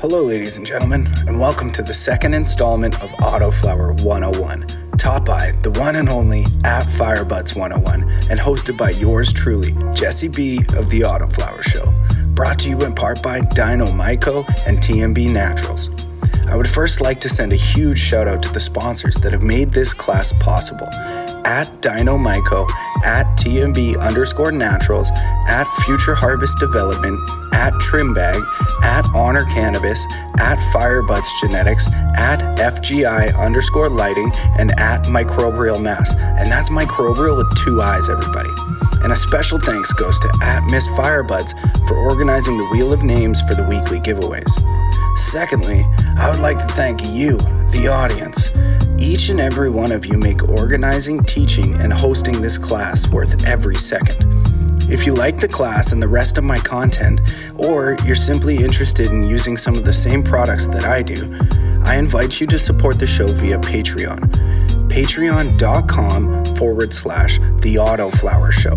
[0.00, 5.50] Hello, ladies and gentlemen, and welcome to the second installment of Autoflower 101, taught by
[5.62, 10.88] the one and only at Firebudz 101, and hosted by yours truly, Jesse B of
[10.90, 11.92] the Autoflower Show.
[12.36, 15.90] Brought to you in part by DynoMyco and TNB Naturals.
[16.46, 19.42] I would first like to send a huge shout out to the sponsors that have
[19.42, 20.86] made this class possible
[21.44, 22.70] at DynoMyco,
[23.04, 25.10] at TNB underscore naturals,
[25.48, 27.18] at Future Harvest Development,
[27.52, 28.46] at Trimbag,
[28.82, 30.04] at Honor Cannabis,
[30.38, 36.14] at Firebudz Genetics, at FGI underscore lighting, and at Microbial Mass.
[36.14, 38.50] And that's microbial with two eyes, everybody.
[39.02, 41.52] And a special thanks goes to at Miss Firebudz
[41.88, 44.50] for organizing the Wheel of Names for the weekly giveaways.
[45.16, 45.84] Secondly,
[46.16, 47.38] I would like to thank you,
[47.72, 48.50] the audience.
[48.98, 53.76] Each and every one of you make organizing, teaching, and hosting this class worth every
[53.76, 54.24] second.
[54.90, 57.20] If you like the class and the rest of my content,
[57.56, 61.30] or you're simply interested in using some of the same products that I do,
[61.84, 64.18] I invite you to support the show via Patreon.
[64.88, 68.74] Patreon.com forward slash The Autoflower Show.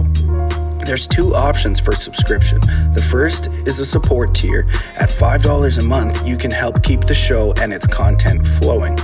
[0.86, 2.60] There's two options for subscription.
[2.94, 4.68] The first is a support tier.
[4.98, 8.98] At $5 a month, you can help keep the show and its content flowing.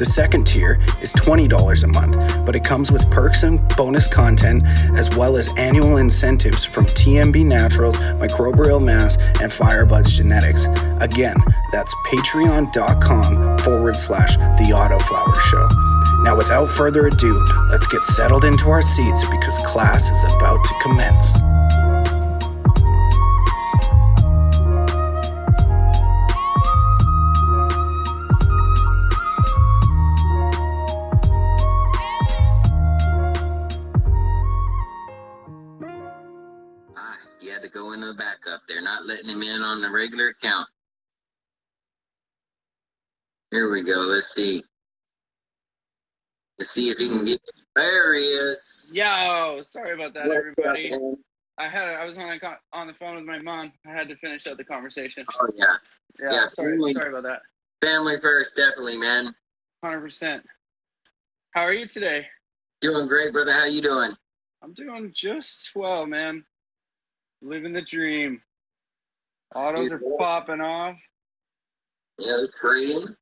[0.00, 4.62] The second tier is $20 a month, but it comes with perks and bonus content
[4.96, 10.64] as well as annual incentives from TNB Naturals, Microbial Mass, and Firebudz Genetics.
[11.02, 11.36] Again,
[11.70, 15.68] that's patreon.com forward slash The Autoflower Show.
[16.24, 20.74] Now, without further ado, let's get settled into our seats because class is about to
[20.80, 21.36] commence.
[43.70, 44.00] Here we go.
[44.00, 44.64] Let's see.
[46.58, 47.40] Let's see if he can get.
[47.76, 48.90] There he is.
[48.92, 50.90] Yo, sorry about that, What's everybody.
[50.90, 51.14] man?
[51.56, 53.70] I had I was on the on the phone with my mom.
[53.86, 55.24] I had to finish out the conversation.
[55.40, 55.66] Oh yeah,
[56.20, 56.94] Yeah, Yeah, sorry, really.
[56.94, 57.42] sorry about that.
[57.80, 59.32] family first, definitely, man.
[59.84, 60.42] Hundred percent.
[61.52, 62.26] How are you today?
[62.80, 63.52] Doing great, brother.
[63.52, 64.10] How you doing?
[64.64, 66.44] I'm doing just well, man.
[67.40, 68.42] Living the dream.
[69.54, 70.96] Autos are popping off.
[72.18, 73.16] Yeah, Korean.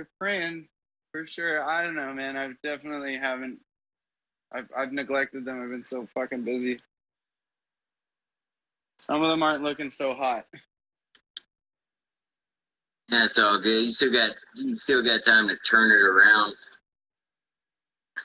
[0.00, 0.66] They're praying
[1.12, 1.62] for sure.
[1.62, 2.34] I don't know, man.
[2.34, 3.58] I've definitely haven't.
[4.50, 5.62] I've I've neglected them.
[5.62, 6.78] I've been so fucking busy.
[8.98, 10.46] Some of them aren't looking so hot.
[13.10, 13.84] That's all good.
[13.84, 16.54] You still got you still got time to turn it around.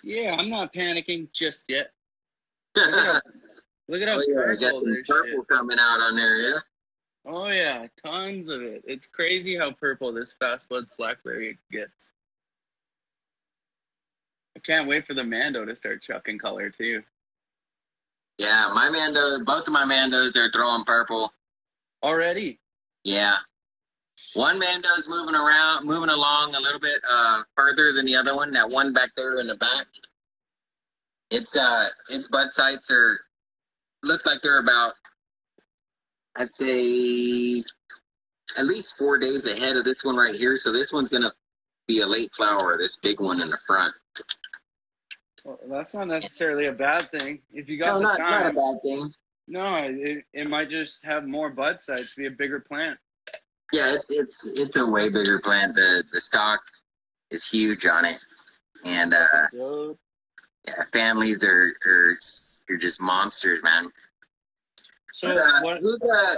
[0.02, 1.92] Yeah, I'm not panicking just yet.
[2.78, 3.22] Look at oh how,
[3.90, 5.07] look at how oh, yeah, purple there's shit.
[5.07, 6.38] purple coming out on there.
[6.38, 6.59] Yeah.
[7.28, 8.84] Oh yeah, tons of it.
[8.86, 12.09] It's crazy how purple this Fast Buds Blackberry gets.
[14.56, 17.02] I can't wait for the Mando to start chucking color too.
[18.38, 21.34] Yeah, my Mando, both of my Mandos are throwing purple.
[22.03, 22.59] Already?
[23.03, 23.38] Yeah.
[24.34, 28.52] One Mando's moving around, moving along a little bit uh, further than the other one.
[28.52, 29.88] That one back there in the back.
[31.31, 33.19] Its uh, its bud sites are
[34.03, 34.94] looks like they're about,
[36.38, 37.62] I'd say,
[38.57, 40.57] at least four days ahead of this one right here.
[40.57, 41.34] So this one's gonna
[41.88, 42.78] be a late flower.
[42.78, 43.94] This big one in the front.
[45.44, 47.40] Well, that's not necessarily a bad thing.
[47.53, 49.12] If you got No, the not, not a bad thing.
[49.47, 52.97] No, it, it might just have more bud sites, be a bigger plant.
[53.72, 55.75] Yeah, it's it's it's a way bigger plant.
[55.75, 56.62] The the stock
[57.29, 58.19] is huge on it,
[58.84, 59.47] and uh,
[60.68, 62.18] yeah, families are are
[62.69, 63.91] are just monsters, man.
[65.15, 65.79] So uh, what?
[65.79, 66.35] who's, uh,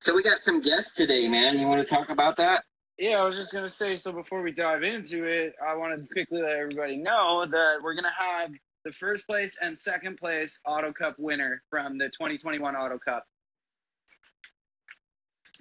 [0.00, 1.58] so we got some guests today, man.
[1.58, 2.64] You want to talk about that?
[2.98, 3.94] Yeah, I was just gonna say.
[3.96, 7.94] So before we dive into it, I want to quickly let everybody know that we're
[7.94, 8.52] gonna have
[8.86, 13.26] the first place and second place Auto Cup winner from the 2021 Auto Cup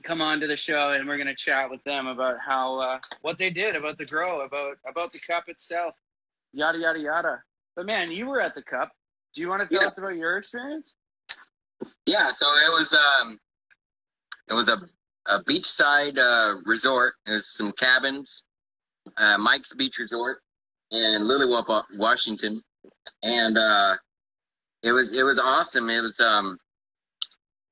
[0.04, 3.38] come on to the show, and we're gonna chat with them about how uh, what
[3.38, 5.94] they did, about the grow, about about the cup itself,
[6.54, 7.44] yada yada yada.
[7.76, 8.92] But man, you were at the cup.
[9.34, 9.88] Do you want to tell Yeah.
[9.88, 10.96] us about your experience?
[12.06, 12.32] Yeah.
[12.32, 13.40] So it was um,
[14.50, 14.78] it was a
[15.28, 17.14] a beachside uh, resort.
[17.26, 18.44] There's some cabins,
[19.18, 20.40] uh, Mike's Beach Resort
[20.92, 22.62] in Lilliwaup, Washington,
[23.24, 23.96] and uh,
[24.84, 25.90] it was it was awesome.
[25.90, 26.58] It was um,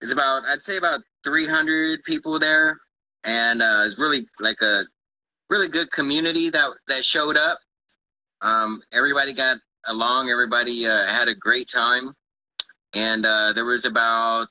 [0.01, 2.77] it was about I'd say about 300 people there,
[3.23, 4.83] and uh, it was really like a
[5.49, 7.59] really good community that that showed up.
[8.41, 10.29] Um, everybody got along.
[10.29, 12.15] Everybody uh, had a great time,
[12.93, 14.49] and uh, there was about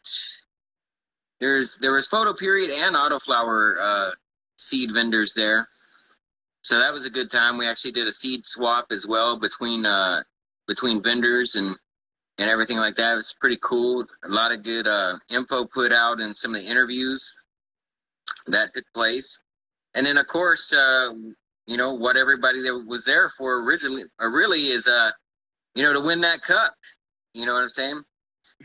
[1.40, 4.10] there's there was photo period and autoflower uh,
[4.56, 5.66] seed vendors there,
[6.62, 7.58] so that was a good time.
[7.58, 10.22] We actually did a seed swap as well between uh,
[10.66, 11.76] between vendors and
[12.38, 13.18] and everything like that.
[13.18, 14.06] it's pretty cool.
[14.24, 17.30] A lot of good uh, info put out in some of the interviews
[18.46, 19.38] that took place,
[19.94, 21.10] and then of course, uh,
[21.66, 25.10] you know what everybody that was there for originally, uh, really is uh,
[25.74, 26.74] you know, to win that cup.
[27.32, 28.02] You know what I'm saying?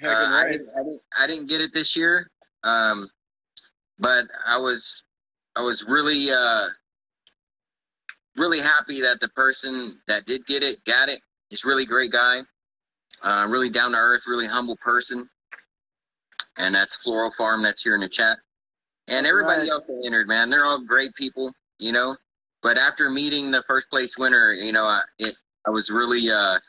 [0.03, 2.29] Uh, I, didn't, I, didn't, I didn't get it this year,
[2.63, 3.09] um,
[3.97, 5.03] but I was
[5.55, 6.67] I was really uh,
[8.35, 11.21] really happy that the person that did get it got it.
[11.49, 12.41] He's a really great guy,
[13.23, 15.29] uh, really down to earth, really humble person,
[16.57, 17.63] and that's Floro Farm.
[17.63, 18.37] That's here in the chat,
[19.07, 19.71] and everybody right.
[19.71, 22.17] else that entered, man, they're all great people, you know.
[22.61, 26.59] But after meeting the first place winner, you know, I, it, I was really uh,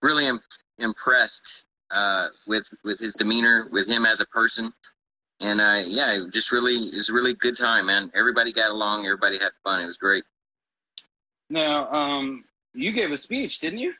[0.00, 0.40] really Im-
[0.78, 4.72] impressed uh, with with his demeanor, with him as a person,
[5.40, 8.10] and uh, yeah, it just really it was a really good time, man.
[8.14, 9.80] Everybody got along, everybody had fun.
[9.80, 10.24] It was great.
[11.50, 12.44] Now, um,
[12.74, 13.94] you gave a speech, didn't you?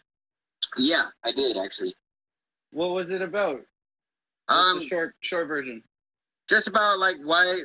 [0.77, 1.95] Yeah, I did actually.
[2.73, 3.61] What was it about?
[4.47, 5.83] What's um, the short short version.
[6.49, 7.63] Just about like why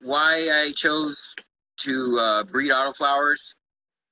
[0.00, 1.34] why I chose
[1.80, 3.54] to uh, breed autoflowers,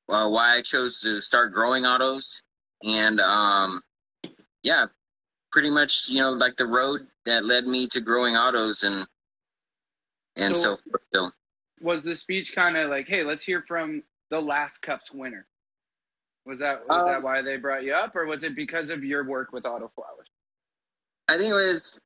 [0.09, 2.43] uh, why I chose to start growing autos,
[2.83, 3.81] and um,
[4.63, 4.87] yeah,
[5.59, 9.05] pretty much you know like the road that led me to growing autos and
[10.37, 11.31] and so, so, so.
[11.81, 14.01] was the speech kind of like hey let's hear from
[14.31, 15.49] the last cups winner
[16.47, 19.03] was that was um, that why they brought you up or was it because of
[19.03, 20.29] your work with auto flowers
[21.27, 22.01] i think it was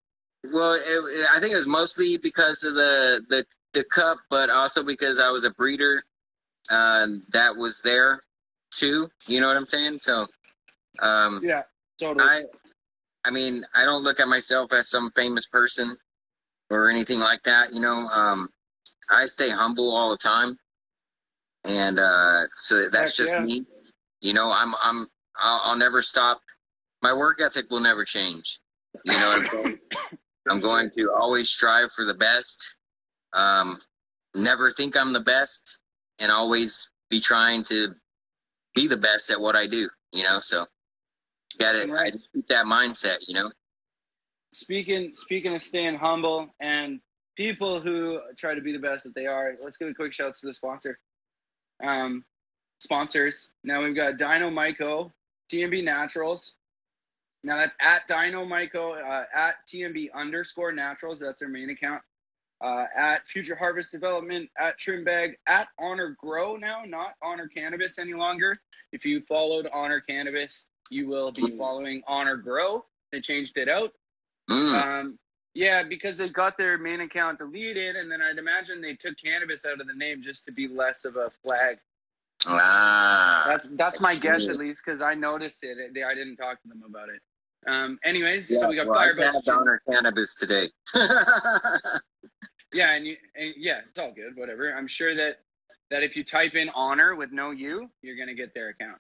[0.54, 3.44] well it, i think it was mostly because of the the
[3.74, 6.02] the cup but also because i was a breeder
[6.70, 8.18] uh, that was there
[8.70, 10.26] too you know what i'm saying so
[11.00, 11.62] um, yeah,
[11.98, 12.24] totally.
[12.24, 12.44] I,
[13.24, 15.96] I mean, I don't look at myself as some famous person
[16.70, 17.72] or anything like that.
[17.72, 18.48] You know, um,
[19.10, 20.58] I stay humble all the time,
[21.64, 23.44] and uh, so that's Heck just yeah.
[23.44, 23.64] me.
[24.20, 26.40] You know, I'm I'm I'll, I'll, never stop.
[27.02, 28.60] My work ethic will never change.
[29.04, 29.78] You know, I'm going,
[30.50, 32.76] I'm going to always strive for the best.
[33.32, 33.80] Um,
[34.34, 35.78] never think I'm the best,
[36.18, 37.94] and always be trying to
[38.74, 39.88] be the best at what I do.
[40.12, 40.66] You know, so
[41.58, 41.88] got it.
[41.88, 42.08] Right.
[42.08, 43.50] I just keep that mindset, you know.
[44.50, 47.00] Speaking speaking of staying humble and
[47.36, 50.28] people who try to be the best that they are, let's give a quick shout
[50.28, 50.98] out to the sponsor.
[51.82, 52.24] Um,
[52.80, 53.52] sponsors.
[53.64, 55.10] Now we've got Dino Myco,
[55.50, 56.56] TNB Naturals.
[57.44, 61.18] Now that's at DynoMyco, uh, at TNB underscore Naturals.
[61.18, 62.02] That's their main account.
[62.62, 67.98] Uh, at Future Harvest Development, at Trim Bag, at Honor Grow now, not Honor Cannabis
[67.98, 68.54] any longer.
[68.92, 72.84] If you followed Honor Cannabis, you will be following Honor Grow.
[73.10, 73.90] They changed it out.
[74.50, 74.82] Mm.
[74.82, 75.18] Um,
[75.54, 79.66] yeah, because they got their main account deleted, and then I'd imagine they took cannabis
[79.66, 81.76] out of the name just to be less of a flag.
[82.46, 85.94] Ah, that's that's my guess at least because I noticed it.
[85.94, 87.20] They, I didn't talk to them about it.
[87.66, 89.48] Um, anyways, yeah, so we got well, Firebudz.
[89.48, 90.68] Honor Cannabis today.
[92.72, 94.36] yeah, and, you, and yeah, it's all good.
[94.36, 94.74] Whatever.
[94.74, 95.40] I'm sure that
[95.90, 98.98] that if you type in honor with no U, you're gonna get their account.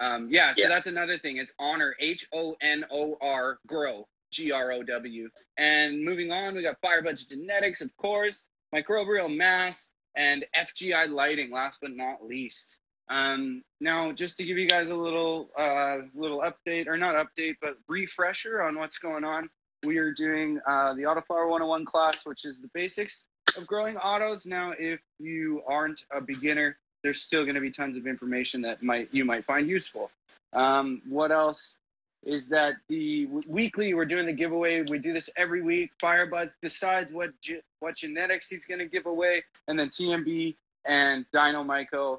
[0.00, 0.68] Um, yeah, so yeah.
[0.68, 1.38] that's another thing.
[1.38, 5.28] It's honor, H O N O R, grow, G R O W.
[5.56, 11.80] And moving on, we got Firebudz Genetics, of course, Microbial Mass, and FGI Lighting, last
[11.80, 12.78] but not least.
[13.10, 17.56] Um, now, just to give you guys a little, uh, little update, or not update,
[17.60, 19.48] but refresher on what's going on.
[19.84, 23.26] We are doing uh, the Autoflower 101 class, which is the basics
[23.56, 24.44] of growing autos.
[24.44, 28.82] Now, if you aren't a beginner, there's still going to be tons of information that
[28.82, 30.10] might you might find useful.
[30.52, 31.78] Um, what else
[32.24, 34.82] is that the weekly we're doing the giveaway.
[34.82, 35.90] We do this every week.
[36.02, 41.24] Firebudz decides what ge- what genetics he's going to give away, and then TNB and
[41.34, 42.18] DynoMyco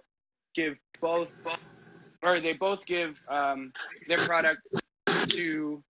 [0.55, 3.71] give both, both or they both give um,
[4.07, 4.61] their product
[5.29, 5.83] to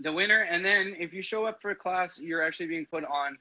[0.00, 0.46] the winner.
[0.50, 3.38] And then if you show up for a class, you're actually being put on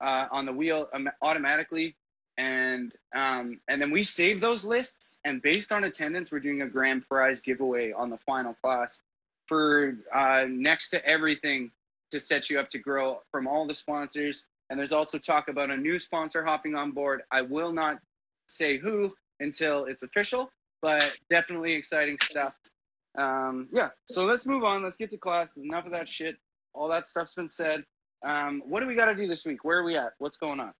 [0.00, 1.96] uh, on the wheel um, automatically
[2.36, 6.66] and um, and then we save those lists and based on attendance we're doing a
[6.66, 8.98] grand prize giveaway on the final class
[9.46, 11.70] for uh, next to everything
[12.10, 14.46] to set you up to grow from all the sponsors.
[14.70, 17.22] And there's also talk about a new sponsor hopping on board.
[17.30, 17.98] I will not
[18.46, 20.50] say who until it's official
[20.80, 22.52] but definitely exciting stuff.
[23.16, 24.82] Um, yeah so let's move on.
[24.82, 25.56] Let's get to class.
[25.56, 26.36] Enough of that shit.
[26.74, 27.84] All that stuff's been said.
[28.26, 29.64] Um, what do we got to do this week?
[29.64, 30.12] Where are we at?
[30.18, 30.72] What's going on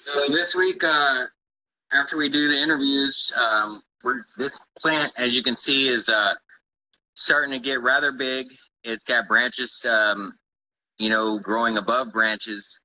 [0.00, 1.26] so this week, uh,
[1.92, 3.82] after we do the interviews, um,
[4.38, 6.32] this plant, as you can see, is uh,
[7.12, 8.46] starting to get rather big.
[8.82, 10.38] It's got branches, um,
[10.96, 12.80] you know, growing above branches.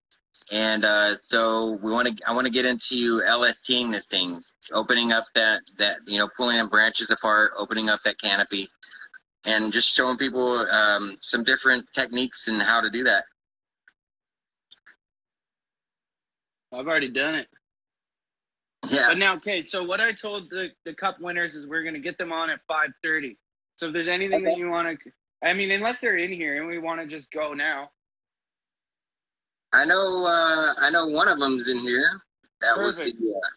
[0.51, 2.29] and uh, so we want to.
[2.29, 4.37] I want to get into LSTing this thing,
[4.73, 8.67] opening up that that you know, pulling the branches apart, opening up that canopy,
[9.45, 13.23] and just showing people um, some different techniques and how to do that.
[16.79, 17.47] I've already done it.
[18.89, 19.07] Yeah.
[19.09, 19.61] But now, okay.
[19.61, 22.59] So what I told the the cup winners is we're gonna get them on at
[22.67, 23.37] five thirty.
[23.75, 24.51] So if there's anything Okay.
[24.51, 25.11] that you want to,
[25.43, 27.89] I mean, unless they're in here and we want to just go now.
[29.73, 30.25] I know.
[30.25, 32.09] Uh, I know one of them's in here.
[32.61, 33.11] That was the.
[33.11, 33.49] Uh,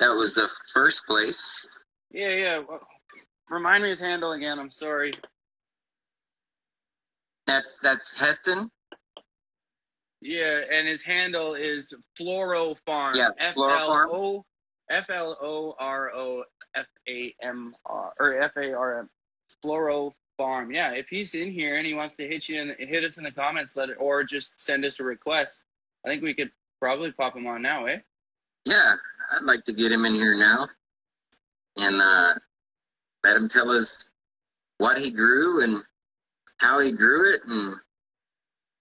[0.00, 1.66] that was the first place.
[2.10, 2.58] Yeah, yeah.
[2.68, 2.86] Well,
[3.50, 4.58] remind me his handle again.
[4.58, 5.12] I'm sorry.
[7.46, 8.70] That's that's Heston.
[10.26, 13.14] Yeah, and his handle is Floro Farm.
[13.16, 14.10] Yeah, F Floro Farm.
[14.12, 14.44] O
[14.90, 16.42] F L O R O
[16.74, 19.10] F A M R or F A R M.
[19.64, 20.72] Floro Farm.
[20.72, 23.24] Yeah, if he's in here and he wants to hit you and hit us in
[23.24, 25.62] the comments, let it or just send us a request.
[26.04, 27.98] I think we could probably pop him on now, eh?
[28.64, 28.94] Yeah,
[29.32, 30.68] I'd like to get him in here now,
[31.76, 32.34] and uh,
[33.22, 34.10] let him tell us
[34.78, 35.84] what he grew and
[36.58, 37.76] how he grew it and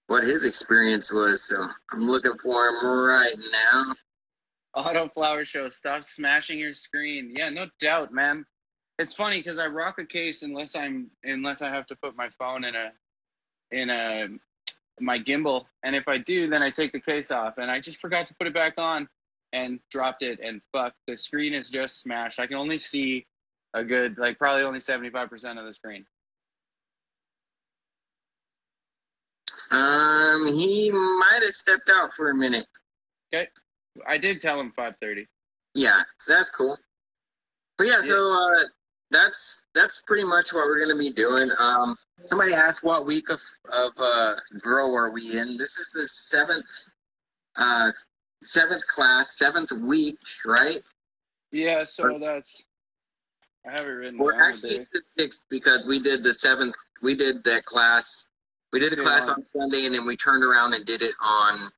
[0.08, 1.44] what his experience was.
[1.44, 3.94] So I'm looking for him right now.
[4.76, 5.70] Auto Flower Show.
[5.70, 7.34] Stop smashing your screen.
[7.36, 8.46] Yeah, no doubt, man.
[9.00, 12.30] It's funny because I rock a case unless I'm unless I have to put my
[12.38, 12.92] phone in a
[13.72, 14.28] in a
[15.02, 17.98] my gimbal, and if I do, then I take the case off, and I just
[17.98, 19.08] forgot to put it back on
[19.52, 22.40] and dropped it, and fuck, the screen is just smashed.
[22.40, 23.26] I can only see
[23.74, 26.06] a good like probably only seventy five percent of the screen.
[29.72, 32.68] Um, he might have stepped out for a minute.
[33.34, 33.48] Okay,
[34.08, 35.28] I did tell him five thirty.
[35.74, 36.78] Yeah, so that's cool.
[37.78, 38.64] But yeah, so uh,
[39.12, 41.50] that's that's pretty much what we're gonna be doing.
[41.60, 43.42] Um, somebody asked what week of
[43.72, 45.58] of uh, grow are we in?
[45.58, 46.66] This is the seventh
[47.58, 47.92] uh,
[48.44, 50.82] seventh class, seventh week, right?
[51.52, 52.62] Yeah, so that's
[53.68, 54.42] I have it written Or down.
[54.42, 56.76] actually, it's the sixth because we did the seventh.
[57.02, 58.28] We did that class.
[58.76, 61.72] We did a class on Sunday, and then we turned around and did it on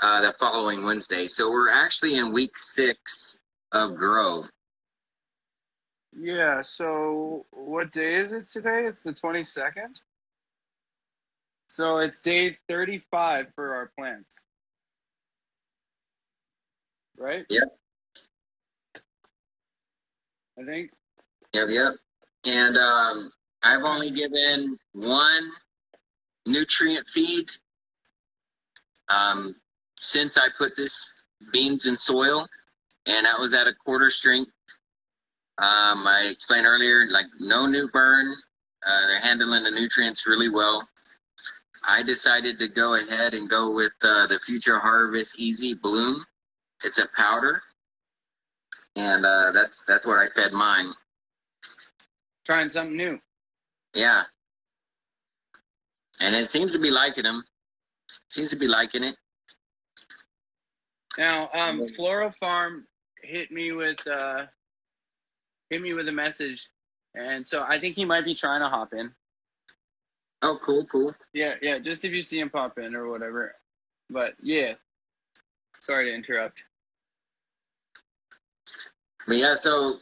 [0.00, 1.28] uh, the following Wednesday.
[1.28, 3.38] So we're actually in week six
[3.72, 4.44] of grow.
[6.18, 8.86] Yeah, so what day is it today?
[8.86, 10.00] It's the 22nd.
[11.66, 14.42] So it's day 35 for our plants.
[17.18, 17.44] Right?
[17.50, 17.64] Yep.
[20.58, 20.90] I think.
[21.52, 21.92] Yep, yep.
[22.46, 23.30] And um,
[23.62, 25.50] I've only given one
[26.46, 27.48] nutrient feed
[29.08, 29.54] um,
[29.98, 32.46] since I put this beans in soil,
[33.06, 34.50] and that was at a quarter strength.
[35.58, 38.34] Um, I explained earlier, like no nute burn.
[38.86, 40.88] Uh, they're handling the nutrients really well.
[41.86, 46.24] I decided to go ahead and go with uh, the Future Harvest Easy Bloom.
[46.84, 47.62] It's a powder,
[48.96, 50.92] and uh, that's that's what I fed mine.
[52.46, 53.20] Trying something new.
[53.94, 54.22] Yeah.
[56.20, 57.44] And it seems to be liking them.
[58.28, 59.16] Seems to be liking it.
[61.18, 62.86] Now, um, Floro Farm
[63.22, 64.46] hit me with uh,
[65.70, 66.68] hit me with a message,
[67.14, 69.10] and so I think he might be trying to hop in.
[70.42, 71.14] Oh, cool, cool.
[71.34, 71.78] Yeah, yeah.
[71.78, 73.54] Just if you see him pop in or whatever.
[74.08, 74.74] But yeah.
[75.80, 76.62] Sorry to interrupt.
[79.26, 79.98] But yeah, so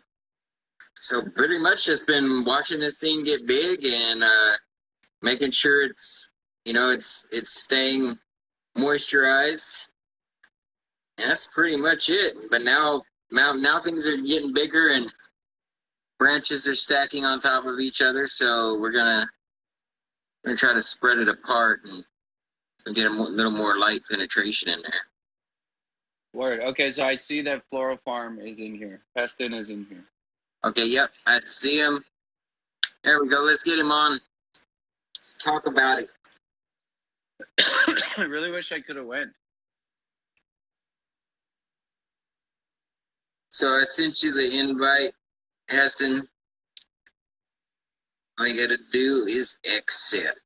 [1.01, 4.53] so pretty much just been watching this thing get big and uh,
[5.23, 6.29] making sure it's
[6.65, 8.19] you know it's it's staying
[8.77, 9.87] moisturized.
[11.19, 12.37] And that's pretty much it.
[12.51, 15.13] But now now now things are getting bigger and
[16.19, 18.27] branches are stacking on top of each other.
[18.27, 19.27] So we're gonna
[20.43, 22.05] we're gonna try to spread it apart and,
[22.87, 25.03] and get a mo- little more light penetration in there.
[26.35, 26.61] Word.
[26.61, 29.01] Okay, so I see that Floro Farm is in here.
[29.17, 30.05] Heston is in here.
[30.65, 32.05] Okay, yep, I see him.
[33.03, 33.41] There we go.
[33.41, 34.21] Let's get him on.
[35.43, 36.11] Talk about it.
[38.19, 39.31] I really wish I could have went.
[43.51, 45.13] So I sent you the invite,
[45.69, 46.29] Heston.
[48.39, 50.39] All you gotta do is accept.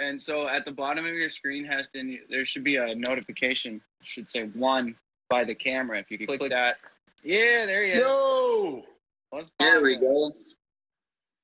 [0.00, 3.80] And so at the bottom of your screen, Heston, there should be a notification.
[4.00, 4.94] It should say one
[5.28, 5.98] by the camera.
[5.98, 6.76] If you could click that.
[7.22, 8.00] Yeah, there you is.
[8.00, 8.84] Yo!
[9.32, 10.32] Let's There we go.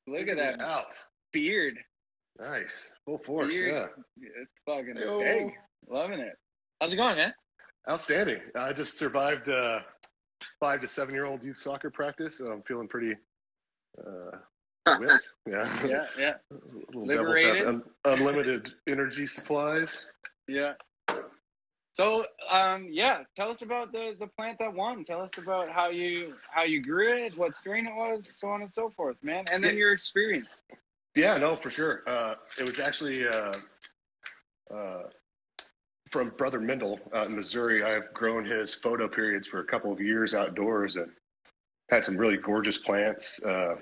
[0.07, 0.95] Look at that Out.
[1.35, 1.79] Beard.
[2.41, 2.91] Nice.
[3.05, 3.55] Full force.
[3.55, 3.91] Beard.
[4.19, 4.29] Yeah.
[4.41, 5.19] It's fucking Yo.
[5.19, 5.53] big.
[5.89, 6.39] Loving it.
[6.81, 7.35] How's it going, man?
[7.91, 8.41] Outstanding.
[8.57, 9.81] I just survived uh,
[10.59, 13.15] five to seven year old youth soccer practice, so I'm feeling pretty
[13.99, 14.39] uh.
[14.87, 15.17] Yeah.
[15.49, 16.35] Yeah, yeah,
[16.93, 17.67] Little devils have Liberated?
[17.69, 20.09] un- unlimited energy supplies.
[20.49, 20.73] yeah.
[21.93, 25.05] So um, yeah, tell us about the the plant that won.
[25.05, 28.61] Tell us about how you how you grew it, what strain it was, so on
[28.63, 30.57] and so forth, man, and then your experience.
[31.15, 32.03] Yeah, no, for sure.
[32.07, 33.55] Uh, it was actually uh,
[34.75, 35.03] uh,
[36.11, 37.83] from Brother Mendel in Missouri.
[37.85, 41.11] I've grown his photo periods for a couple of years outdoors and
[41.91, 43.43] had some really gorgeous plants.
[43.43, 43.77] Uh,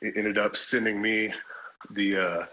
[0.00, 1.32] it ended up sending me
[1.90, 2.46] the uh,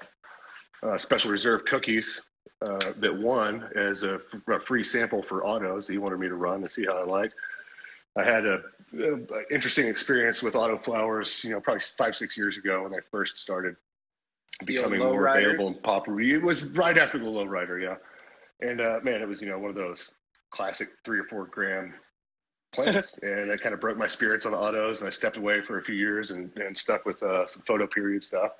[0.83, 2.21] uh, special reserve cookies
[2.65, 6.55] uh, that won as a, a, free sample for autos he wanted me to run
[6.55, 7.35] and see how I liked.
[8.17, 8.61] I had a,
[8.97, 12.99] a, interesting experience with auto flowers, you know, probably five six years ago when I
[13.11, 13.75] first started
[14.65, 16.21] becoming more available and popular.
[16.21, 17.95] It was right after the lowrider, yeah.
[18.61, 20.15] And uh, man, it was you know one of those
[20.51, 21.93] classic three or four gram
[22.73, 25.01] plants, and it kind of broke my spirits on the autos.
[25.01, 27.87] And I stepped away for a few years and, and stuck with uh, some photo
[27.87, 28.51] period stuff.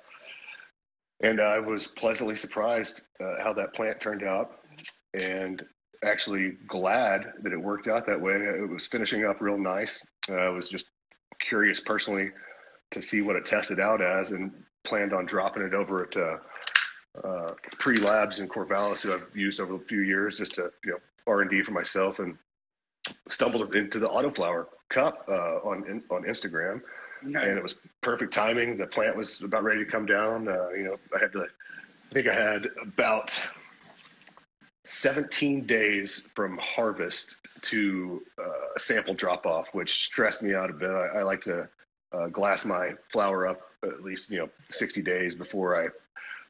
[1.22, 4.60] And I was pleasantly surprised uh, how that plant turned out,
[5.12, 5.64] and
[6.02, 8.32] actually glad that it worked out that way.
[8.32, 10.02] It was finishing up real nice.
[10.30, 10.86] Uh, I was just
[11.38, 12.30] curious personally
[12.90, 14.50] to see what it tested out as, and
[14.84, 16.36] planned on dropping it over at uh,
[17.26, 20.92] uh, Pre Labs in Corvallis, who I've used over a few years, just to you
[20.92, 22.36] know R and D for myself, and
[23.28, 26.82] stumbled into the autoflower cup uh, on on Instagram
[27.22, 27.48] Nice.
[27.48, 28.76] And it was perfect timing.
[28.76, 30.48] The plant was about ready to come down.
[30.48, 33.38] Uh, you know, I had to, I think I had about
[34.86, 40.72] 17 days from harvest to uh, a sample drop off, which stressed me out a
[40.72, 40.90] bit.
[40.90, 41.68] I, I like to
[42.12, 45.88] uh, glass my flower up at least, you know, 60 days before I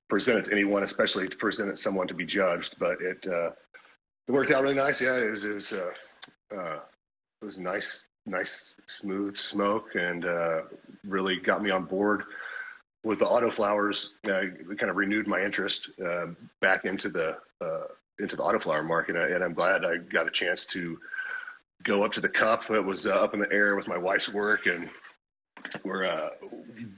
[0.09, 2.77] present it to anyone, especially to present it to someone to be judged.
[2.79, 3.51] But it, uh,
[4.29, 5.01] it worked out really nice.
[5.01, 5.91] Yeah, it was, it was, uh,
[6.57, 6.81] uh,
[7.43, 10.61] it was nice nice smooth smoke and uh,
[11.05, 12.23] really got me on board
[13.03, 14.09] with the autoflowers.
[14.29, 16.27] Uh, it kind of renewed my interest uh,
[16.61, 17.39] back into the
[18.19, 20.99] into the auto flower market, and I'm glad I got a chance to
[21.85, 22.71] go up to the cup.
[22.71, 24.91] It was uh, up in the air with my wife's work, and
[25.85, 26.31] we're uh,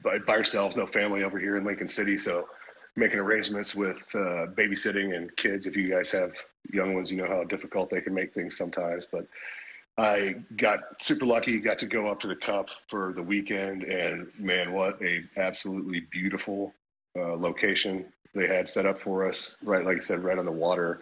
[0.02, 2.48] by, by ourselves, no family over here in Lincoln City, so
[2.96, 5.66] making arrangements with babysitting and kids.
[5.66, 6.32] If you guys have
[6.72, 9.26] young ones, you know how difficult they can make things sometimes, but
[9.98, 14.28] I got super lucky, got to go up to the Cup for the weekend, and
[14.38, 16.72] man, what a absolutely beautiful
[17.16, 19.58] uh, location they had set up for us.
[19.62, 21.00] Right, like I said, right on the water.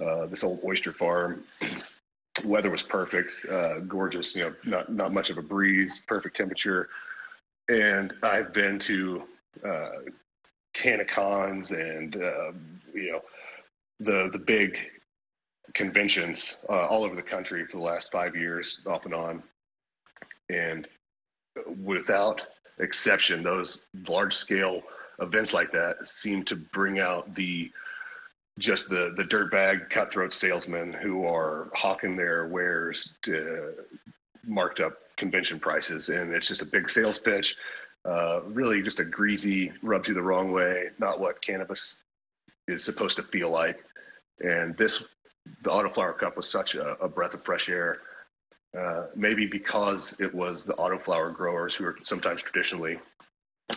[0.00, 1.44] Uh, this old oyster farm.
[2.44, 4.34] Weather was perfect, uh, gorgeous.
[4.34, 6.88] You know, not not much of a breeze, perfect temperature.
[7.68, 9.22] And I've been to
[9.64, 9.90] uh,
[10.74, 12.52] CannaCons and uh,
[12.92, 13.20] you know
[14.00, 14.76] the the big
[15.74, 19.42] conventions uh, all over the country for the last five years, off and on.
[20.50, 20.88] And
[21.82, 22.42] without
[22.78, 24.82] exception, those large scale
[25.20, 27.70] events like that seem to bring out the
[28.58, 33.74] just the the dirtbag cutthroat salesmen who are hawking their wares to
[34.46, 37.56] marked up convention prices, and it's just a big sales pitch.
[38.04, 40.88] Uh, really, just a greasy, rubs you the wrong way.
[40.98, 41.98] Not what cannabis
[42.68, 43.82] is supposed to feel like.
[44.44, 45.04] And this
[45.62, 48.00] the autoflower cup was such a, a breath of fresh air.
[48.78, 52.98] Uh, maybe because it was the autoflower growers who are sometimes traditionally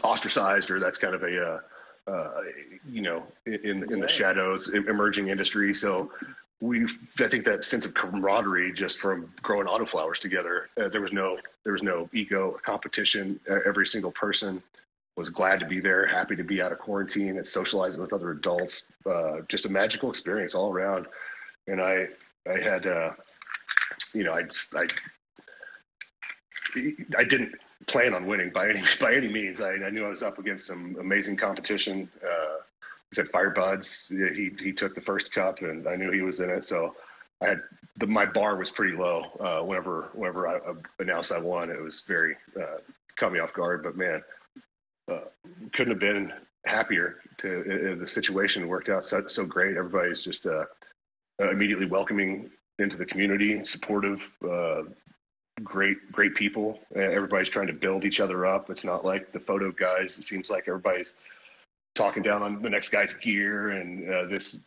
[0.03, 1.59] ostracized, or that's kind of a, uh,
[2.07, 2.41] uh,
[2.87, 5.73] you know, in in the shadows, emerging industry.
[5.73, 6.11] So
[6.59, 6.85] we,
[7.19, 10.69] I think that sense of camaraderie just from growing autoflowers together.
[10.79, 13.39] Uh, there was no there was no ego competition.
[13.65, 14.63] every single person
[15.15, 18.31] was glad to be there, happy to be out of quarantine and socializing with other
[18.31, 18.83] adults.
[19.05, 21.07] Uh, just a magical experience all around
[21.67, 22.07] and I
[22.49, 23.11] I had uh,
[24.13, 24.43] you know I
[24.75, 24.87] I
[27.17, 27.53] I didn't
[27.87, 29.61] plan on winning by any by any means.
[29.61, 32.09] I, I knew I was up against some amazing competition.
[32.23, 32.57] Uh,
[33.09, 34.09] he said Firebudz.
[34.35, 36.65] He he took the first cup, and I knew he was in it.
[36.65, 36.95] So
[37.41, 37.61] I had
[37.97, 39.23] the, my bar was pretty low.
[39.39, 40.59] Uh, whenever whenever I,
[40.99, 42.77] announced I won, it was very uh,
[43.17, 43.83] caught me off guard.
[43.83, 44.21] But man,
[45.11, 45.21] uh,
[45.73, 46.33] couldn't have been
[46.65, 47.21] happier.
[47.39, 49.77] To uh, the situation worked out so so great.
[49.77, 50.65] Everybody's just uh,
[51.41, 54.21] uh, immediately welcoming into the community, supportive,
[55.63, 56.79] great, great people.
[56.95, 58.69] everybody's trying to build each other up.
[58.69, 60.17] It's not like the photo guys.
[60.17, 61.15] It seems like everybody's
[61.95, 64.59] talking down on the next guy's gear and uh, this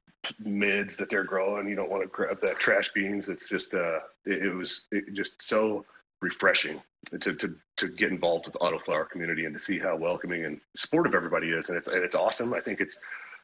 [0.44, 1.68] mids that they're growing.
[1.68, 3.28] You don't want to grab that trash beans.
[3.28, 5.84] It's just, uh, it, it was it just so
[6.20, 6.80] refreshing
[7.20, 10.60] to, to, to get involved with the autoflower community and to see how welcoming and
[10.76, 11.68] supportive everybody is.
[11.68, 12.52] And it's, and it's awesome.
[12.52, 12.98] I think it's,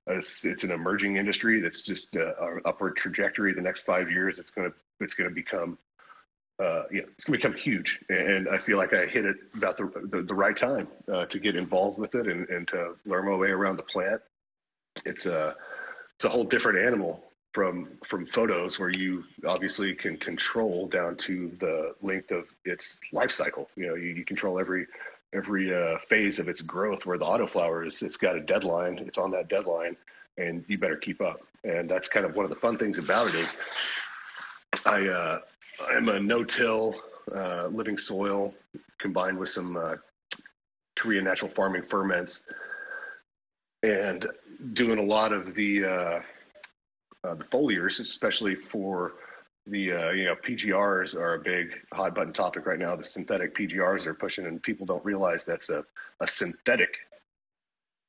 [0.08, 3.54] it's, it's an emerging industry that's just uh, an upward trajectory.
[3.54, 5.78] The next five years, it's to it's going to become
[6.58, 7.98] uh, yeah, it's going to become huge.
[8.08, 11.38] And I feel like I hit it about the the, the right time uh, to
[11.38, 14.22] get involved with it and, and to learn my way around the plant.
[15.04, 15.54] It's a
[16.14, 21.50] it's a whole different animal from from photos where you obviously can control down to
[21.60, 23.68] the length of its life cycle.
[23.76, 24.86] You know, you, you control every
[25.34, 27.04] every uh, phase of its growth.
[27.04, 28.98] Where the autoflower is, it's got a deadline.
[28.98, 29.96] It's on that deadline,
[30.38, 31.40] and you better keep up.
[31.64, 33.56] And that's kind of one of the fun things about it is,
[34.86, 35.40] I uh,
[35.80, 36.94] I'm a no-till
[37.34, 38.54] uh, living soil
[38.98, 39.96] combined with some uh,
[40.98, 42.44] Korean natural farming ferments,
[43.82, 44.26] and
[44.72, 46.20] doing a lot of the uh,
[47.24, 49.14] uh, the foliars, especially for
[49.66, 52.96] the uh, you know PGRs are a big hot button topic right now.
[52.96, 55.84] The synthetic PGRs are pushing, and people don't realize that's a,
[56.20, 56.96] a synthetic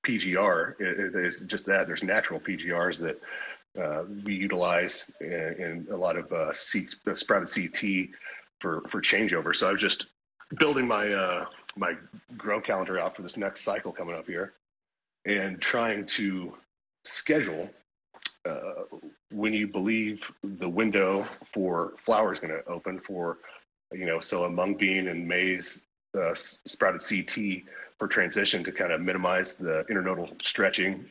[0.06, 0.80] PGR.
[0.80, 3.20] It, it is just that there's natural PGRs that
[3.78, 8.10] uh, we utilize in, in, a lot of uh, uh, sprouted CT
[8.60, 9.56] for for changeover.
[9.56, 10.08] So I was just
[10.60, 11.94] building my uh, my
[12.38, 14.54] grow calendar out for this next cycle coming up here,
[15.26, 16.54] and trying to
[17.06, 17.70] schedule
[18.48, 18.84] uh,
[19.32, 23.40] when you believe the window for flower is going to open for,
[23.92, 25.82] you know, so a mung bean and maize
[26.18, 27.64] uh, sprouted CT
[27.98, 31.06] for transition to kind of minimize the internodal stretching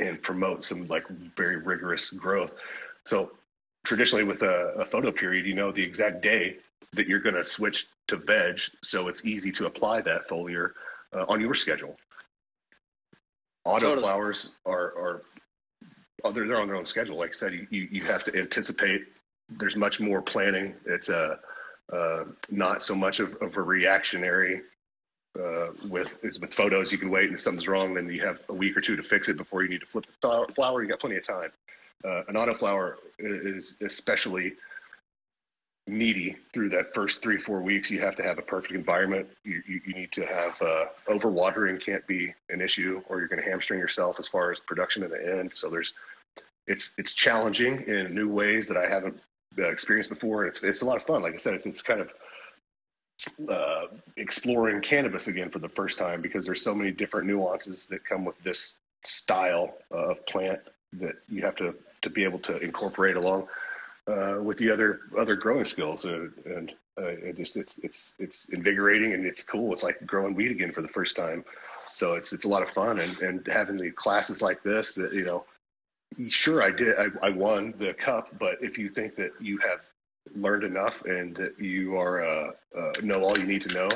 [0.00, 2.52] and promote some like very rigorous growth.
[3.04, 3.32] So
[3.84, 6.56] traditionally with a, a photo period, you know the exact day
[6.92, 10.72] that you're going to switch to veg, so it's easy to apply that foliar
[11.14, 11.96] uh, on your schedule.
[13.64, 14.02] Auto totally.
[14.02, 15.22] flowers are, are
[16.32, 17.16] they're, on their own schedule.
[17.16, 19.06] Like I said, you, you, you have to anticipate.
[19.48, 20.74] There's much more planning.
[20.86, 21.36] It's a uh,
[21.92, 24.62] uh, not so much of, of a reactionary
[25.40, 26.92] uh, with is with photos.
[26.92, 29.02] You can wait, and if something's wrong, then you have a week or two to
[29.02, 30.82] fix it before you need to flip the flower.
[30.82, 31.50] You got plenty of time.
[32.04, 34.54] Uh, an autoflower is especially
[35.88, 37.90] needy through that first three four weeks.
[37.90, 39.28] You have to have a perfect environment.
[39.44, 43.42] You you, you need to have uh, overwatering can't be an issue, or you're going
[43.42, 45.52] to hamstring yourself as far as production in the end.
[45.56, 45.94] So there's
[46.66, 49.18] it's it's challenging in new ways that I haven't
[49.58, 50.46] uh, experienced before.
[50.46, 51.22] It's it's a lot of fun.
[51.22, 52.12] Like I said, it's it's kind of
[53.48, 58.04] uh, exploring cannabis again for the first time because there's so many different nuances that
[58.04, 60.60] come with this style of plant
[60.94, 63.48] that you have to to be able to incorporate along
[64.06, 68.48] uh, with the other other growing skills, uh, and uh, it just it's it's it's
[68.48, 69.72] invigorating and it's cool.
[69.72, 71.44] It's like growing weed again for the first time.
[71.94, 75.12] So it's it's a lot of fun, and and having the classes like this that
[75.12, 75.44] you know,
[76.28, 79.80] sure I did I, I won the cup, but if you think that you have
[80.34, 83.88] learned enough and you are uh, uh, know all you need to know,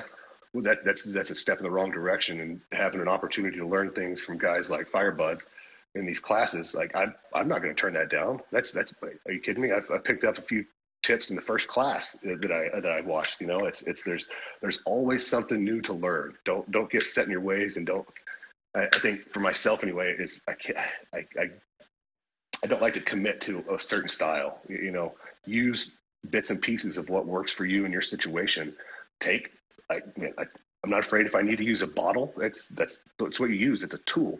[0.52, 2.40] well, that that's that's a step in the wrong direction.
[2.40, 5.46] And having an opportunity to learn things from guys like Firebudz
[5.94, 8.40] in these classes, like I'm, I'm not going to turn that down.
[8.52, 8.94] That's that's.
[9.02, 9.72] Are you kidding me?
[9.72, 10.64] I've, I picked up a few
[11.02, 13.40] tips in the first class that I that I watched.
[13.40, 14.28] You know, it's it's there's
[14.60, 16.34] there's always something new to learn.
[16.44, 18.06] Don't don't get set in your ways and don't.
[18.74, 20.78] I, I think for myself anyway, it's I can't
[21.14, 21.50] I, I
[22.64, 24.60] I don't like to commit to a certain style.
[24.68, 25.92] You know, use
[26.30, 28.74] bits and pieces of what works for you in your situation.
[29.20, 29.52] Take
[29.90, 30.00] I,
[30.84, 32.32] I'm not afraid if I need to use a bottle.
[32.36, 33.82] That's that's that's what you use.
[33.82, 34.38] It's a tool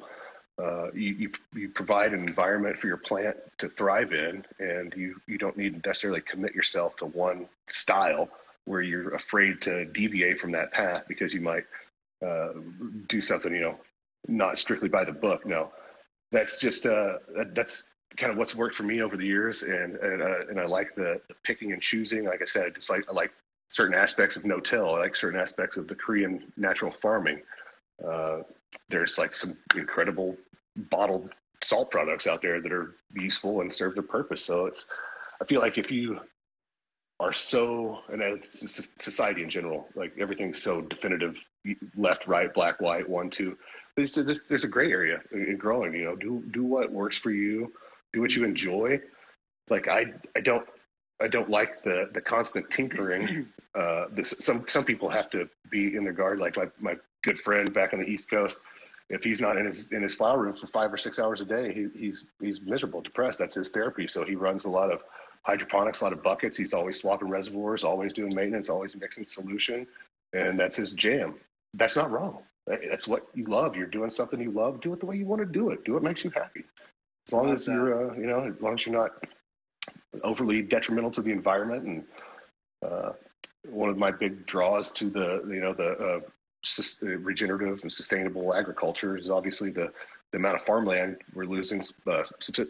[0.63, 5.21] uh, you, you, you provide an environment for your plant to thrive in, and you,
[5.27, 8.29] you don't need to necessarily commit yourself to one style
[8.65, 11.65] where you're afraid to deviate from that path because you might
[12.27, 12.53] uh,
[13.09, 13.79] do something, you know,
[14.29, 15.45] not strictly by the book.
[15.45, 15.71] No,
[16.33, 17.85] that's just uh, that, that's
[18.17, 20.95] kind of what's worked for me over the years, and and, uh, and I like
[20.95, 22.25] the, the, picking and choosing.
[22.25, 23.33] Like I said, just like I like
[23.69, 24.95] certain aspects of no-till.
[24.95, 27.43] I like certain aspects of the Korean natural farming.
[28.07, 28.43] Uh,
[28.89, 30.37] there's like some incredible
[30.91, 31.31] bottled
[31.63, 34.45] salt products out there that are useful and serve their purpose.
[34.45, 34.87] So it's,
[35.41, 36.21] I feel like if you
[37.19, 38.43] are so, and
[38.99, 41.41] society in general, like everything's so definitive,
[41.97, 43.57] left, right, black, white, one, two.
[43.97, 45.95] There's, there's, there's a gray area in growing.
[45.95, 47.73] You know, do do what works for you,
[48.17, 48.99] do what you enjoy.
[49.69, 50.67] Like I, I don't,
[51.21, 53.47] I don't like the the constant tinkering.
[53.75, 56.41] Uh, this, some some people have to be in their garden.
[56.43, 58.59] Like my my good friend back on the East Coast,
[59.11, 61.45] if he's not in his in his flower room for five or six hours a
[61.45, 63.39] day, he, he's he's miserable, depressed.
[63.39, 64.07] That's his therapy.
[64.07, 65.03] So he runs a lot of
[65.43, 66.57] hydroponics, a lot of buckets.
[66.57, 69.87] He's always swapping reservoirs, always doing maintenance, always mixing solution,
[70.33, 71.35] and that's his jam.
[71.75, 72.43] That's not wrong.
[72.67, 73.77] That's what you love.
[73.77, 74.81] You're doing something you love.
[74.81, 75.85] Do it the way you want to do it.
[75.85, 76.65] Do what makes you happy.
[77.27, 79.27] As long as you're, uh, you know, as long as you're not
[80.23, 81.85] overly detrimental to the environment.
[81.85, 82.05] And
[82.89, 83.13] uh,
[83.69, 86.21] one of my big draws to the, you know, the uh,
[87.03, 89.93] uh, regenerative and sustainable agriculture is obviously the,
[90.33, 92.23] the amount of farmland we're losing, uh,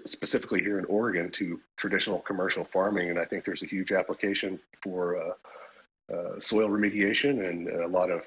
[0.07, 3.11] specifically here in Oregon, to traditional commercial farming.
[3.11, 8.11] And I think there's a huge application for uh, uh, soil remediation and a lot
[8.11, 8.23] of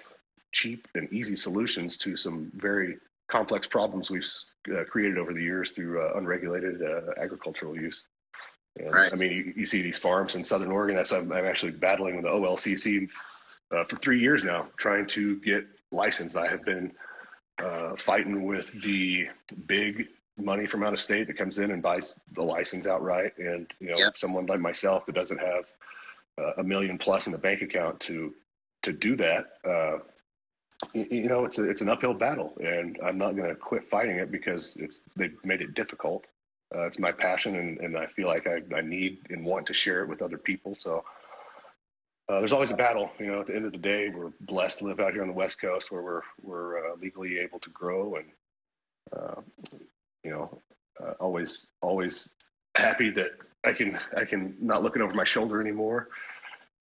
[0.52, 2.98] cheap and easy solutions to some very
[3.30, 4.28] complex problems we've
[4.76, 6.82] uh, created over the years through uh, unregulated
[7.18, 8.04] agricultural use.
[8.78, 9.12] And, Right.
[9.12, 10.96] I mean, you, you see these farms in Southern Oregon.
[10.96, 13.10] That's I'm, I'm actually battling with the OLCC
[13.72, 16.36] uh, for three years now, trying to get licensed.
[16.36, 16.92] I have been
[17.64, 19.28] uh, fighting with the
[19.68, 23.68] big money from out of state that comes in and buys the license outright, and
[23.80, 24.18] you know, Yep.
[24.18, 25.66] someone like myself that doesn't have
[26.38, 28.34] uh, a million plus in the bank account to
[28.84, 29.58] to do that.
[29.66, 29.98] Uh,
[30.94, 34.18] you, know, it's a, it's an uphill battle, and I'm not going to quit fighting
[34.18, 36.28] it because it's they've made it difficult.
[36.74, 39.74] Uh, it's my passion, and, and I feel like I, I need and want to
[39.74, 40.76] share it with other people.
[40.80, 41.04] So
[42.30, 43.12] uh, there's always a battle.
[43.20, 45.28] You know, at the end of the day, we're blessed to live out here on
[45.28, 48.28] the West Coast where we're we're uh, legally able to grow, and
[49.18, 49.42] uh,
[50.24, 50.62] you know,
[51.04, 52.30] uh, always always
[52.76, 53.32] happy that
[53.66, 56.10] I can I can not looking over my shoulder anymore.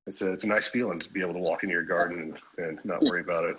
[0.07, 2.67] It's a it's a nice feeling to be able to walk into your garden and,
[2.67, 3.57] and not worry about it.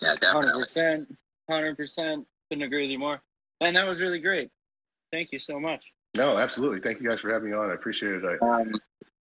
[0.00, 1.06] Yeah, 100%.
[1.48, 2.26] hundred percent.
[2.48, 3.20] Couldn't agree with you more.
[3.60, 4.50] And that was really great.
[5.12, 5.84] Thank you so much.
[6.16, 6.80] No, absolutely.
[6.80, 7.70] Thank you guys for having me on.
[7.70, 8.24] I appreciate it.
[8.24, 8.72] I, Um,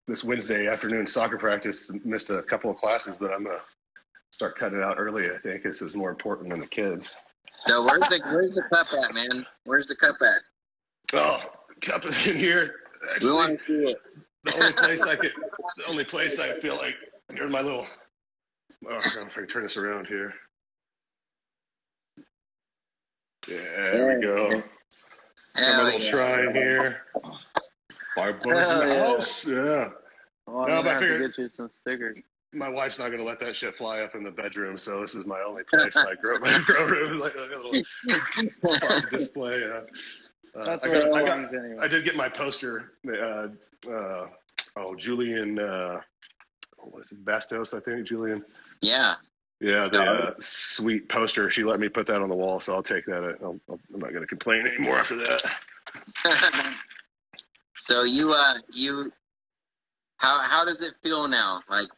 [0.07, 3.61] this Wednesday afternoon soccer practice missed a couple of classes, but I'm gonna
[4.31, 5.29] start cutting it out early.
[5.29, 7.15] I think this is more important than the kids.
[7.61, 9.45] so where's the where's the cup at, man?
[9.65, 10.41] Where's the cup at?
[11.13, 11.41] Oh,
[11.81, 12.75] cup is in here.
[13.21, 13.97] We want to see it.
[14.43, 15.33] the only place I could,
[15.77, 16.95] the only place I feel like
[17.29, 17.85] there's my little.
[18.87, 20.33] Oh, I don't know if I can turn this around here.
[22.17, 22.23] Yeah,
[23.49, 24.49] there we go.
[24.49, 24.63] Got
[25.55, 26.09] my Hell little yeah.
[26.09, 27.01] shrine here.
[28.15, 28.99] Bucks in the yeah.
[28.99, 29.47] house.
[29.47, 29.89] Yeah.
[30.47, 32.19] Well, I'm No, I to figured- get you some stickers.
[32.51, 35.27] My wife's not gonna let that shit fly up in the bedroom, so this is
[35.27, 35.95] my only place.
[35.95, 37.71] Like grow, my grow room like a little
[39.11, 39.63] display.
[39.65, 39.81] Uh,
[40.57, 41.77] uh, That's I, got, I, got, anyway.
[41.79, 42.93] I did get my poster.
[43.07, 43.49] Uh,
[43.87, 44.27] uh,
[44.77, 45.59] oh, Julian.
[45.59, 46.01] Uh,
[46.77, 47.23] what was it?
[47.23, 48.07] Bastos, I think.
[48.07, 48.43] Julian.
[48.81, 49.15] Yeah.
[49.59, 51.49] Yeah, the uh, sweet poster.
[51.49, 53.37] She let me put that on the wall, so I'll take that.
[53.41, 55.41] I'll, I'm not going to complain anymore after that.
[57.75, 59.11] so you uh you
[60.17, 61.61] how how does it feel now?
[61.69, 61.89] Like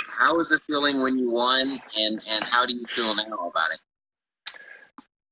[0.00, 3.72] how was it feeling when you won and and how do you feel now about
[3.72, 3.80] it?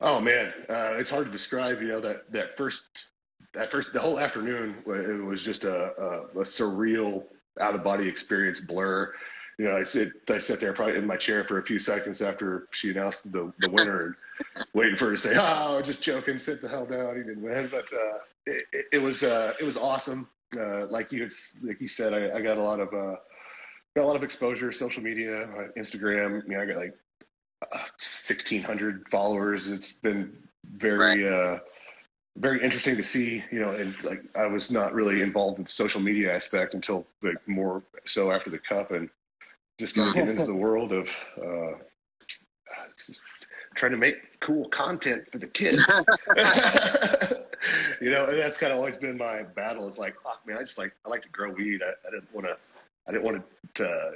[0.00, 1.80] Oh man, uh, it's hard to describe.
[1.80, 3.06] You know that that first
[3.54, 7.24] that first the whole afternoon it was just a, a, a surreal
[7.60, 9.14] out of body experience blur.
[9.58, 12.20] You know, I sit I sat there probably in my chair for a few seconds
[12.20, 16.38] after she announced the the winner and waiting for her to say, "Oh, just joking,
[16.38, 19.64] sit the hell down, he didn't win." But uh, it, it, it was uh, it
[19.64, 20.28] was awesome.
[20.58, 23.16] Uh, like you had, like you said, I, I got a lot of uh,
[23.96, 26.46] got a lot of exposure, social media, uh, Instagram.
[26.46, 26.94] You know, I got like
[27.72, 29.68] uh, 1,600 followers.
[29.68, 30.36] It's been
[30.76, 31.58] very, uh,
[32.36, 33.42] very interesting to see.
[33.50, 37.06] You know, and like I was not really involved in the social media aspect until
[37.22, 39.08] like more so after the cup, and
[39.78, 41.08] just started getting into the world of
[41.38, 41.78] uh,
[42.88, 43.22] it's
[43.74, 45.82] trying to make cool content for the kids.
[48.00, 49.86] you know, and that's kind of always been my battle.
[49.86, 51.82] Is like, fuck, man, I just like I like to grow weed.
[51.82, 52.56] I, I didn't want to.
[53.08, 54.10] I didn't want to uh,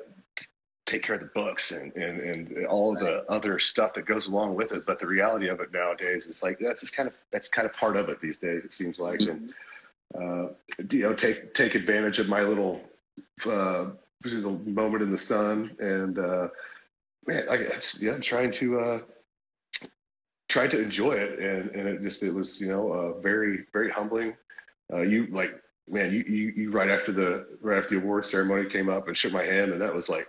[0.90, 4.56] take care of the books and, and, and all the other stuff that goes along
[4.56, 4.84] with it.
[4.84, 7.72] But the reality of it nowadays is like that's just kind of that's kind of
[7.74, 8.64] part of it these days.
[8.64, 9.52] It seems like, and
[10.14, 10.48] uh,
[10.90, 12.82] you know, take take advantage of my little
[13.46, 13.86] uh,
[14.24, 16.48] little moment in the sun, and uh,
[17.26, 18.98] man, I, just, yeah, trying to uh,
[20.48, 23.90] trying to enjoy it, and and it just it was you know uh, very very
[23.90, 24.36] humbling.
[24.92, 28.68] Uh, you like man, you, you you right after the right after the award ceremony
[28.68, 30.28] came up and shook my hand, and that was like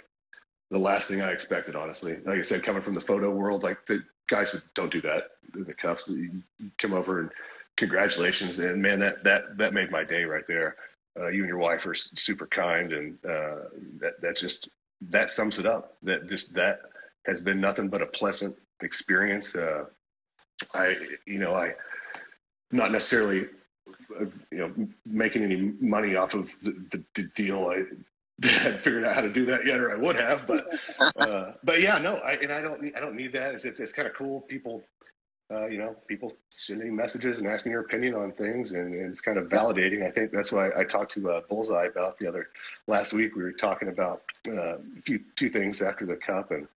[0.70, 2.18] the last thing I expected, honestly.
[2.26, 5.32] Like I said, coming from the photo world, like the guys would don't do that
[5.54, 6.08] in the cuffs.
[6.08, 7.30] You you come over and
[7.78, 10.76] congratulations, and man, that that that made my day right there.
[11.20, 13.68] Uh, you and your wife are super kind, and uh,
[14.00, 14.70] that that just
[15.10, 15.98] that sums it up.
[16.04, 16.82] That just that
[17.26, 19.56] has been nothing but a pleasant experience.
[19.56, 19.86] Uh,
[20.74, 20.96] I
[21.26, 21.74] you know I
[22.72, 23.48] not necessarily
[24.20, 24.74] uh, you know
[25.06, 27.68] making any money off of the, the, the deal.
[27.68, 27.84] I
[28.48, 30.48] hadn't figured out how to do that yet, or I would have.
[30.48, 30.68] But
[31.18, 33.54] uh, but yeah, no, I and I don't I don't need that.
[33.54, 34.42] It's it's, it's kind of cool.
[34.42, 34.82] People,
[35.52, 39.22] uh, you know, people sending messages and asking your opinion on things, and, and it's
[39.22, 40.06] kind of validating.
[40.06, 42.50] I think that's why I talked to uh, Bullseye about the other
[42.88, 43.36] last week.
[43.36, 46.68] We were talking about uh, a few two things after the cup, and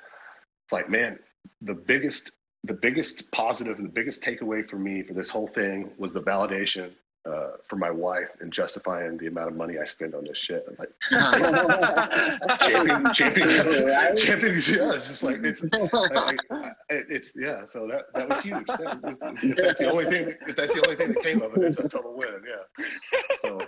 [0.63, 1.19] it's like, man,
[1.61, 2.31] the biggest
[2.63, 6.21] the biggest positive and the biggest takeaway for me for this whole thing was the
[6.21, 6.91] validation
[7.25, 10.65] uh, for my wife and justifying the amount of money I spend on this shit.
[10.67, 10.91] I'm like,
[12.61, 13.47] champion, champion,
[13.85, 14.15] Right?
[14.17, 14.53] champion.
[14.55, 17.65] Yeah, it's just like it's, I, I, it's yeah.
[17.65, 18.65] So that that was huge.
[18.67, 20.33] That was- if that's the only thing.
[20.47, 22.29] If that's the only thing that came of it, it's a total win.
[22.47, 22.85] Yeah.
[23.39, 23.59] So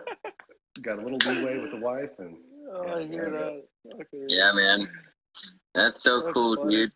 [0.82, 2.38] got a little leeway with the wife, and
[2.70, 3.94] Oh, I hear that.
[3.96, 4.26] Okay.
[4.28, 4.88] Yeah, man.
[5.74, 6.76] That's so That's cool, funny.
[6.76, 6.92] dude.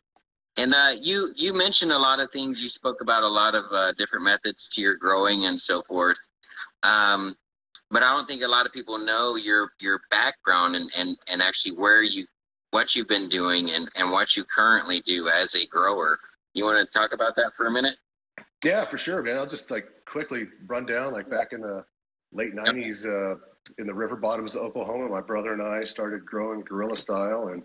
[0.57, 2.61] And uh, you you mentioned a lot of things.
[2.61, 6.17] You spoke about a lot of uh, different methods to your growing and so forth.
[6.83, 7.35] Um,
[7.91, 11.41] but I don't think a lot of people know your your background and and and
[11.41, 12.25] actually where you
[12.71, 16.17] what you've been doing and and what you currently do as a grower.
[16.53, 17.97] You want to talk about that for a minute?
[18.63, 19.37] Yeah, for sure, man.
[19.37, 21.83] I'll just like quickly run down like back in the
[22.31, 23.37] late '90s uh,
[23.77, 25.07] in the river bottoms of Oklahoma.
[25.09, 27.63] My brother and I started growing guerrilla style, and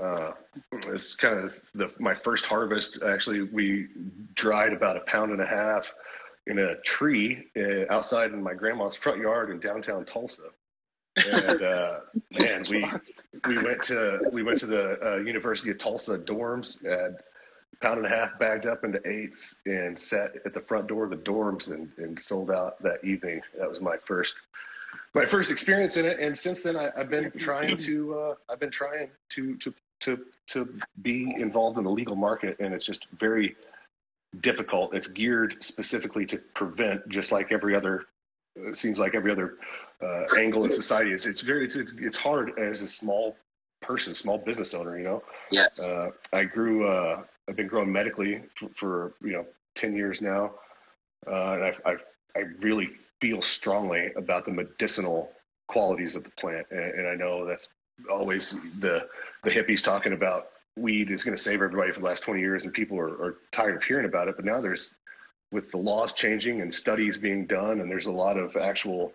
[0.00, 0.32] uh,
[0.86, 3.02] it's kind of the my first harvest.
[3.02, 3.88] Actually, we
[4.34, 5.92] dried about a pound and a half
[6.48, 10.48] in a tree uh, outside in my grandma's front yard in downtown Tulsa.
[11.30, 12.00] And uh,
[12.38, 12.84] man, we
[13.46, 17.16] we went to we went to the uh, University of Tulsa dorms and
[17.82, 21.10] pound and a half bagged up into eights and sat at the front door of
[21.10, 23.40] the dorms and, and sold out that evening.
[23.58, 24.40] That was my first
[25.14, 26.18] my first experience in it.
[26.18, 30.24] And since then, I, have been trying to uh, I've been trying to to to
[30.48, 33.54] to be involved in the legal market, and it's just very
[34.40, 34.94] difficult.
[34.94, 38.04] It's geared specifically to prevent, just like every other.
[38.56, 39.54] It seems like every other
[40.02, 41.12] uh, angle in society.
[41.12, 43.36] It's it's very it's it's hard as a small
[43.80, 44.98] person, small business owner.
[44.98, 45.22] You know.
[45.50, 45.80] Yes.
[45.80, 46.88] Uh, I grew.
[46.88, 50.54] Uh, I've been growing medically for, for you know ten years now,
[51.26, 52.04] uh, and I've, I've
[52.36, 55.32] I really feel strongly about the medicinal
[55.68, 57.70] qualities of the plant, and, and I know that's
[58.10, 59.08] always the
[59.44, 62.64] the hippies talking about weed is going to save everybody for the last 20 years
[62.64, 64.36] and people are, are tired of hearing about it.
[64.36, 64.94] But now there's
[65.50, 69.12] with the laws changing and studies being done and there's a lot of actual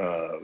[0.00, 0.38] uh,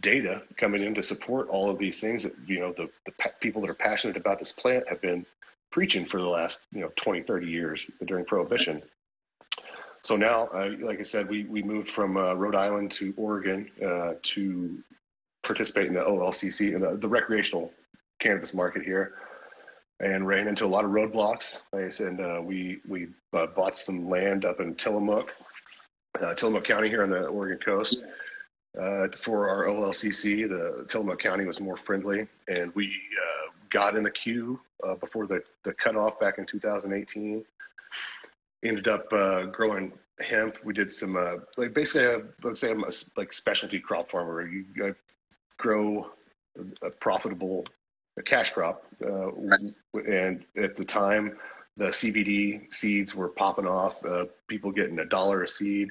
[0.00, 3.60] data coming in to support all of these things that you know the, the people
[3.60, 5.24] that are passionate about this plant have been
[5.70, 8.82] preaching for the last you know 20 30 years during prohibition.
[10.02, 13.70] So now uh, like i said we, we moved from uh, rhode island to oregon
[13.84, 14.78] uh, to
[15.42, 17.72] participate in the olcc and the, the recreational
[18.18, 19.14] cannabis market here
[20.00, 21.62] and ran into a lot of roadblocks.
[21.72, 25.34] I said, uh, we we uh, bought some land up in Tillamook,
[26.20, 28.02] uh, Tillamook County here on the Oregon coast.
[28.78, 34.02] Uh, for our OLCC, the Tillamook County was more friendly, and we uh, got in
[34.02, 37.42] the queue uh, before the, the cutoff back in 2018.
[38.62, 39.08] Ended up
[39.52, 40.56] growing hemp.
[40.62, 41.14] We did some
[41.56, 44.46] like basically, I would say I'm a like specialty crop farmer.
[44.46, 44.94] You
[45.56, 46.10] grow
[46.82, 47.64] a profitable
[48.18, 48.84] a cash crop.
[49.04, 49.30] Uh,
[49.94, 51.36] and at the time,
[51.76, 55.90] the CBD seeds were popping off, uh, people getting a dollar a seed.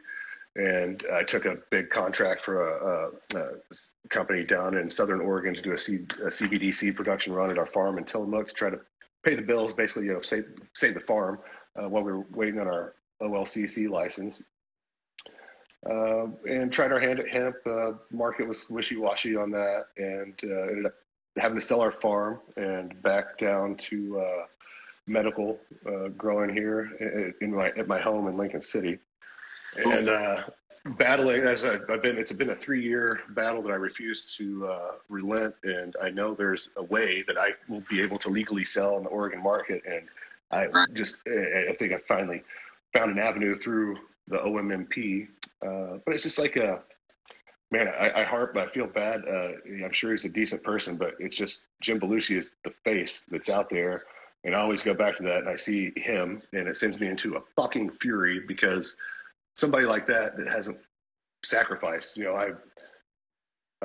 [0.56, 3.50] And I took a big contract for a, a, a,
[4.10, 7.58] company down in Southern Oregon to do a, seed, a CBD seed production run at
[7.58, 8.80] our farm in Tillamook to try to
[9.24, 11.40] pay the bills, basically, you know, save, save the farm
[11.76, 14.44] uh, while we were waiting on our OLCC license.
[15.90, 17.56] Uh, and tried our hand at hemp.
[17.66, 20.94] Uh, market was wishy-washy on that, and uh, ended up
[21.38, 24.46] having to sell our farm and back down to uh,
[25.08, 28.98] medical uh, growing here in my at my home in Lincoln City,
[29.78, 30.44] and uh,
[30.98, 32.18] battling as I've been.
[32.18, 36.34] It's been a three year battle that I refuse to uh, relent, and I know
[36.34, 39.84] there's a way that I will be able to legally sell in the Oregon market,
[39.86, 40.08] and
[40.52, 42.44] I just I think I finally
[42.94, 45.28] found an avenue through the OMMP.
[45.62, 46.82] Uh, but it's just like a
[47.76, 49.24] man, I, I harp, I feel bad.
[49.28, 49.50] Uh,
[49.84, 53.50] I'm sure he's a decent person, but it's just Jim Belushi is the face that's
[53.50, 54.04] out there.
[54.44, 57.08] And I always go back to that and I see him and it sends me
[57.08, 58.96] into a fucking fury because
[59.56, 60.78] somebody like that that hasn't
[61.44, 62.52] sacrificed, you know, I,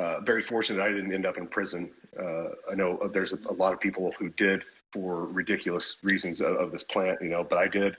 [0.01, 1.91] uh, very fortunate I didn't end up in prison.
[2.19, 6.57] Uh, I know there's a, a, lot of people who did for ridiculous reasons of,
[6.57, 7.97] of this plant, you know, but I did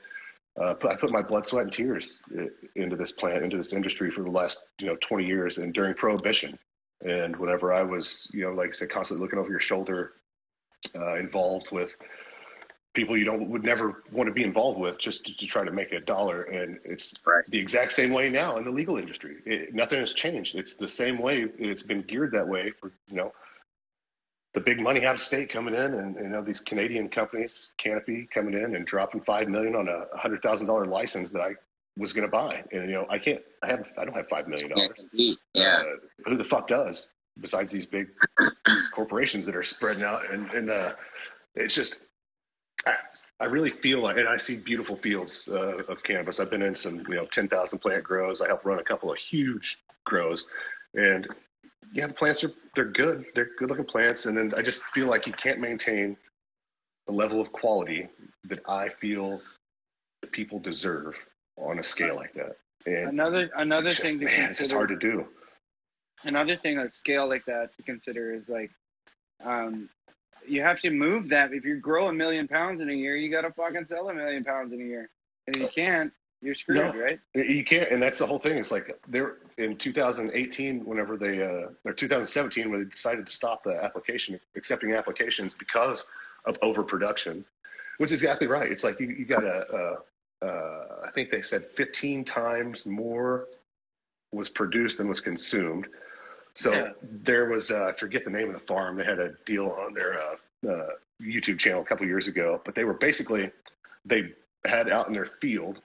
[0.59, 4.11] uh, I put my blood, sweat, and tears uh, into this plant, into this industry
[4.11, 6.57] for the last you know 20 years, and during Prohibition,
[7.05, 10.13] and whenever I was you know like I said, constantly looking over your shoulder,
[10.95, 11.91] uh, involved with
[12.93, 15.71] people you don't would never want to be involved with just to, to try to
[15.71, 17.43] make a dollar, and it's right.
[17.49, 19.37] the exact same way now in the legal industry.
[19.45, 20.55] It, nothing has changed.
[20.55, 21.47] It's the same way.
[21.57, 23.33] It's been geared that way for you know
[24.53, 28.27] the big money out of state coming in, and you know these Canadian companies, Canopy,
[28.33, 31.55] coming in and dropping five million on a hundred thousand dollar license that I
[31.97, 34.47] was going to buy, and you know I can't, I have, I don't have five
[34.47, 35.05] million dollars.
[35.53, 35.83] Yeah, uh,
[36.25, 37.09] who the fuck does?
[37.39, 38.09] Besides these big
[38.93, 40.93] corporations that are spreading out, and and uh,
[41.55, 41.99] it's just.
[42.85, 42.95] I,
[43.39, 46.39] I really feel like, and I see beautiful fields uh, of cannabis.
[46.39, 48.39] I've been in some, you know, 10,000 plant grows.
[48.39, 50.45] I helped run a couple of huge grows,
[50.93, 51.27] and
[51.91, 53.25] yeah, the plants are they're good.
[53.35, 56.15] They're good looking plants, and then I just feel like you can't maintain
[57.07, 58.07] the level of quality
[58.45, 59.41] that I feel
[60.21, 61.15] that people deserve
[61.57, 62.57] on a scale like that.
[62.85, 64.65] And another another just, thing to man, consider.
[64.65, 65.27] It's hard to do.
[66.23, 68.71] Another thing on scale like that to consider is like,
[69.43, 69.89] um,
[70.47, 71.51] you have to move that.
[71.51, 74.13] If you grow a million pounds in a year, you got to fucking sell a
[74.13, 75.09] million pounds in a year.
[75.47, 77.19] And if you can't, you're screwed, no, right?
[77.35, 78.57] You can't, and that's the whole thing.
[78.57, 83.63] It's like they're in 2018, whenever they, uh, or 2017, when they decided to stop
[83.63, 86.07] the application, accepting applications because
[86.45, 87.45] of overproduction,
[87.99, 88.71] which is exactly right.
[88.71, 89.99] It's like you, you got a,
[90.41, 93.47] uh, uh, I think they said 15 times more
[94.31, 95.87] was produced than was consumed.
[96.55, 96.89] So yeah.
[97.01, 98.97] there was, uh, I forget the name of the farm.
[98.97, 100.87] They had a deal on their uh, uh,
[101.21, 103.51] YouTube channel a couple years ago, but they were basically,
[104.05, 104.33] they
[104.65, 105.81] had out in their field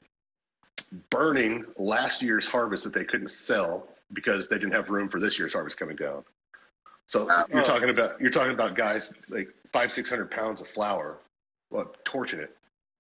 [1.11, 5.39] burning last year's harvest that they couldn't sell because they didn't have room for this
[5.39, 6.24] year's harvest coming down.
[7.07, 10.68] So uh, you're talking about you're talking about guys like five six hundred pounds of
[10.68, 11.18] flour,
[11.70, 12.57] well, torching it,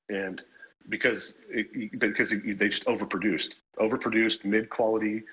[0.08, 0.42] and
[0.88, 5.24] because it, because it, they just overproduced overproduced mid quality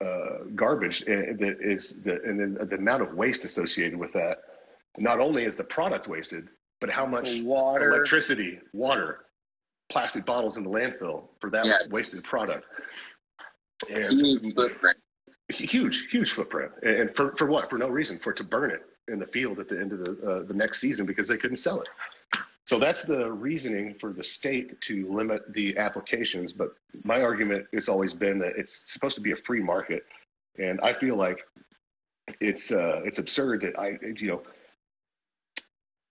[0.00, 4.42] uh, garbage and that is the and then the amount of waste associated with that.
[4.98, 6.48] Not only is the product wasted,
[6.80, 7.90] but how much water.
[7.90, 9.24] electricity, water,
[9.92, 12.64] plastic bottles in the landfill for that yeah, wasted product.
[13.90, 14.96] And huge footprint.
[15.50, 16.72] Huge, huge footprint.
[16.82, 17.68] And for, for what?
[17.68, 18.18] For no reason.
[18.18, 20.54] For it to burn it in the field at the end of the, uh, the
[20.54, 21.88] next season because they couldn't sell it.
[22.64, 26.52] So that's the reasoning for the state to limit the applications.
[26.52, 26.74] But
[27.04, 30.04] my argument has always been that it's supposed to be a free market,
[30.58, 31.40] and I feel like
[32.40, 34.42] it's uh, it's absurd that I you know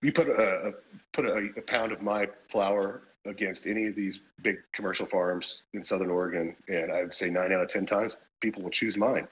[0.02, 0.74] you put a
[1.14, 5.84] put a, a pound of my flour against any of these big commercial farms in
[5.84, 9.28] Southern Oregon, and I would say nine out of ten times people will choose mine,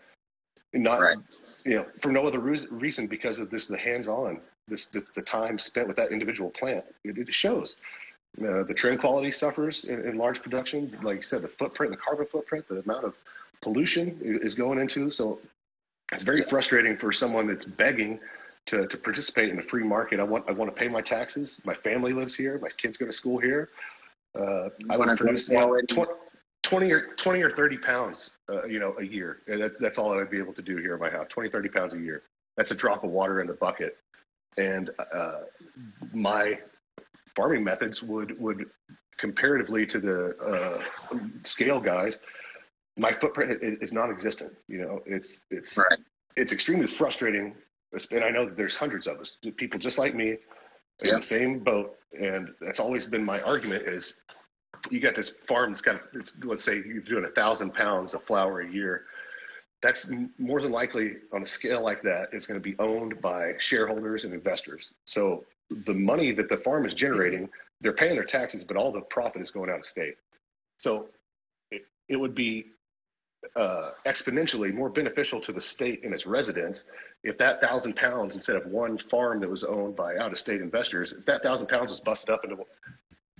[0.73, 1.17] and not right.
[1.65, 5.57] you know for no other reason because of this the hands-on this the, the time
[5.57, 6.85] spent with that individual plant.
[7.03, 7.75] It, it shows.
[8.39, 10.95] Uh, the trim quality suffers in, in, large production.
[11.01, 13.15] Like you said, the footprint, the carbon footprint, the amount of
[13.61, 15.09] pollution is going into.
[15.09, 15.39] So
[16.11, 18.19] it's very frustrating for someone that's begging
[18.70, 20.20] to, to participate in the free market.
[20.20, 21.59] I want I want to pay my taxes.
[21.65, 22.59] My family lives here.
[22.59, 23.70] My kids go to school here.
[24.39, 26.11] Uh, I want to produce you know, 20,
[26.61, 29.39] 20, or 20 or 30 pounds, uh, you know, a year.
[29.47, 31.26] That, that's all I'd be able to do here in my house.
[31.30, 32.22] 20, 30 pounds a year.
[32.57, 33.97] That's a drop of water in the bucket.
[34.57, 35.41] And uh,
[36.13, 36.59] my
[37.36, 38.67] farming methods would would
[39.17, 42.20] comparatively to the uh, scale guys,
[42.97, 44.53] my footprint is non-existent.
[44.67, 45.99] You know, it's it's right.
[46.36, 47.55] it's extremely frustrating
[48.11, 50.37] and I know that there's hundreds of us, people just like me, in
[51.01, 51.21] yep.
[51.21, 51.95] the same boat.
[52.19, 54.21] And that's always been my argument: is
[54.89, 58.23] you got this farm that's got, it's, let's say you're doing a thousand pounds of
[58.23, 59.05] flour a year.
[59.81, 63.53] That's more than likely on a scale like that, it's going to be owned by
[63.59, 64.93] shareholders and investors.
[65.05, 65.45] So
[65.85, 69.41] the money that the farm is generating, they're paying their taxes, but all the profit
[69.41, 70.15] is going out of state.
[70.77, 71.07] So
[71.71, 72.65] it, it would be
[73.55, 76.85] uh, exponentially more beneficial to the state and its residents
[77.23, 80.61] if that thousand pounds instead of one farm that was owned by out of state
[80.61, 82.57] investors if that thousand pounds was busted up into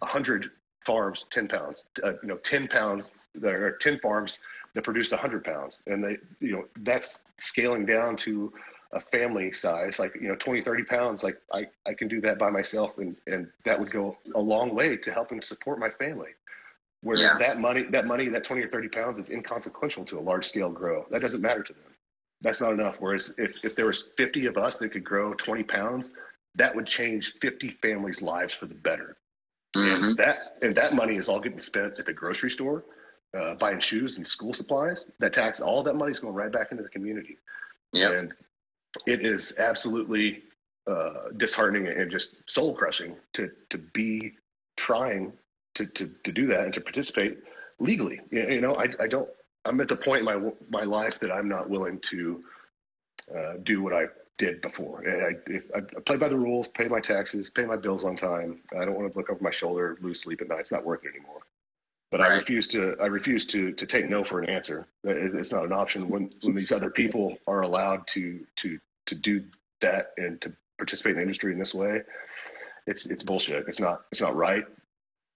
[0.02, 0.52] a hundred
[0.86, 4.40] farms 10 pounds uh, you know 10 pounds there are 10 farms
[4.74, 8.54] that produced 100 pounds and they you know that's scaling down to
[8.94, 12.40] a family size like you know 20 30 pounds like i i can do that
[12.40, 16.30] by myself and and that would go a long way to helping support my family
[17.02, 17.38] where yeah.
[17.40, 20.70] that money, that money, that 20 or 30 pounds is inconsequential to a large scale
[20.70, 21.06] grow.
[21.12, 21.96] That doesn't matter to them.
[22.42, 22.98] That's not enough.
[23.00, 26.12] Whereas if, if there was 50 of us that could grow 20 pounds,
[26.56, 29.18] that would change 50 families' lives for the better.
[29.76, 30.04] Mm-hmm.
[30.04, 32.86] And that and that money is all getting spent at the grocery store,
[33.38, 35.12] uh, buying shoes and school supplies.
[35.20, 37.38] That tax, all that money is going right back into the community.
[37.94, 38.12] Yeah.
[38.14, 38.34] And
[39.06, 40.44] it is absolutely
[40.90, 44.34] uh, disheartening and just soul crushing to to be
[44.76, 45.34] trying
[45.80, 47.40] to, to, to do that and to participate
[47.80, 48.20] legally.
[48.32, 49.30] You know, I, I don't,
[49.66, 52.44] I'm at the point in my, my life that I'm not willing to
[53.36, 54.06] uh, do what I
[54.38, 55.04] did before.
[55.08, 58.62] I, if, I play by the rules, pay my taxes, pay my bills on time.
[58.78, 60.60] I don't want to look over my shoulder, lose sleep at night.
[60.62, 61.42] It's not worth it anymore.
[62.12, 62.32] But right.
[62.32, 62.96] I refuse to.
[63.00, 64.88] I refuse to to take no for an answer.
[65.04, 69.44] It's not an option when when these other people are allowed to to to do
[69.82, 72.02] that and to participate in the industry in this way.
[72.88, 73.68] It's it's bullshit.
[73.68, 74.66] It's not it's not right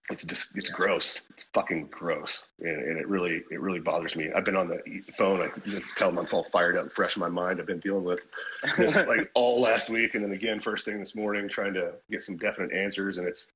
[0.09, 1.21] it's just it's gross.
[1.29, 4.31] It's fucking gross, and, and, it really it really bothers me.
[4.33, 4.81] I've been on the
[5.17, 5.41] phone.
[5.41, 5.49] I
[5.95, 7.59] tell them I'm all fired up and fresh in my mind.
[7.59, 8.19] I've been dealing with
[8.77, 12.21] this like all last week, and then again first thing this morning, trying to get
[12.21, 13.17] some definite answers.
[13.17, 13.47] And it's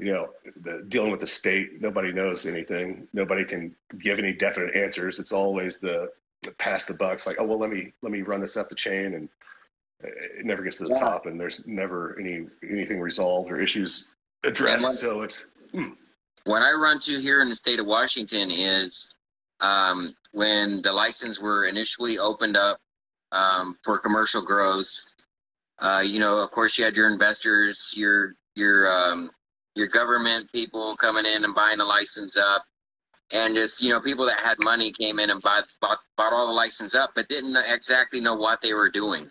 [0.00, 0.30] you know
[0.62, 1.80] the dealing with the state.
[1.80, 3.06] Nobody knows anything.
[3.12, 5.20] Nobody can give any definite answers.
[5.20, 6.10] It's always the,
[6.42, 7.28] the pass the bucks.
[7.28, 9.28] Like oh well, let me let me run this up the chain, and
[10.02, 11.00] it never gets to the yeah.
[11.00, 14.08] top, and there's never any anything resolved or issues
[14.42, 15.00] addressed.
[15.00, 15.46] So it's
[16.44, 19.14] what I run to here in the state of Washington is
[19.60, 22.78] um, when the license were initially opened up
[23.32, 25.02] um, for commercial grows.
[25.80, 29.30] Uh, you know, of course, you had your investors, your your um,
[29.76, 32.64] your government people coming in and buying the license up.
[33.32, 36.48] and just you know people that had money came in and bought bought, bought all
[36.48, 39.30] the license up, but didn't exactly know what they were doing.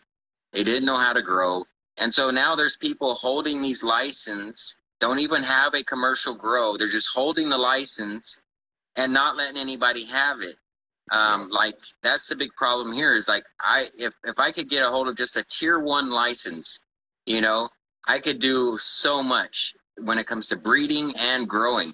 [0.54, 1.66] They didn't know how to grow,
[1.98, 6.78] and so now there's people holding these license, don't even have a commercial grow.
[6.78, 8.40] They're just holding the license
[8.96, 10.56] and not letting anybody have it.
[11.12, 14.84] Um, like that's the big problem here is like I if if I could get
[14.84, 16.80] a hold of just a tier one license,
[17.28, 17.70] you know,
[18.08, 21.94] I could do so much when it comes to breeding and growing.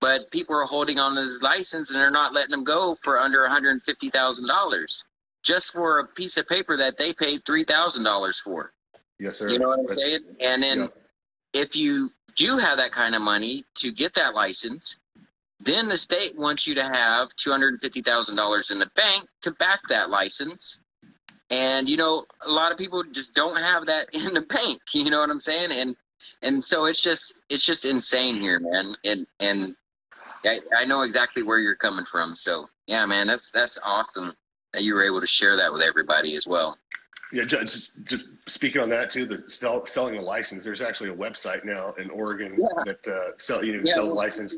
[0.00, 3.18] But people are holding on to this license and they're not letting them go for
[3.18, 5.04] under $150,000
[5.42, 8.72] just for a piece of paper that they paid $3,000 for.
[9.18, 9.48] Yes, sir.
[9.48, 10.20] You know what I'm That's- saying?
[10.40, 11.60] And then yeah.
[11.62, 14.98] if you do have that kind of money to get that license,
[15.60, 20.78] then the state wants you to have $250,000 in the bank to back that license.
[21.50, 24.80] And you know, a lot of people just don't have that in the bank.
[24.92, 25.72] You know what I'm saying?
[25.72, 25.96] And
[26.42, 28.92] and so it's just it's just insane here, man.
[29.04, 29.76] And and
[30.44, 32.36] I, I know exactly where you're coming from.
[32.36, 34.34] So yeah, man, that's that's awesome
[34.72, 36.76] that you were able to share that with everybody as well.
[37.32, 40.64] Yeah, just, just speaking on that too, the sell, selling the license.
[40.64, 42.84] There's actually a website now in Oregon Yeah.
[42.84, 44.56] that uh, sell you know Yeah, sell the license.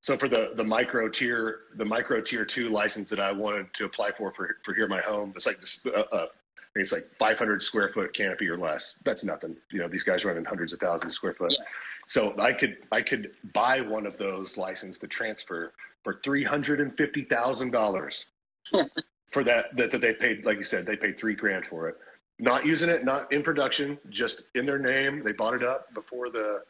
[0.00, 3.84] So for the the micro tier the micro tier two license that I wanted to
[3.84, 5.80] apply for for, for here my home, it's like this.
[5.84, 6.26] Uh, uh,
[6.58, 8.96] I think it's like 500 square foot canopy or less.
[9.04, 9.56] That's nothing.
[9.72, 11.50] You know, these guys are running hundreds of thousands of square foot.
[11.58, 11.64] Yeah.
[12.06, 15.72] So I could I could buy one of those license to transfer
[16.04, 18.26] for three hundred and fifty thousand dollars.
[19.32, 21.96] for that, that that they paid, like you said, they paid three grand for it.
[22.38, 25.22] Not using it, not in production, just in their name.
[25.24, 26.62] They bought it up before the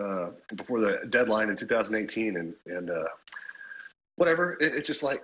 [0.00, 3.04] uh, before the deadline in 2018, and and uh,
[4.16, 4.54] whatever.
[4.60, 5.22] It, it's just like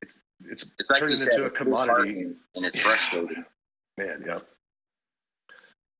[0.00, 2.34] it's it's, It's like turning said, into a commodity.
[2.54, 3.44] and it's frustrating.
[3.98, 4.40] Man, yeah.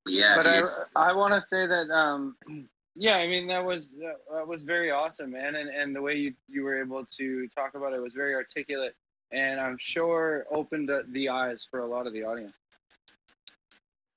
[0.06, 0.64] Yeah, but dude.
[0.96, 2.36] I I want to say that um
[2.94, 3.92] yeah I mean that was
[4.32, 7.74] that was very awesome man and and the way you you were able to talk
[7.74, 8.94] about it was very articulate
[9.34, 12.54] and I'm sure opened the- the eyes for a lot of the audience.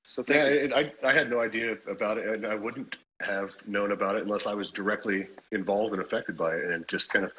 [0.07, 0.59] So thank Yeah, you.
[0.65, 4.23] it, I I had no idea about it, and I wouldn't have known about it
[4.23, 7.33] unless I was directly involved and affected by it, and just kind of,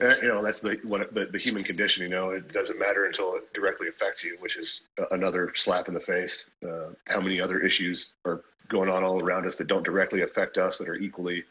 [0.00, 2.02] eh, you know, that's the what the, the human condition.
[2.02, 5.94] You know, it doesn't matter until it directly affects you, which is another slap in
[5.94, 6.46] the face.
[6.66, 10.56] Uh, how many other issues are going on all around us that don't directly affect
[10.58, 11.44] us that are equally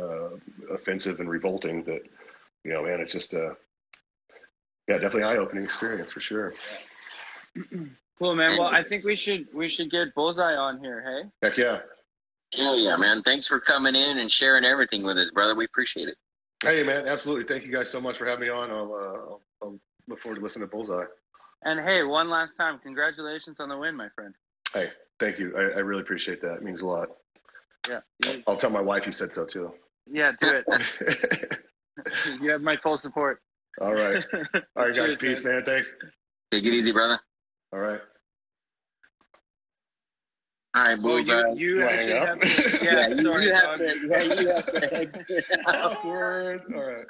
[0.00, 0.30] uh,
[0.70, 1.82] offensive and revolting?
[1.84, 2.02] That
[2.64, 3.56] you know, man, it's just a
[4.88, 6.54] yeah, definitely eye opening experience for sure.
[8.18, 8.58] Cool man.
[8.58, 11.04] Well, I think we should we should get Bullseye on here.
[11.40, 11.46] Hey.
[11.46, 11.78] Heck yeah.
[12.52, 13.22] Hell yeah, man.
[13.22, 15.54] Thanks for coming in and sharing everything with us, brother.
[15.54, 16.16] We appreciate it.
[16.62, 17.44] Hey, man, absolutely.
[17.44, 18.70] Thank you guys so much for having me on.
[18.70, 21.04] I'll, uh, I'll, I'll look forward to listening to Bullseye.
[21.64, 24.34] And hey, one last time, congratulations on the win, my friend.
[24.72, 25.54] Hey, thank you.
[25.56, 26.54] I, I really appreciate that.
[26.54, 27.10] It means a lot.
[27.88, 28.00] Yeah.
[28.46, 29.72] I'll tell my wife you said so too.
[30.10, 31.58] yeah, do it.
[32.40, 33.40] you have my full support.
[33.80, 34.24] All right.
[34.76, 34.96] All right, guys.
[34.96, 35.62] Cheers, Peace, man.
[35.64, 35.96] Thanks.
[36.50, 37.18] Take it easy, brother.
[37.72, 38.00] All right.
[40.74, 41.52] All right, Well, bullseye.
[41.56, 42.28] you, you actually up.
[42.28, 42.46] have to,
[42.84, 43.84] yeah, yeah, sorry, you have to.
[43.84, 45.44] Yeah, you have to exit.
[45.66, 46.62] Awkward.
[46.74, 47.06] All right.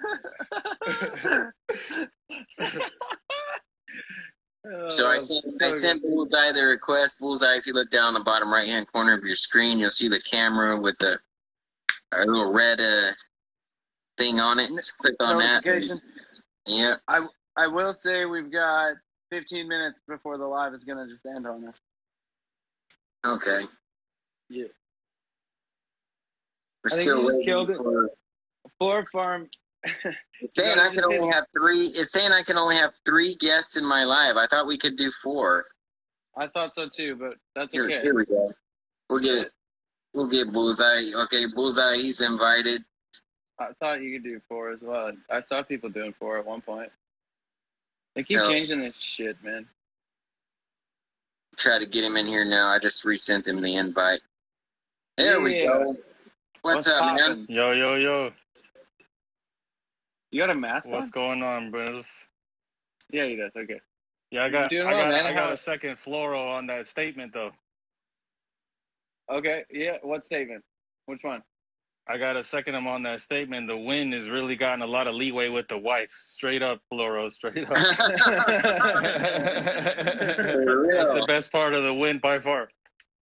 [4.70, 6.02] Oh, So I sent, I sent.
[6.02, 7.20] Bullseye the request.
[7.20, 10.08] Bullseye, if you look down the bottom right hand corner of your screen, you'll see
[10.08, 11.18] the camera with the
[12.12, 13.12] a little red uh,
[14.18, 14.70] thing on it.
[14.76, 15.62] Just click on that.
[16.68, 16.96] Notification.
[17.08, 17.26] Yeah.
[17.56, 18.94] I I will say we've got
[19.30, 21.76] 15 minutes before the live is gonna just end on us.
[23.26, 23.62] Okay.
[24.48, 24.64] Yeah.
[26.84, 27.76] We're I think still just waiting killed it.
[27.78, 28.10] for.
[28.80, 29.48] Floro Farm.
[30.40, 31.86] It's saying I can only hit- have three.
[31.88, 34.36] It's saying I can only have three guests in my live.
[34.36, 35.66] I thought we could do four.
[36.36, 38.00] I thought so too, but that's Here, okay.
[38.02, 38.52] here we go.
[39.10, 39.50] We'll get
[40.14, 41.10] we'll get Bullseye.
[41.24, 42.82] Okay, Bullseye, he's invited.
[43.58, 45.12] I thought you could do four as well.
[45.30, 46.90] I saw people doing four at one point.
[48.14, 49.68] They keep So- changing this shit, man.
[51.56, 52.68] Try to get him in here now.
[52.68, 54.20] I just resent him the invite.
[55.16, 55.66] There we Yeah.
[55.66, 55.96] go.
[56.62, 57.46] What's, up, man?
[57.48, 58.32] Yo, yo, yo.
[60.30, 61.10] You got a mask What's on?
[61.10, 62.06] going on, brothers?
[63.10, 63.50] Yeah, he does.
[63.56, 63.80] Okay.
[64.30, 65.26] Yeah, I got, I well, got, man.
[65.26, 67.52] I got a second Floro on that statement though.
[69.30, 69.64] Okay.
[69.70, 69.96] Yeah.
[70.02, 70.62] What statement?
[71.06, 71.42] Which one?
[72.10, 73.68] I got a second him on that statement.
[73.68, 76.10] The win has really gotten a lot of leeway with the wife.
[76.10, 77.68] Straight up, Floro, straight up.
[77.68, 77.86] That's
[81.10, 82.70] the best part of the win by far.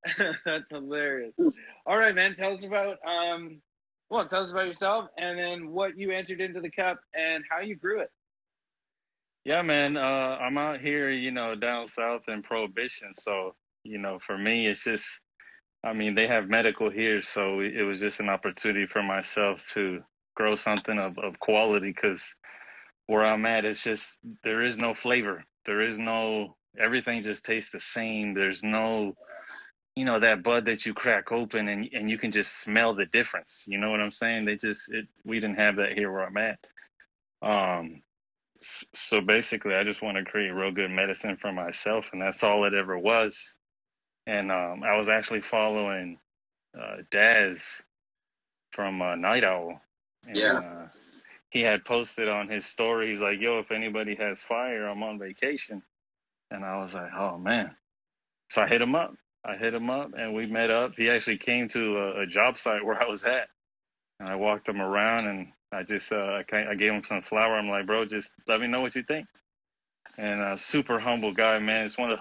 [0.45, 1.33] That's hilarious.
[1.87, 2.35] All right, man.
[2.35, 3.61] Tell us about um.
[4.11, 7.61] Well, tell us about yourself, and then what you entered into the cup and how
[7.61, 8.11] you grew it.
[9.45, 9.95] Yeah, man.
[9.95, 13.13] Uh, I'm out here, you know, down south in Prohibition.
[13.13, 15.21] So, you know, for me, it's just,
[15.85, 17.21] I mean, they have medical here.
[17.21, 20.01] So it was just an opportunity for myself to
[20.35, 22.23] grow something of, of quality because
[23.05, 25.43] where I'm at, it's just there is no flavor.
[25.65, 28.33] There is no everything just tastes the same.
[28.33, 29.13] There's no
[29.95, 33.05] you know that bud that you crack open and and you can just smell the
[33.05, 33.65] difference.
[33.67, 34.45] You know what I'm saying?
[34.45, 36.59] They just it we didn't have that here where I'm at.
[37.41, 38.01] Um
[38.59, 42.65] so basically I just want to create real good medicine for myself and that's all
[42.65, 43.37] it ever was.
[44.27, 46.19] And um I was actually following
[46.77, 47.83] uh Daz
[48.71, 49.79] from uh, Night Owl.
[50.27, 50.59] And, Yeah.
[50.59, 50.87] Uh,
[51.49, 55.17] he had posted on his story, he's like, yo, if anybody has fire, I'm on
[55.17, 55.81] vacation.
[56.51, 57.75] And I was like, oh man.
[58.49, 59.15] So I hit him up.
[59.45, 60.93] I hit him up and we met up.
[60.97, 63.47] He actually came to a, a job site where I was at.
[64.19, 67.55] And I walked him around and I just, uh, I, I gave him some flour.
[67.57, 69.27] I'm like, bro, just let me know what you think.
[70.17, 71.85] And a super humble guy, man.
[71.85, 72.19] It's one of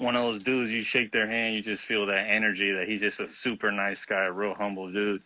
[0.00, 0.72] one of those dudes.
[0.72, 2.72] You shake their hand, you just feel that energy.
[2.72, 5.22] That he's just a super nice guy, a real humble dude.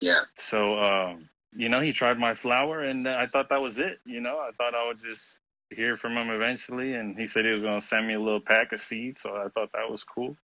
[0.00, 0.22] Yeah.
[0.38, 3.98] So, um, you know, he tried my flower, and I thought that was it.
[4.04, 5.38] You know, I thought I would just
[5.70, 8.40] hear from him eventually, and he said he was going to send me a little
[8.40, 9.20] pack of seeds.
[9.22, 10.36] So I thought that was cool.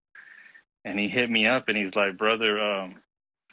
[0.85, 2.97] And he hit me up, and he's like, "Brother, um,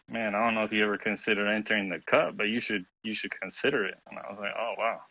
[0.09, 3.13] man, I don't know if you ever considered entering the cup, but you should you
[3.13, 5.01] should consider it." And I was like, "Oh wow."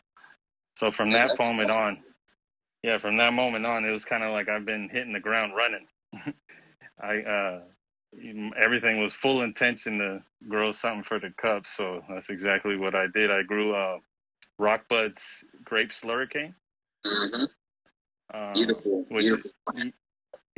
[0.75, 1.83] So from Yeah, that moment awesome.
[1.83, 2.03] on,
[2.83, 5.53] yeah, from that moment on, it was kind of like I've been hitting the ground
[5.55, 5.87] running.
[7.01, 7.59] I uh,
[8.57, 13.05] everything was full intention to grow something for the cup, so that's exactly what I
[13.13, 13.29] did.
[13.31, 13.97] I grew uh,
[14.59, 16.53] Rockbud's grape slurricane.
[17.05, 17.43] hmm
[18.33, 19.05] Uh, Beautiful.
[19.09, 19.51] which- Beautiful.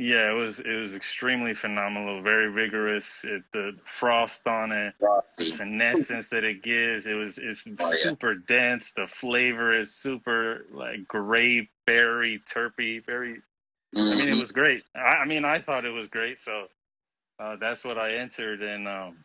[0.00, 3.24] Yeah, it was it was extremely phenomenal, very vigorous.
[3.24, 5.44] It, the frost on it, the Frosty.
[5.44, 7.96] senescence that it gives, it was it's Oh, yeah.
[8.02, 8.94] super dense.
[8.94, 13.42] The flavor is super like grape, berry, terpy, very
[13.96, 14.38] I mean, it Mhm.
[14.38, 14.84] was great.
[14.96, 16.38] I, I mean, I thought it was great.
[16.40, 16.68] So
[17.38, 19.24] uh, that's what I entered, and um,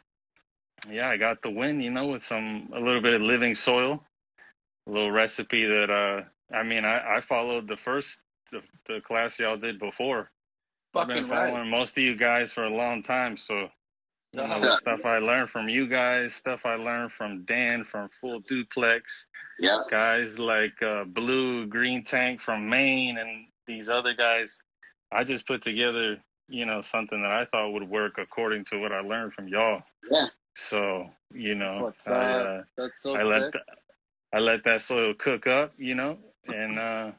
[0.89, 1.81] yeah, I got the win.
[1.81, 4.03] You know, with some a little bit of living soil,
[4.87, 8.21] a little recipe that uh, I mean, I, I followed the first
[8.51, 10.31] the, the class y'all did before.
[10.95, 11.67] I've been following right.
[11.67, 13.69] most of you guys for a long time, so
[14.33, 18.41] you know, stuff I learned from you guys, stuff I learned from Dan from Full
[18.41, 19.27] Duplex,
[19.59, 19.81] Yeah.
[19.89, 24.59] guys like uh, Blue Green Tank from Maine and these other guys.
[25.11, 26.17] I just put together,
[26.49, 29.81] you know, something that I thought would work according to what I learned from y'all.
[30.11, 30.27] Yeah.
[30.57, 33.51] So, you That's know, what's I, uh, That's so I let sick.
[33.53, 33.63] th-
[34.33, 36.17] I let that soil cook up, you know,
[36.47, 37.11] and uh,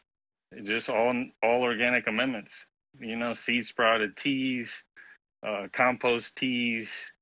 [0.64, 2.66] just all all organic amendments,
[3.00, 4.84] you know, seed sprouted teas,
[5.46, 7.12] uh, compost teas,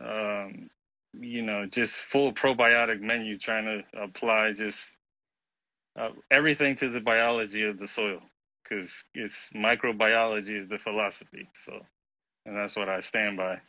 [0.00, 0.68] um,
[1.12, 4.96] you know, just full probiotic menu, trying to apply just
[5.98, 8.20] uh, everything to the biology of the soil,
[8.62, 11.48] because it's microbiology is the philosophy.
[11.54, 11.78] So,
[12.46, 13.60] and that's what I stand by.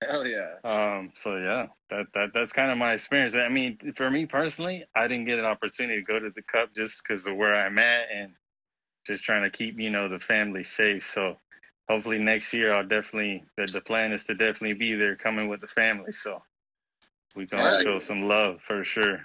[0.00, 0.54] Hell yeah.
[0.62, 3.34] Um, so yeah, that, that that's kind of my experience.
[3.34, 6.72] I mean, for me personally, I didn't get an opportunity to go to the cup
[6.74, 8.32] just because of where I'm at and
[9.08, 11.04] just trying to keep, you know, the family safe.
[11.04, 11.36] So
[11.88, 15.60] hopefully next year I'll definitely the, the plan is to definitely be there coming with
[15.60, 16.12] the family.
[16.12, 16.40] So
[17.34, 19.20] we gonna show some love for sure.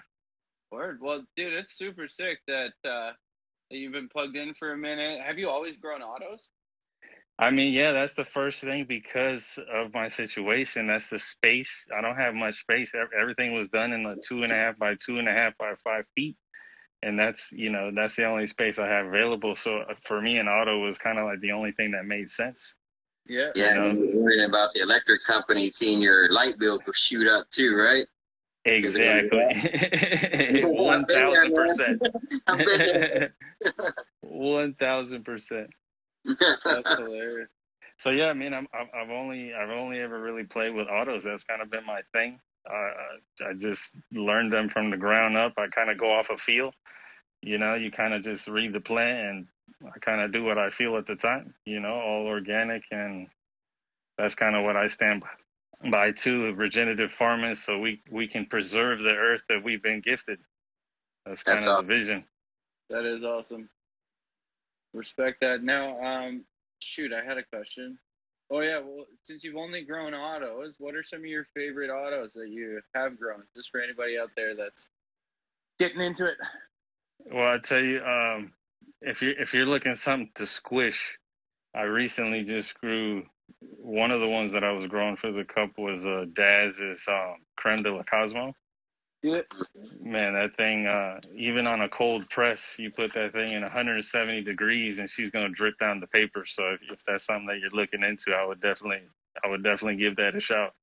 [0.71, 0.99] Word.
[1.01, 3.11] Well, dude, it's super sick that uh,
[3.69, 5.21] that you've been plugged in for a minute.
[5.21, 6.49] Have you always grown autos?
[7.39, 10.88] I mean, yeah, that's the first thing because of my situation.
[10.88, 11.88] That's the space.
[11.95, 12.93] I don't have much space.
[13.19, 15.73] Everything was done in a two and a half by two and a half by
[15.84, 16.38] five feet.
[17.04, 19.56] And that's, you know, that's the only space I have available.
[19.56, 22.30] So uh, for me, an auto was kind of like the only thing that made
[22.30, 22.76] sense.
[23.28, 23.51] Yeah.
[23.56, 23.74] Yeah.
[23.74, 23.89] You know?
[23.89, 28.06] and worrying about the electric company seeing your light bill go shoot up too, right?
[28.66, 29.39] Exactly.
[30.64, 31.99] 1000%.
[32.47, 33.36] I've been there.
[34.26, 35.68] 1000%.
[36.64, 37.51] That's hilarious.
[37.97, 41.24] So yeah, I mean, I'm, I've I've only I've only ever really played with autos.
[41.24, 42.39] That's kind of been my thing.
[42.70, 45.53] Uh, I just learned them from the ground up.
[45.57, 46.74] I kind of go off a feel.
[47.41, 49.47] You know, you kind of just read the plant, and
[49.93, 51.53] I kind of do what I feel at the time.
[51.66, 53.28] You know, all organic, and
[54.18, 56.53] that's kind of what I stand by, by too.
[56.53, 60.39] Regenerative farming, so we we can preserve the earth that we've been gifted.
[61.26, 61.88] That's kind That's of awesome.
[61.88, 62.24] the vision.
[62.89, 63.70] That is awesome.
[64.93, 65.64] Respect that.
[65.64, 66.45] Now, um,
[66.80, 67.97] shoot, I had a question.
[68.54, 72.34] Oh yeah, well, since you've only grown autos, what are some of your favorite autos
[72.34, 73.41] that you have grown?
[73.56, 74.86] Just for anybody out there that's
[75.80, 76.38] getting into it.
[77.26, 78.54] Well, I tell you, um,
[79.01, 81.18] if you if you're looking something to squish,
[81.76, 83.24] I recently just grew
[83.60, 87.38] one of the ones that I was growing for the cup was uh, Daz's um,
[87.58, 88.54] creme de la Cosmo.
[89.24, 89.41] Yeah.
[90.01, 94.41] Man, that thing, uh, even on a cold press, you put that thing in 170
[94.41, 96.43] degrees, and she's gonna drip down the paper.
[96.45, 99.07] So if, if that's something that you're looking into, I would definitely,
[99.41, 100.74] I would definitely give that a shot.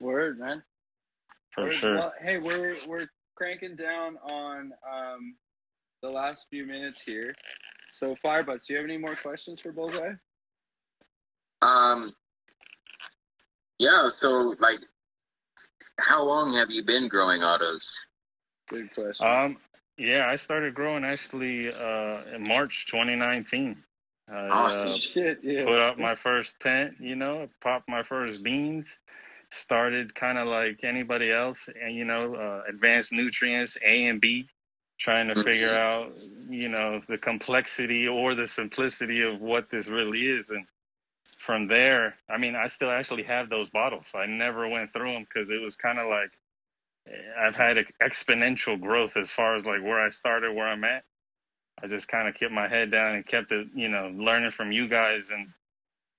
[0.00, 0.62] Word, man.
[1.52, 1.96] For We're- sure.
[1.96, 5.36] well, hey, we're we're cranking down on um,
[6.02, 7.34] the last few minutes here.
[7.92, 10.14] So, Firebudz, do you have any more questions for Bullseye?
[11.60, 12.14] Um,
[13.78, 14.08] yeah.
[14.08, 14.80] So, like,
[15.98, 17.98] how long have you been growing autos?
[18.68, 19.26] Good question.
[19.26, 19.56] Um,
[19.98, 23.82] yeah, I started growing actually uh, in March 2019.
[24.28, 24.88] I, Awesome.
[24.88, 25.64] uh, Shit, yeah.
[25.64, 28.98] put up my first tent, you know, popped my first beans,
[29.50, 34.48] started kind of like anybody else, and you know, uh, advanced nutrients A and B,
[34.98, 36.12] trying to figure out,
[36.48, 40.66] you know, the complexity or the simplicity of what this really is, and
[41.38, 44.06] from there, I mean, I still actually have those bottles.
[44.14, 46.30] I never went through them because it was kind of like
[47.38, 51.04] I've had exponential growth as far as like where I started, where I'm at.
[51.82, 54.72] I just kind of kept my head down and kept it, you know, learning from
[54.72, 55.48] you guys and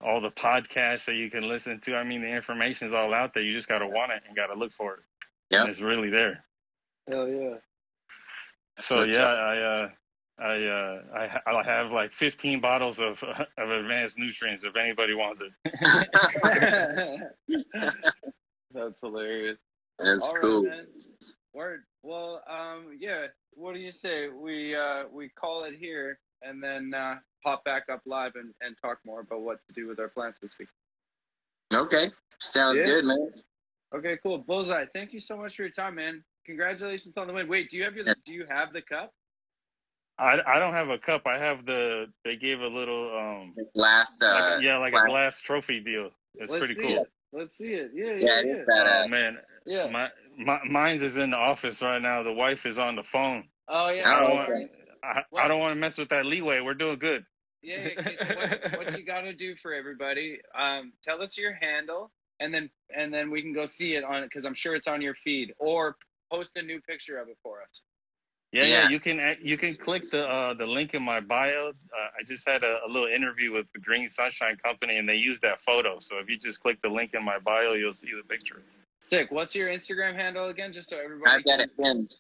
[0.01, 1.95] all the podcasts that you can listen to.
[1.95, 3.41] I mean, the information is all out there.
[3.41, 4.99] You just got to want it and got to look for it.
[5.49, 5.62] Yeah.
[5.62, 6.45] And it's really there.
[7.10, 7.55] Hell yeah.
[8.80, 9.38] So what's yeah, up.
[9.39, 9.89] I uh,
[10.40, 13.22] I uh, I, I have like 15 bottles of
[13.58, 15.52] of advanced nutrients if anybody wants it.
[18.74, 19.58] That's hilarious.
[19.98, 20.64] That's All right, cool.
[20.64, 20.88] man.
[21.54, 21.84] Word.
[22.04, 23.28] Well, um, yeah.
[23.56, 24.30] What do you say?
[24.30, 28.76] We uh, we call it here, and then uh, pop back up live and, and
[28.80, 30.70] talk more about what to do with our plants this week.
[31.74, 32.12] Okay.
[32.40, 32.86] Sounds Yeah.
[32.86, 33.30] good, man.
[33.96, 34.38] Okay, cool.
[34.38, 34.86] Bullseye.
[34.94, 36.24] Thank you so much for your time, man.
[36.46, 37.48] Congratulations on the win.
[37.48, 39.12] Wait, do you have your do you have the cup?
[40.20, 41.28] I, I don't have a cup.
[41.28, 45.09] I have the they gave a little um Last, uh, like, yeah like glass- a
[45.09, 46.09] glass trophy deal.
[46.36, 47.01] It's Let's pretty cool.
[47.03, 47.11] It.
[47.34, 47.91] Let's see it.
[47.93, 48.74] Yeah, yeah, yeah, it yeah.
[48.74, 49.05] badass.
[49.05, 49.88] Oh man, Yeah.
[49.89, 52.24] my, my mine's is in the office right now.
[52.24, 53.43] The wife is on the phone.
[53.68, 54.09] Oh yeah.
[54.11, 54.78] I don't want- worries.
[55.03, 56.59] I, Well- I don't want to mess with that leeway.
[56.61, 57.24] We're doing good.
[57.63, 60.39] Yeah, yeah, so what, what you got to do for everybody?
[60.57, 64.24] Um, tell us your handle, and then and then we can go see it on
[64.24, 65.97] it because I'm sure it's on your feed, or
[66.32, 67.82] post a new picture of it for us.
[68.54, 68.89] Yeah, yeah, Yeah.
[68.89, 71.68] you can you can click the uh, the link in my bio.
[71.70, 71.72] Uh,
[72.20, 75.41] I just had a, a little interview with the Green Sunshine Company, and they used
[75.41, 76.00] that photo.
[76.00, 78.62] So if you just click the link in my bio, you'll see the picture.
[79.02, 79.32] Sick.
[79.32, 81.36] What's your Instagram handle again, just so everybody?
[81.36, 82.16] I've got it pinned.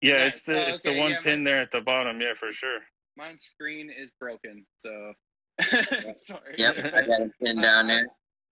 [0.00, 0.34] Yeah, Nice.
[0.38, 2.20] it's the Oh, it's okay, the one yeah, pin there at the bottom.
[2.20, 2.80] Yeah, for sure.
[3.16, 5.12] My screen is broken, so
[5.62, 6.56] sorry.
[6.58, 8.08] Yep, I got it pinned down there.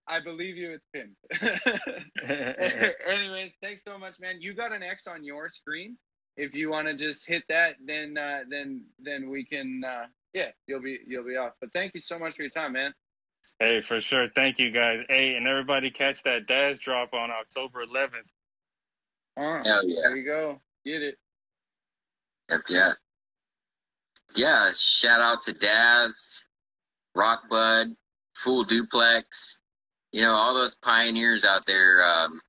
[0.07, 0.71] I believe you.
[0.71, 1.15] It's pinned.
[3.07, 4.37] Anyways, thanks so much, man.
[4.39, 5.97] You got an X on your screen.
[6.37, 9.83] If you want to just hit that, then uh, then then we can.
[9.85, 11.53] Uh, yeah, you'll be you'll be off.
[11.59, 12.93] But thank you so much for your time, man.
[13.59, 14.27] hey, for sure.
[14.33, 15.01] Thank you guys.
[15.09, 18.09] Hey, and everybody catch that Daz drop on October 11th.
[19.37, 20.01] Uh, Hell yeah.
[20.03, 20.57] There you go.
[20.85, 21.15] Get it.
[22.49, 22.91] Yep, yeah.
[24.35, 26.43] Yeah, shout out to Daz,
[27.15, 27.95] Rockbud,
[28.35, 29.59] Full Duplex,
[30.11, 32.39] you know, all those pioneers out there um,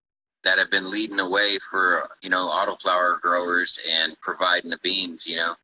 [0.45, 5.27] that have been leading the way for, you know, autoflower growers and providing the beans,
[5.27, 5.55] you know.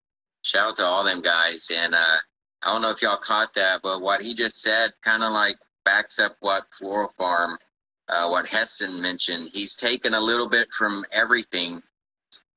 [0.42, 1.70] Shout out to all them guys.
[1.74, 2.16] And uh,
[2.62, 5.56] I don't know if y'all caught that, but what he just said kind of like
[5.84, 7.58] backs up what Floro Farm,
[8.08, 9.50] uh, what Heston mentioned.
[9.52, 11.82] He's taken a little bit from everything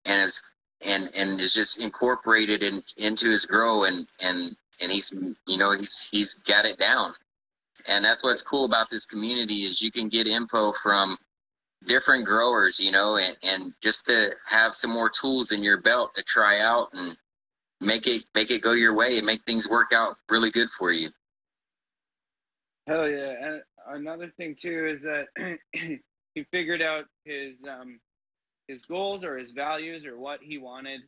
[0.05, 0.41] and is
[0.81, 5.11] and and is just incorporated in, into his grow and and and he's
[5.45, 7.11] you know he's he's got it down
[7.87, 11.17] and that's what's cool about this community is you can get info from
[11.85, 16.13] different growers you know and and just to have some more tools in your belt
[16.13, 17.17] to try out and
[17.79, 20.91] make it make it go your way and make things work out really good for
[20.91, 21.09] you
[22.87, 23.35] Hell yeah!
[23.41, 25.27] And another thing too is that
[26.33, 27.99] he figured out his um
[28.67, 31.01] his goals or his values or what he wanted,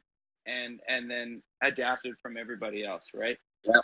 [0.46, 3.38] and and then adapted from everybody else, right?
[3.64, 3.84] Yep.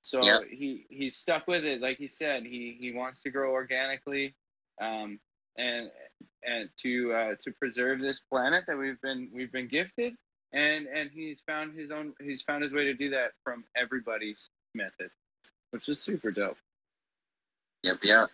[0.00, 0.42] So Yep.
[0.50, 2.44] he he's stuck with it, like he said.
[2.44, 4.34] He he wants to grow organically,
[4.80, 5.20] um,
[5.56, 5.90] and
[6.46, 10.14] and to uh, to preserve this planet that we've been we've been gifted,
[10.52, 14.48] and and he's found his own he's found his way to do that from everybody's
[14.74, 15.10] method,
[15.70, 16.56] which is super dope.
[17.82, 18.28] yep yep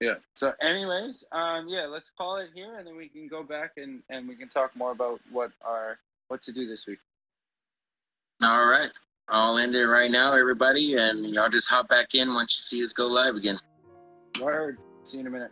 [0.00, 0.14] Yeah.
[0.34, 4.02] So, anyways, um, yeah, let's call it here, and then we can go back and
[4.08, 5.98] and we can talk more about what our
[6.28, 6.98] what to do this week.
[8.42, 8.90] all right
[9.28, 12.82] i'll end it right now everybody and y'all just hop back in once you see
[12.82, 13.58] us go live again
[14.40, 14.78] Word.
[15.04, 15.50] See you in a minute.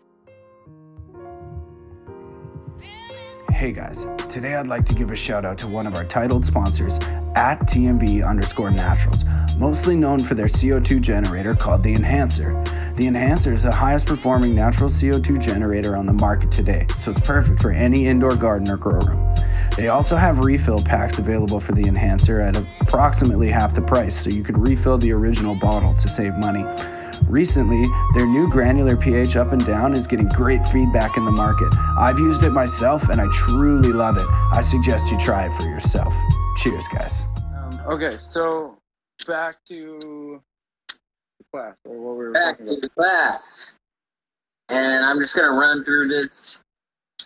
[3.59, 6.47] Hey guys, today I'd like to give a shout out to one of our titled
[6.47, 7.01] sponsors
[7.35, 9.25] at TNB underscore naturals,
[9.57, 12.53] mostly known for their CO2 generator called the Enhancer.
[12.95, 17.19] The Enhancer is the highest performing natural CO2 generator on the market today, so it's
[17.19, 19.35] perfect for any indoor garden or grow room.
[19.77, 24.31] They also have refill packs available for the Enhancer at approximately half the price, so
[24.31, 26.65] you can refill the original bottle to save money.
[27.29, 31.73] Recently, their new granular pH up and down is getting great feedback in the market.
[31.99, 34.27] I've used it myself and I truly love it.
[34.53, 36.15] I suggest you try it for yourself.
[36.57, 37.25] Cheers, guys.
[37.55, 38.79] Um, okay, so
[39.27, 40.41] back to
[40.89, 42.83] the class or what we were Back to about.
[42.83, 43.75] the class.
[44.71, 46.59] And I'm just going to run through this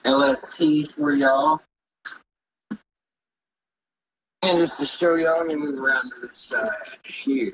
[0.05, 1.61] LST for y'all.
[4.43, 6.69] And just to show y'all, let me move around to the side
[7.05, 7.53] here.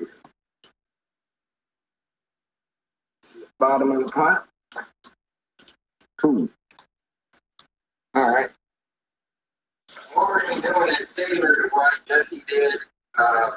[3.21, 4.47] This is the bottom of the pot.
[6.17, 6.49] Cool.
[8.15, 8.49] All right.
[10.13, 12.73] What we're going to be doing is similar to what Jesse did
[13.17, 13.51] uh,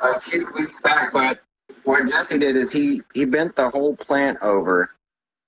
[0.00, 1.40] a few weeks back, but
[1.84, 4.90] what Jesse did is he, he bent the whole plant over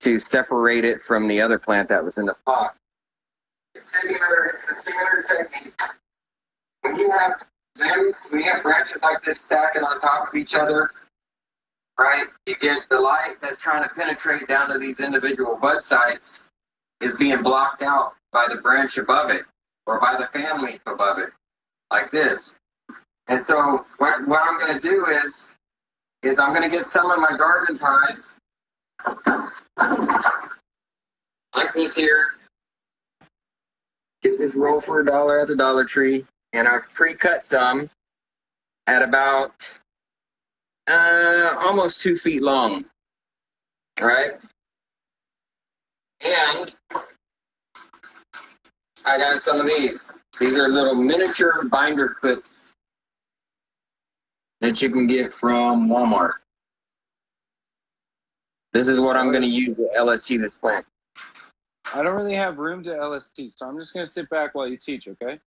[0.00, 2.74] to separate it from the other plant that was in the pot.
[3.74, 5.80] It's similar, it's a similar technique.
[6.82, 7.44] When you have
[7.78, 10.90] limbs, when you have branches like this stacking on top of each other,
[12.00, 16.48] right, you get the light that's trying to penetrate down to these individual bud sites
[17.00, 19.44] is being blocked out by the branch above it
[19.86, 21.30] or by the family above it,
[21.90, 22.56] like this.
[23.28, 25.56] And so what, what I'm going to do is,
[26.22, 28.36] is I'm going to get some of my garden ties,
[31.54, 32.34] like this here.
[34.22, 37.88] Get this roll for a dollar at the Dollar Tree, and I've pre-cut some
[38.86, 39.79] at about
[40.90, 42.84] uh, almost two feet long.
[44.00, 44.32] All right,
[46.22, 46.74] and
[49.06, 50.12] I got some of these.
[50.38, 52.72] These are little miniature binder clips
[54.60, 56.32] that you can get from Walmart.
[58.72, 60.86] This is what I'm going to use to LST this plant.
[61.94, 64.76] I don't really have room to LST, so I'm just gonna sit back while you
[64.76, 65.40] teach, okay?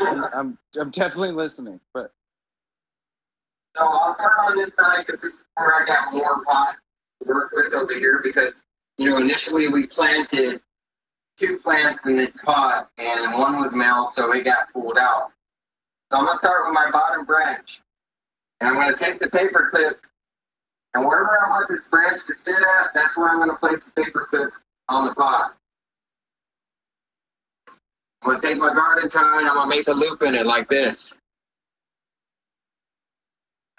[0.00, 2.10] I'm, I'm definitely listening, but
[3.76, 6.76] So I'll start on this side because this is where I got more pot
[7.20, 8.62] to work with over here because,
[8.98, 10.60] you know, initially we planted
[11.38, 15.32] two plants in this pot and one was male, so it got pulled out.
[16.12, 17.80] So I'm going to start with my bottom branch.
[18.60, 20.00] And I'm going to take the paper clip
[20.94, 23.84] and wherever I want this branch to sit at, that's where I'm going to place
[23.84, 24.52] the paper clip
[24.88, 25.56] on the pot.
[28.22, 30.36] I'm going to take my garden tie and I'm going to make a loop in
[30.36, 31.14] it like this.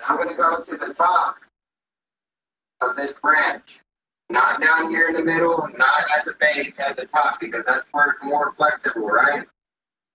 [0.04, 1.38] I'm going to go to the top
[2.82, 3.80] of this branch.
[4.30, 7.90] Not down here in the middle, not at the base, at the top, because that's
[7.90, 9.46] where it's more flexible, right?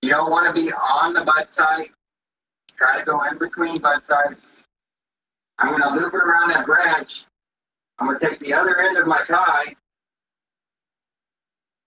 [0.03, 1.91] You don't want to be on the bud site.
[2.77, 4.65] Try to go in between bud sites.
[5.59, 7.27] I'm going to loop it around that branch.
[7.99, 9.75] I'm going to take the other end of my tie,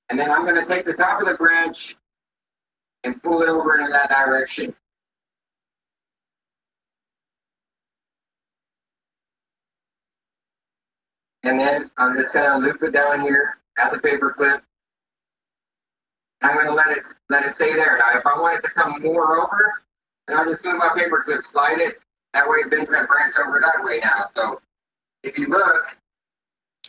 [0.10, 1.98] and then I'm going to take the top of the branch
[3.04, 4.76] and pull it over in that direction.
[11.44, 14.64] And then I'm just gonna loop it down here at the paper clip.
[16.42, 17.98] I'm gonna let it let it stay there.
[17.98, 19.74] Now, if I want it to come more over,
[20.28, 22.00] then I'll just move my paper clip, slide it.
[22.34, 24.26] That way, it bends that branch over that way now.
[24.34, 24.62] So,
[25.24, 25.98] if you look,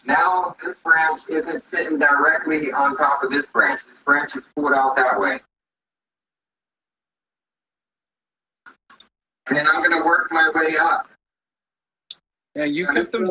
[0.07, 3.81] now this branch isn't sitting directly on top of this branch.
[3.87, 5.41] This branch is pulled out that way.
[9.49, 11.09] And then I'm gonna work my way up.
[12.55, 13.27] yeah, you kept them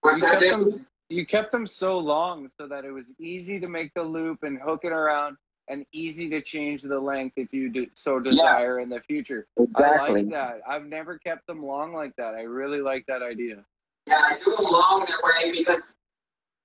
[0.00, 0.40] What's you that?
[0.40, 4.02] kept them you kept them so long so that it was easy to make the
[4.02, 5.36] loop and hook it around
[5.68, 9.46] and easy to change the length if you do, so desire in the future.
[9.58, 10.08] Exactly.
[10.08, 10.60] I like that.
[10.68, 12.34] I've never kept them long like that.
[12.34, 13.64] I really like that idea.
[14.06, 15.94] Yeah, I do them long that way because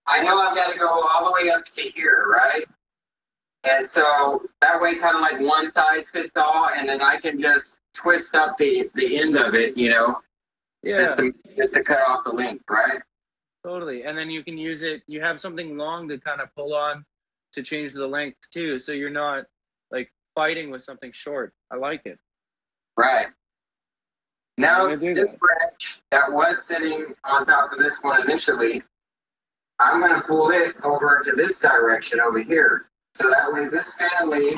[0.08, 2.66] I know I've got to go all the way up to here, right?
[3.66, 7.40] And so that way, kind of like one size fits all, and then I can
[7.40, 10.18] just twist up the the end of it, you know,
[10.82, 13.02] Yeah, just to just to cut off the length, right?
[13.64, 14.04] Totally.
[14.04, 15.04] And then you can use it.
[15.08, 17.06] You have something long to kind of pull on
[17.54, 19.46] to change the length too, so you're not
[19.92, 21.54] like fighting with something short.
[21.72, 22.20] I like it.
[22.98, 23.28] Right.
[24.58, 25.40] Now, I'm gonna do this that.
[25.40, 28.84] branch that was sitting on top of this one initially,
[29.80, 32.90] I'm going to pull it over to this direction over here.
[33.16, 34.56] So that way, this family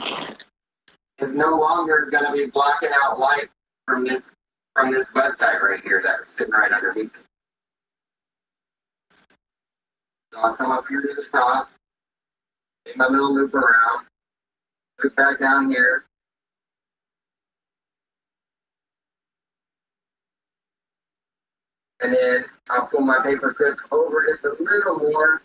[1.19, 3.49] is no longer going to be blocking out light
[3.87, 4.31] from this
[4.75, 7.24] from this bud site right here that's sitting right underneath it.
[10.35, 11.69] So I'll come up here to the top,
[12.85, 14.05] make my little loop around,
[15.01, 16.03] loop back down here,
[22.01, 25.41] and then I'll pull my paper clip over just a little more.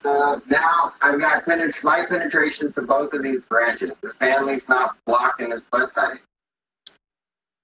[0.00, 3.92] So now I've got penet- light penetration to both of these branches.
[4.02, 6.20] This family's not blocking this bud site.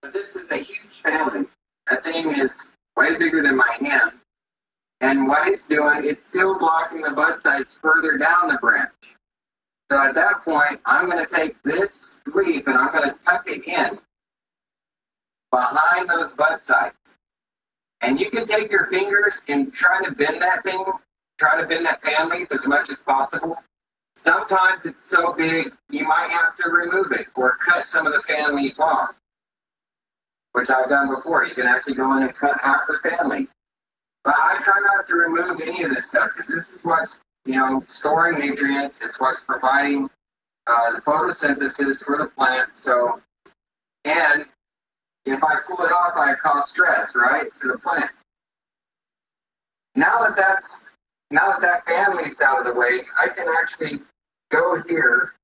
[0.01, 1.47] But this is a huge family.
[1.91, 4.12] That thing is way bigger than my hand.
[5.05, 9.17] And what it's doing, it's still blocking the bud size further down the branch.
[9.91, 13.45] So at that point, I'm going to take this leaf and I'm going to tuck
[13.47, 13.99] it in
[15.51, 17.19] behind those bud sides.
[18.01, 20.83] And you can take your fingers and try to bend that thing,
[21.39, 23.57] try to bend that fan leaf as much as possible.
[24.17, 28.23] Sometimes it's so big, you might have to remove it or cut some of the
[28.23, 29.15] fan leaf off,
[30.53, 31.45] which I've done before.
[31.45, 33.49] You can actually go in and cut half the fan leaf.
[34.25, 37.57] But I try not to remove any of this stuff because this is what's, you
[37.57, 39.05] know, storing nutrients.
[39.05, 40.09] It's what's providing
[40.66, 42.70] uh, the photosynthesis for the plant.
[42.72, 43.20] So,
[44.07, 44.47] and
[45.27, 48.11] if I pull it off, I cause stress, right, to the plant.
[49.95, 50.95] Now that that's
[51.31, 54.01] now that that leaf's out of the way, I can actually
[54.51, 55.35] go here,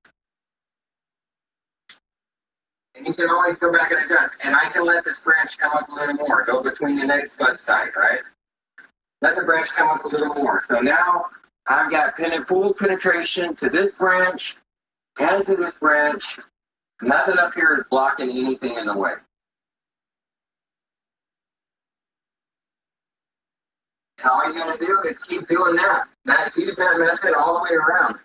[2.95, 4.37] and you can always go back and adjust.
[4.43, 7.37] And I can let this branch come up a little more, go between the next
[7.37, 8.21] bud side, right?
[9.21, 10.61] Let the branch come up a little more.
[10.65, 11.25] So now
[11.67, 12.17] I've got
[12.47, 14.57] full penetration to this branch
[15.19, 16.39] and to this branch.
[17.01, 19.13] Nothing up here is blocking anything in the way.
[24.23, 26.05] All you're going to do is keep doing that.
[26.25, 28.17] That use that method all the way around.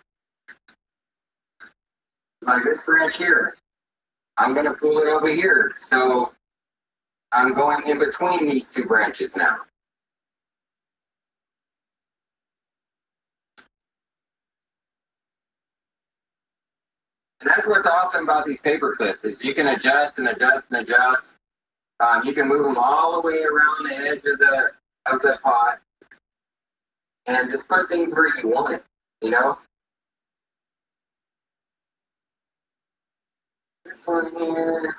[2.43, 3.55] Like this branch here.
[4.37, 5.73] I'm gonna pull it over here.
[5.79, 6.31] So
[7.31, 9.57] I'm going in between these two branches now.
[17.41, 20.81] And that's what's awesome about these paper clips is you can adjust and adjust and
[20.81, 21.35] adjust.
[21.99, 24.71] Um, you can move them all the way around the edge of the
[25.05, 25.79] of the pot
[27.27, 28.83] and just put things where you want it,
[29.21, 29.57] you know?
[33.85, 34.95] This one here.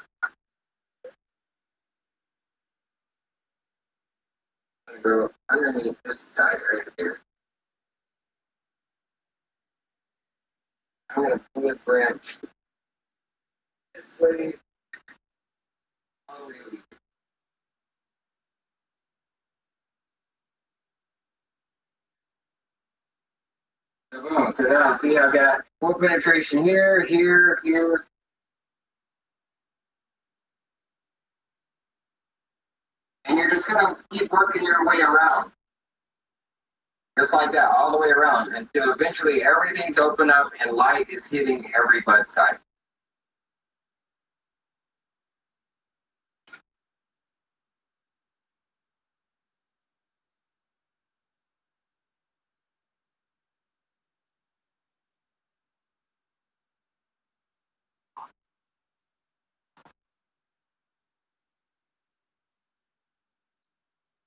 [5.02, 7.20] Go underneath this side right here.
[11.10, 12.38] I'm to pull this branch
[13.94, 14.52] this way.
[16.28, 16.52] Oh,
[24.12, 24.52] So boom.
[24.52, 28.06] So now see I've got full penetration here, here, here.
[33.24, 35.52] And you're just gonna keep working your way around.
[37.18, 41.26] Just like that, all the way around until eventually everything's open up and light is
[41.26, 42.58] hitting every bud side.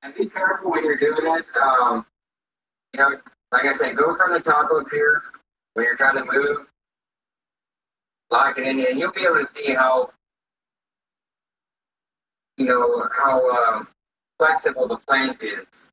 [0.03, 1.55] And be careful when you're doing this.
[1.55, 2.05] Um,
[2.93, 3.17] you know,
[3.51, 5.21] like I said, go from the top up here
[5.73, 6.67] when you're trying to move,
[8.29, 10.09] lock it in, and you'll be able to see how,
[12.57, 13.87] you know, how um,
[14.39, 15.89] flexible the plant is.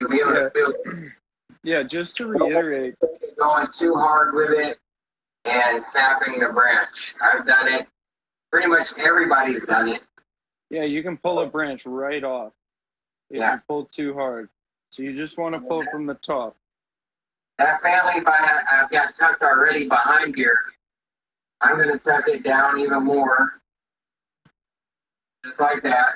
[0.00, 0.40] You'll be able yeah.
[0.40, 0.72] to feel.
[1.62, 2.94] Yeah, just to reiterate,
[3.38, 4.78] going too hard with it
[5.44, 7.14] and snapping the branch.
[7.20, 7.86] I've done it.
[8.50, 10.00] Pretty much everybody's done it.
[10.70, 12.52] Yeah, you can pull a branch right off
[13.28, 13.54] if Yeah.
[13.54, 14.48] you pull too hard.
[14.90, 16.56] So you just want to pull from the top.
[17.58, 20.58] That family I, I've got tucked already behind here.
[21.60, 23.60] I'm going to tuck it down even more.
[25.44, 26.14] Just like that.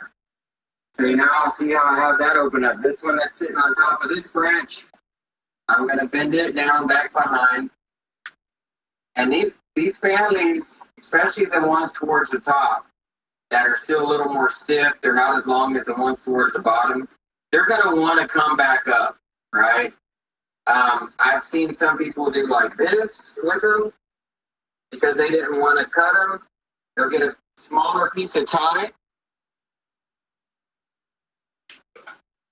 [0.94, 2.82] So now I'll see how I have that open up.
[2.82, 4.86] This one that's sitting on top of this branch,
[5.68, 7.70] I'm going to bend it down back behind.
[9.16, 12.86] And these, these families, especially the ones towards the top,
[13.50, 16.54] that are still a little more stiff, they're not as long as the ones towards
[16.54, 17.08] the bottom,
[17.54, 19.16] they're going to want to come back up,
[19.54, 19.92] right?
[20.66, 23.92] Um, I've seen some people do like this with them
[24.90, 26.40] because they didn't want to cut them.
[26.96, 28.90] They'll get a smaller piece of tie,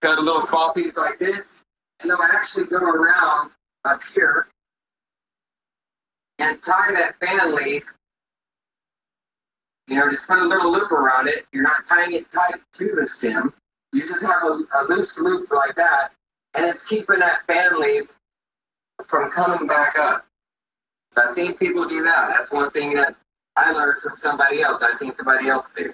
[0.03, 1.63] cut a little small piece like this,
[1.99, 3.51] and they'll actually go around
[3.85, 4.47] up here
[6.39, 7.93] and tie that fan leaf.
[9.89, 11.45] You know, just put a little loop around it.
[11.53, 13.53] You're not tying it tight to the stem.
[13.93, 16.13] You just have a, a loose loop like that,
[16.55, 18.13] and it's keeping that fan leaf
[19.07, 20.27] from coming back up.
[21.11, 22.31] So I've seen people do that.
[22.35, 23.15] That's one thing that
[23.57, 24.83] I learned from somebody else.
[24.83, 25.93] I've seen somebody else do.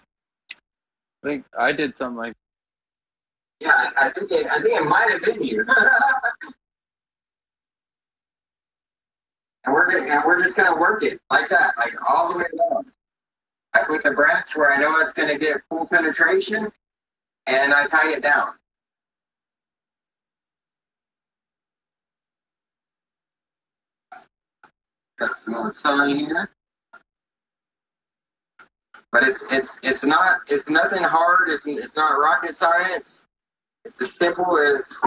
[1.24, 2.34] I think I did something like
[3.58, 5.66] Yeah, I, I think it, I think it might have been you.
[9.64, 12.44] and we're gonna, and we're just gonna work it like that, like all the way
[12.56, 12.86] down.
[13.74, 16.68] Like with the branch where I know it's gonna get full penetration,
[17.48, 18.48] and I tie it down.
[25.18, 26.50] Got some more tie here.
[29.10, 31.48] But it's it's it's not it's nothing hard.
[31.48, 33.24] It's it's not rocket science.
[33.84, 35.00] It's as simple as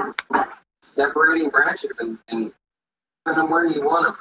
[0.82, 2.52] separating branches and, and
[3.26, 4.18] putting them where you want them,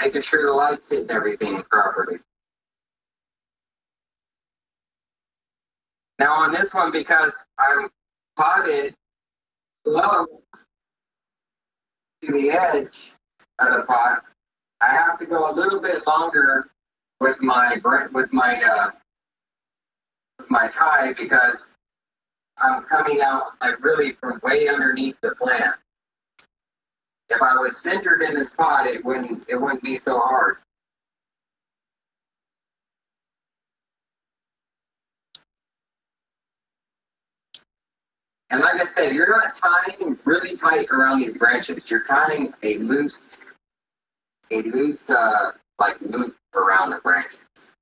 [0.00, 2.18] making sure the lights hit everything properly.
[6.18, 7.88] Now on this one, because I'm
[8.36, 8.94] potted
[9.84, 10.28] close
[12.22, 13.12] to the edge
[13.58, 14.22] of the pot,
[14.80, 16.70] I have to go a little bit longer
[17.20, 17.78] with my
[18.12, 18.90] with my uh,
[20.38, 21.76] with my tie because
[22.58, 25.74] I'm coming out like really from way underneath the plant.
[27.30, 30.56] If I was centered in the spot, it wouldn't it wouldn't be so hard.
[38.54, 41.90] And like I said, you're not tying really tight around these branches.
[41.90, 43.44] You're tying a loose,
[44.52, 45.50] a loose, uh,
[45.80, 47.72] like loop around the branches.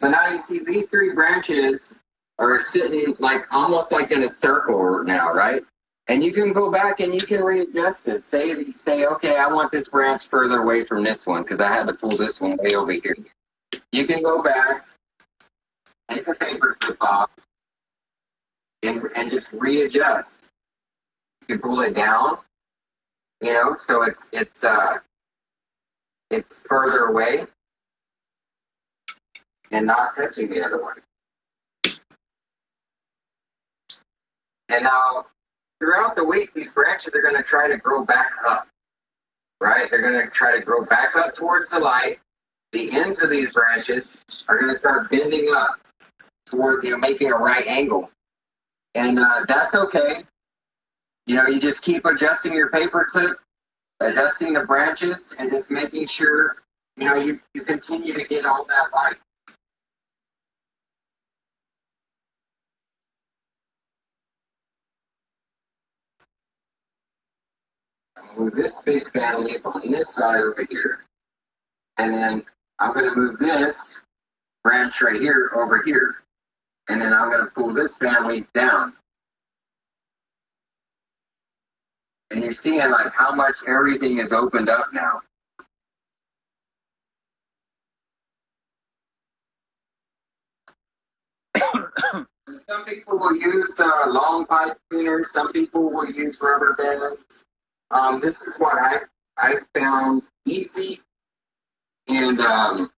[0.00, 2.00] So now you see these three branches
[2.40, 5.62] are sitting like almost like in a circle now, right?
[6.08, 8.24] And you can go back and you can readjust it.
[8.24, 11.86] Say, say, okay, I want this branch further away from this one because I had
[11.86, 13.16] to pull this one way over here.
[13.92, 14.84] You can go back,
[16.10, 17.30] take the paper clip off,
[18.84, 20.48] and, and just readjust.
[21.48, 22.38] You pull it down,
[23.40, 24.98] you know, so it's it's uh
[26.30, 27.44] it's further away
[29.70, 30.96] and not touching the other one.
[34.68, 35.26] And now,
[35.78, 38.66] throughout the week, these branches are to try to grow back up,
[39.60, 39.90] right?
[39.90, 42.18] They're to try to grow back up towards the light.
[42.72, 44.16] The ends of these branches
[44.48, 45.78] are to start bending up
[46.46, 48.10] towards, you know, making a right angle.
[48.94, 50.24] And uh, that's okay.
[51.26, 53.38] You know, you just keep adjusting your paper clip,
[54.00, 56.56] adjusting the branches, and just making sure,
[56.96, 59.16] you know, you, you continue to get all that light.
[68.36, 71.04] move this big family on this side over here.
[71.98, 72.44] And then
[72.78, 74.00] I'm going to move this
[74.62, 76.23] branch right here over here.
[76.88, 78.92] And then I'm going to pull this family down.
[82.30, 85.20] And you're seeing like how much everything is opened up now.
[92.66, 95.32] some people will use uh, long pipe cleaners.
[95.32, 97.44] Some people will use rubber bands.
[97.90, 99.00] Um, this is what I
[99.38, 101.00] I found easy
[102.08, 102.90] and um,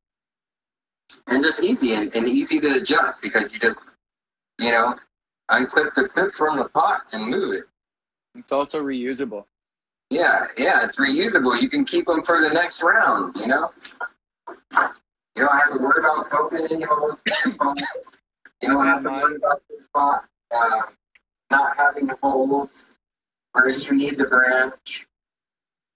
[1.26, 3.94] and just easy and, and easy to adjust because you just
[4.58, 4.96] you know
[5.50, 7.64] unclip the clip from the pot and move it.
[8.34, 9.44] It's also reusable.
[10.10, 11.60] Yeah, yeah, it's reusable.
[11.60, 13.34] You can keep them for the next round.
[13.36, 13.70] You know,
[14.48, 17.22] you don't have to worry about opening any holes.
[18.62, 20.82] You don't have to worry about the pot uh,
[21.50, 22.96] not having holes
[23.54, 25.06] or you need the branch.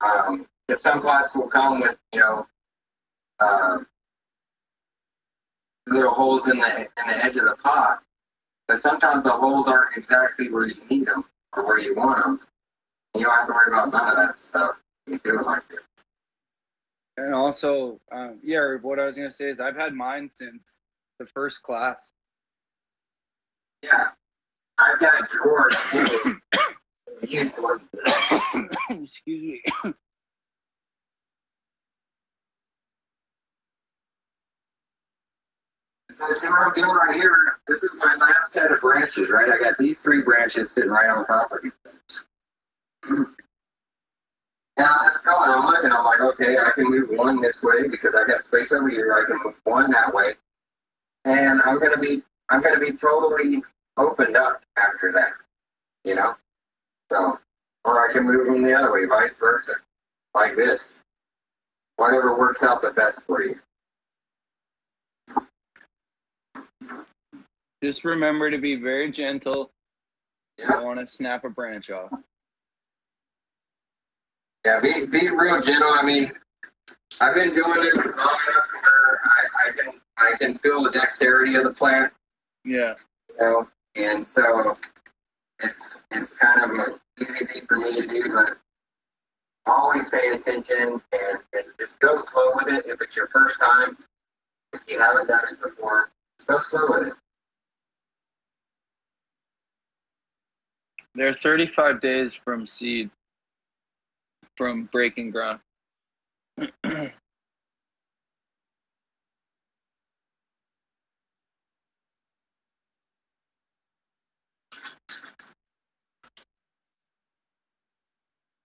[0.01, 0.47] Um,
[0.77, 2.47] some pots will come with, you know,
[3.41, 3.79] uh,
[5.91, 8.03] little holes in the in the edge of the pot,
[8.69, 11.25] but sometimes the holes aren't exactly where you need them
[11.57, 12.41] or where you want them.
[13.17, 14.77] You don't have to worry about none of that stuff.
[15.07, 15.81] You do it like this.
[17.17, 20.79] And also, um, yeah, what I was gonna say is I've had mine since
[21.19, 22.13] the first class.
[23.83, 24.09] Yeah,
[24.79, 25.77] I've got drawers
[28.91, 29.63] Excuse me.
[36.15, 37.37] So see what I'm doing right here.
[37.67, 39.49] This is my last set of branches, right?
[39.49, 42.23] I got these three branches sitting right on top of these things.
[44.77, 47.89] Now I'm just going, I'm looking, I'm like, okay, I can move one this way
[47.89, 49.13] because I got space over here.
[49.13, 50.35] I can move one that way.
[51.27, 53.63] And I'm gonna be I'm gonna be totally
[53.97, 55.33] opened up after that.
[56.05, 56.35] You know?
[57.11, 57.39] So,
[57.85, 59.73] or I can move them the other way, vice versa,
[60.35, 61.03] like this.
[61.97, 63.59] Whatever works out the best for you.
[67.83, 69.71] Just remember to be very gentle.
[70.59, 70.65] Yeah.
[70.65, 72.11] You don't want to snap a branch off.
[74.67, 75.91] Yeah, be be real gentle.
[75.91, 76.33] I mean,
[77.21, 81.55] I've been doing this long enough where I, I can I can feel the dexterity
[81.55, 82.13] of the plant.
[82.65, 82.95] Yeah.
[83.31, 84.75] You know, and so
[85.63, 88.59] it's it's kind of an easy thing for me to do, but
[89.67, 92.85] always pay attention and, and just go slow with it.
[92.87, 93.97] If it's your first time,
[94.75, 96.11] if you haven't done it before,
[96.47, 97.15] go slow with it.
[101.15, 103.11] They're 35 days from seed,
[104.57, 105.61] from breaking ground.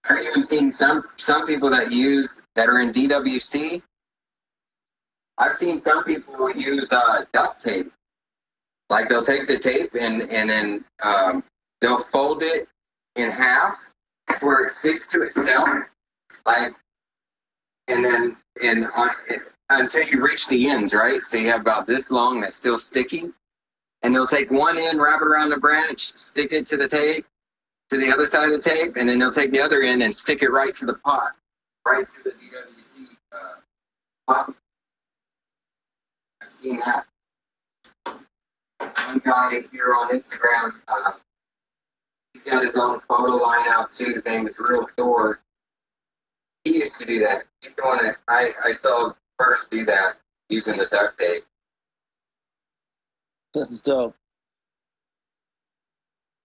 [0.07, 3.81] I've even seen some some people that use that are in DWC.
[5.37, 7.91] I've seen some people use uh, duct tape.
[8.89, 11.43] Like they'll take the tape and and then um,
[11.81, 12.67] they'll fold it
[13.15, 13.91] in half
[14.41, 15.69] where it sticks to itself,
[16.45, 16.73] like,
[17.87, 19.11] and then and on,
[19.69, 21.23] until you reach the ends, right?
[21.23, 23.29] So you have about this long that's still sticky,
[24.01, 27.25] and they'll take one end, wrap it around the branch, stick it to the tape,
[27.89, 30.15] to the other side of the tape, and then they'll take the other end and
[30.15, 31.35] stick it right to the pot,
[31.87, 33.37] right to the DWC uh,
[34.27, 34.53] pot.
[36.41, 37.05] I've seen that.
[39.07, 41.13] One guy here on Instagram, uh,
[42.45, 44.13] got his own photo line out too.
[44.13, 45.39] His name is Real Thor.
[46.63, 47.43] He used to do that.
[47.61, 50.15] He's the one that I, I saw first do that
[50.49, 51.43] using the duct tape.
[53.53, 54.15] That's dope.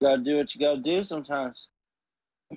[0.03, 1.69] Gotta do what you gotta do sometimes.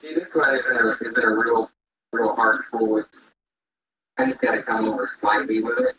[0.00, 1.70] See, this one isn't a, isn't a real,
[2.12, 2.96] real hard pull.
[2.98, 3.32] It's,
[4.16, 5.94] I just got to come over slightly with it.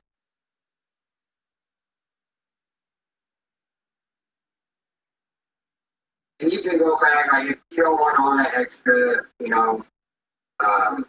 [6.41, 9.85] And you can go back, like, if you don't want all that extra, you know,
[10.59, 11.05] um,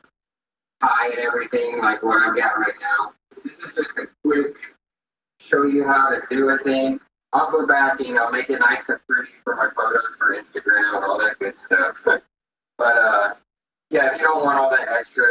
[0.81, 3.13] tie and everything, like what I've got right now.
[3.43, 4.57] This is just a quick
[5.41, 7.01] show you how to do a thing.
[7.33, 10.97] I'll go back, you know, make it nice and pretty for my photos for Instagram
[10.97, 12.03] and all that good stuff.
[12.05, 12.23] But,
[12.77, 13.35] but uh,
[13.89, 15.25] yeah, if you don't want all that extra,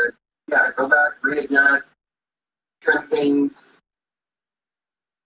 [0.50, 1.94] yeah, go back, readjust,
[2.82, 3.78] trim things,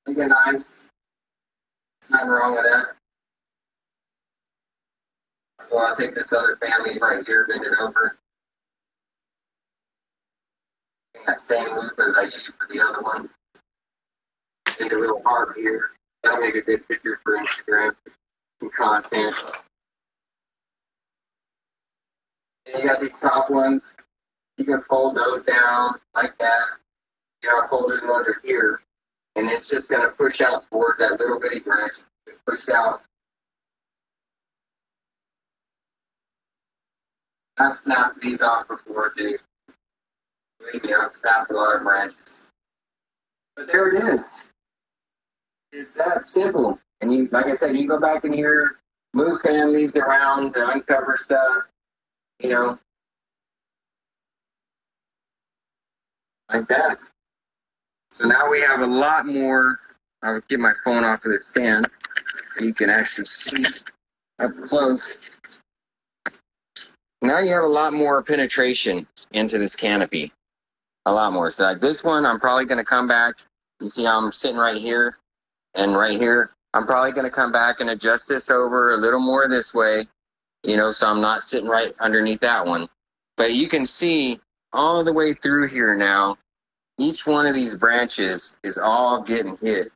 [0.06, 0.90] make it nice.
[2.02, 2.88] There's nothing wrong with that.
[5.74, 8.18] I'll take this other family right here, bend it over.
[11.26, 13.30] That same loop as I used for the other one.
[14.80, 15.92] Make a little heart here.
[16.24, 17.96] That'll make a good picture for Instagram.
[18.60, 19.34] Some content.
[22.66, 23.96] And you got these top ones.
[24.58, 26.64] You can fold those down like that.
[27.44, 28.82] You know, folded ones are here.
[29.36, 31.94] And it's just going to push out towards that little bitty branch.
[32.48, 33.02] Push out.
[37.58, 39.38] I've snapped these off before too.
[40.60, 42.52] Believe me, I've snapped a lot of branches.
[43.56, 44.52] But there it is.
[45.72, 46.80] It's that simple.
[47.02, 48.78] And you, like I said, you go back in here,
[49.14, 51.64] move leaves around to uncover stuff,
[52.40, 52.80] you know,
[56.52, 57.00] like that.
[58.12, 59.80] So now we have a lot more.
[60.24, 61.88] I'll get my phone off of the stand
[62.50, 63.64] so you can actually see
[64.40, 65.18] up close.
[67.26, 70.32] Now you have a lot more penetration into this canopy.
[71.08, 71.50] A lot more.
[71.50, 73.36] So like this one, I'm probably going to come back.
[73.80, 75.18] You see I'm sitting right here
[75.74, 76.52] and right here.
[76.74, 80.04] I'm probably going to come back and adjust this over a little more this way,
[80.64, 82.88] you know, so I'm not sitting right underneath that one.
[83.38, 84.40] But you can see
[84.74, 86.38] all the way through here now,
[87.00, 89.88] each one of these branches is all getting hit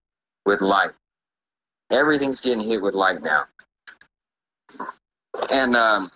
[0.46, 0.92] with light.
[1.92, 3.44] Everything's getting hit with light now.
[5.52, 6.12] And um,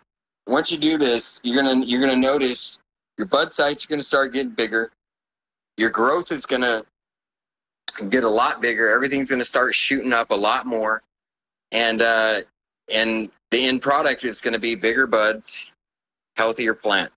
[0.47, 2.79] once you do this, you're gonna you're gonna notice
[3.17, 4.91] your bud sites are gonna start getting bigger.
[5.77, 6.83] Your growth is gonna
[8.09, 8.89] get a lot bigger.
[8.89, 11.01] Everything's gonna start shooting up a lot more,
[11.71, 12.41] and uh,
[12.89, 15.65] and the end product is gonna be bigger buds,
[16.35, 17.11] healthier plant.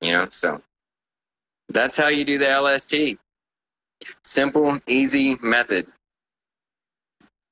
[0.00, 0.62] You know, so
[1.68, 3.18] that's how you do the LST.
[4.24, 5.86] Simple, easy method.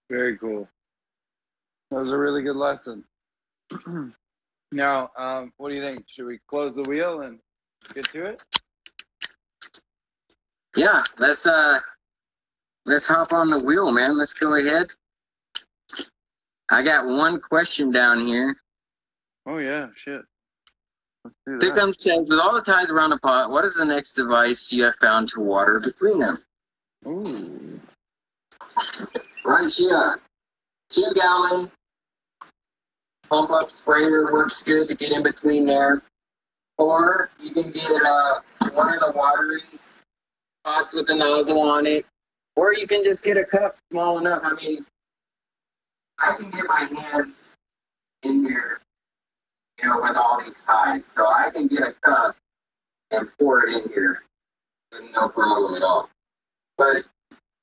[0.09, 0.67] Very cool.
[1.91, 3.05] That was a really good lesson.
[4.73, 6.05] now, um, what do you think?
[6.09, 7.39] Should we close the wheel and
[7.95, 8.43] get to it?
[10.77, 11.79] Yeah, let's uh
[12.85, 14.19] let's hop on the wheel, man.
[14.19, 14.89] Let's go ahead.
[16.71, 18.55] I got one question down here.
[19.47, 20.21] Oh yeah, shit.
[21.25, 21.89] Let's do Pick that.
[21.89, 24.85] up says, with all the ties around the pot, what is the next device you
[24.85, 26.37] have found to water between them?
[27.07, 27.81] Ooh.
[29.45, 30.21] Right here.
[30.91, 31.71] Two gallon
[33.29, 36.03] pump up sprayer works good to get in between there.
[36.79, 38.41] Or you can get uh,
[38.73, 39.63] one of the watering
[40.65, 42.07] pots with the nozzle on it.
[42.57, 44.43] Or you can just get a cup small enough.
[44.45, 44.87] I mean,
[46.19, 47.55] I can get my hands
[48.23, 48.81] in here,
[49.81, 51.07] you know, with all these ties.
[51.07, 52.37] So I can get a cup
[53.11, 54.23] and pour it in here
[54.93, 56.09] with no problem at all.
[56.77, 57.05] But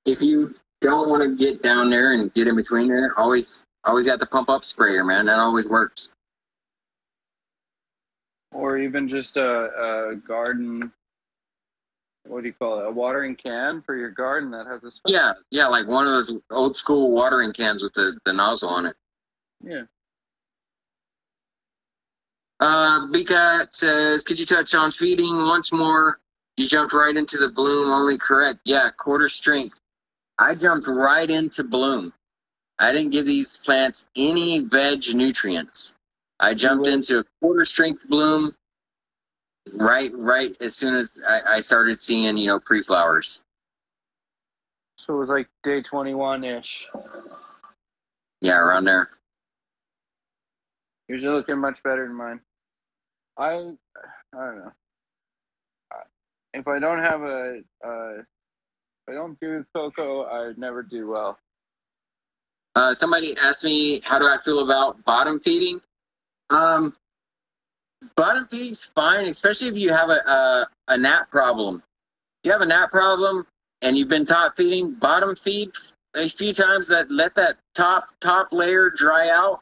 [0.06, 4.06] if you don't want to get down there and get in between there, always always
[4.06, 5.26] got the pump up sprayer, man.
[5.26, 6.12] That always works.
[8.52, 10.92] Or even just a, a garden.
[12.28, 12.88] What do you call it?
[12.88, 14.92] A watering can for your garden that has a.
[14.92, 15.12] Spout.
[15.12, 18.86] Yeah, yeah, like one of those old school watering cans with the, the nozzle on
[18.86, 18.96] it.
[19.64, 19.84] Yeah.
[22.60, 26.20] Uh, Bika says, could you touch on feeding once more?
[26.58, 28.60] You jumped right into the bloom only correct.
[28.64, 29.80] Yeah, quarter strength.
[30.40, 32.14] I jumped right into bloom.
[32.80, 35.96] I didn't give these plants any veg nutrients.
[36.40, 38.54] I jumped into a quarter strength bloom
[39.74, 43.44] right right as soon as I, I started seeing, you know, pre flowers.
[44.98, 46.88] So it was like day 21 ish.
[48.42, 49.10] Yeah, around there.
[51.08, 52.40] Yours are looking much better than mine.
[53.38, 54.72] I I don't know.
[56.54, 58.26] If I don't have a, uh, if
[59.10, 61.38] I don't do cocoa, I never do well.
[62.76, 65.80] Uh, somebody asked me, how do I feel about bottom feeding?
[66.50, 66.96] Um,
[68.16, 71.82] bottom feeding's fine, especially if you have a, a, a gnat problem.
[72.44, 73.48] You have a gnat problem
[73.82, 75.72] and you've been top feeding, bottom feed
[76.16, 79.62] a few times that let that top top layer dry out.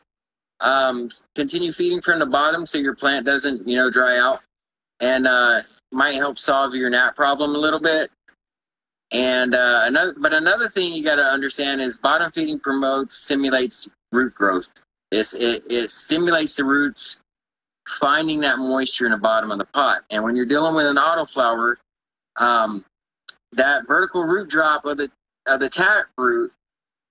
[0.60, 4.41] Um, continue feeding from the bottom so your plant doesn't, you know, dry out,
[5.02, 5.61] and uh,
[5.91, 8.10] might help solve your gnat problem a little bit.
[9.14, 13.88] And uh, another, but another thing you got to understand is bottom feeding promotes, stimulates
[14.11, 14.72] root growth.
[15.11, 17.22] It's, it, it stimulates the roots
[17.88, 20.02] finding that moisture in the bottom of the pot.
[20.10, 21.76] And when you're dealing with an autoflower,
[22.38, 22.84] um,
[23.53, 25.11] that vertical root drop of the
[25.45, 26.52] of the tap root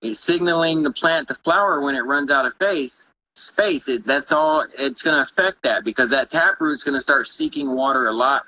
[0.01, 3.87] is signaling the plant to flower when it runs out of face space.
[3.87, 4.65] It, that's all.
[4.77, 8.13] It's going to affect that because that tap root's going to start seeking water a
[8.13, 8.43] lot,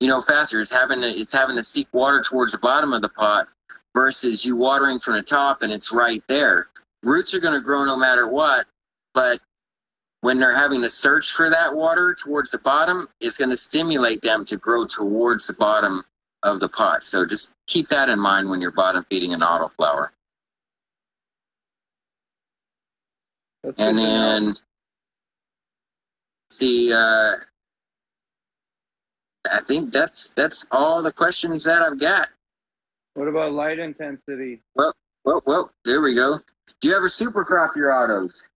[0.00, 0.60] you know, faster.
[0.60, 3.48] It's having to, it's having to seek water towards the bottom of the pot
[3.94, 6.66] versus you watering from the top and it's right there.
[7.02, 8.66] Roots are going to grow no matter what,
[9.14, 9.40] but
[10.22, 14.20] when they're having to search for that water towards the bottom, it's going to stimulate
[14.22, 16.02] them to grow towards the bottom
[16.42, 17.02] of the pot.
[17.04, 20.08] So just keep that in mind when you're bottom feeding an autoflower.
[23.62, 24.42] That's And good to know.
[24.46, 24.56] then
[26.50, 27.36] see, uh,
[29.48, 32.28] I think that's that's all the questions that I've got.
[33.14, 34.60] What about light intensity?
[34.74, 34.94] Well,
[35.24, 35.72] well, well.
[35.84, 36.38] there we go.
[36.80, 38.48] Do you ever super crop your autos?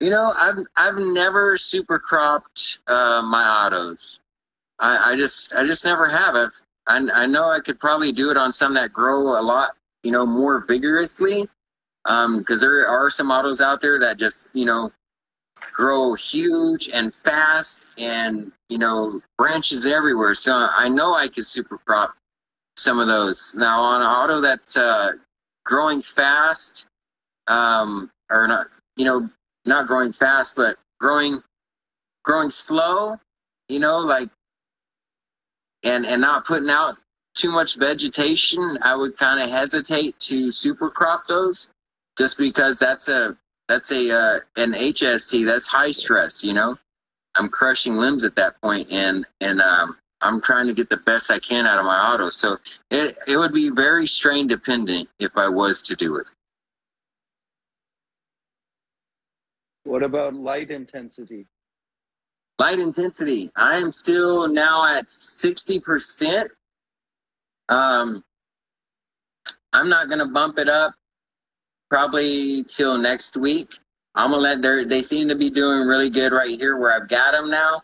[0.00, 4.20] You know, I've I've never super cropped uh, my autos.
[4.78, 6.34] I, I just I just never have.
[6.34, 6.54] I've,
[6.86, 10.10] I I know I could probably do it on some that grow a lot, you
[10.10, 11.48] know, more vigorously.
[12.04, 14.90] Um, because there are some autos out there that just you know
[15.72, 20.34] grow huge and fast, and you know branches everywhere.
[20.34, 22.14] So I know I could super crop
[22.76, 23.54] some of those.
[23.54, 25.12] Now on auto that's uh,
[25.64, 26.86] growing fast,
[27.46, 29.28] um, or not, you know,
[29.64, 31.42] not growing fast, but growing,
[32.24, 33.16] growing slow,
[33.68, 34.28] you know, like,
[35.84, 36.96] and and not putting out
[37.34, 38.78] too much vegetation.
[38.82, 41.70] I would kind of hesitate to super crop those,
[42.16, 43.36] just because that's a
[43.68, 45.46] that's a uh, an HST.
[45.46, 46.78] That's high stress, you know.
[47.34, 51.30] I'm crushing limbs at that point, and and um, I'm trying to get the best
[51.30, 52.30] I can out of my auto.
[52.30, 52.58] So
[52.90, 56.26] it it would be very strain dependent if I was to do it.
[59.84, 61.46] What about light intensity?
[62.58, 63.50] Light intensity.
[63.56, 66.50] I am still now at sixty percent.
[67.68, 68.22] Um,
[69.72, 70.94] I'm not gonna bump it up
[71.92, 73.74] probably till next week.
[74.14, 74.88] I'm gonna let.
[74.88, 77.82] They seem to be doing really good right here where I've got them now,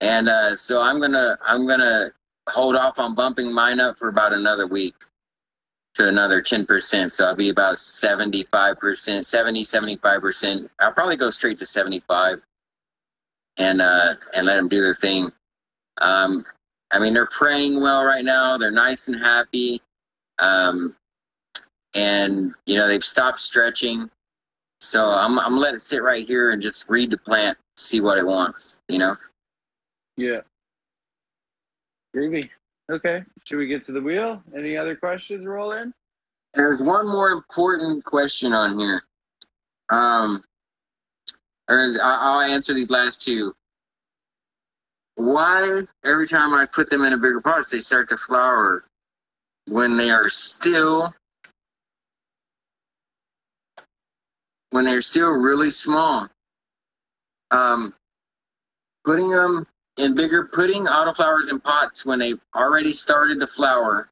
[0.00, 2.12] and uh, so I'm gonna I'm gonna
[2.48, 4.94] hold off on bumping mine up for about another week
[5.94, 7.10] to another 10%.
[7.10, 10.68] So I'll be about 75%, 70, 75%.
[10.80, 12.40] I'll probably go straight to 75
[13.58, 15.30] and, uh, and let them do their thing.
[15.98, 16.46] Um,
[16.90, 18.56] I mean, they're praying well right now.
[18.56, 19.82] They're nice and happy.
[20.38, 20.96] Um,
[21.94, 24.10] and, you know, they've stopped stretching.
[24.80, 28.00] So I'm, I'm gonna let it sit right here and just read the plant, see
[28.00, 29.16] what it wants, you know?
[30.16, 30.40] Yeah.
[32.14, 32.48] Groovy.
[32.90, 33.24] Okay.
[33.44, 34.42] Should we get to the wheel?
[34.56, 35.92] Any other questions roll in?
[36.54, 39.02] There's one more important question on here.
[39.90, 40.42] Um,
[41.68, 43.54] or I'll answer these last two.
[45.14, 48.84] Why every time I put them in a bigger pot, they start to flower
[49.66, 51.14] when they are still
[54.72, 56.28] when they're still really small?
[57.50, 57.94] Um,
[59.04, 59.66] putting them
[59.98, 64.08] in bigger, putting autoflowers in pots when they've already started to flower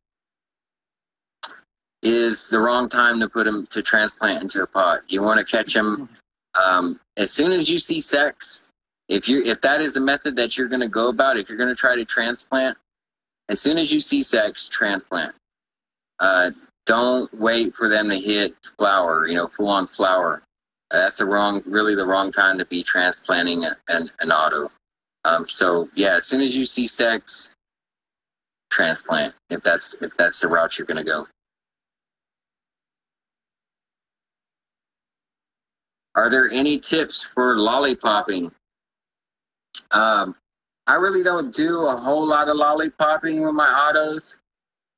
[2.02, 5.00] is the wrong time to put them to transplant into a pot.
[5.08, 6.08] You want to catch them
[6.54, 8.68] um, as soon as you see sex.
[9.08, 11.58] If you if that is the method that you're going to go about, if you're
[11.58, 12.76] going to try to transplant,
[13.48, 15.34] as soon as you see sex, transplant.
[16.20, 16.50] Uh,
[16.86, 20.42] don't wait for them to hit flower, you know, full on flower.
[20.90, 24.68] That's the wrong, really the wrong time to be transplanting an, an auto.
[25.24, 27.52] Um, so yeah, as soon as you see sex,
[28.70, 31.26] transplant if that's if that's the route you're going to go.
[36.14, 38.50] Are there any tips for lollipopping?
[39.92, 40.34] Um,
[40.86, 44.38] I really don't do a whole lot of lollipopping with my autos.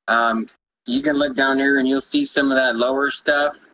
[0.07, 0.47] Um,
[0.87, 3.67] you can look down here and you'll see some of that lower stuff.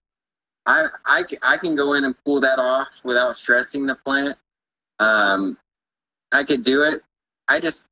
[0.70, 4.38] I, I, I can go in and pull that off without stressing the plant.
[5.00, 5.58] Um,
[6.32, 7.02] I could do it.
[7.48, 7.88] I just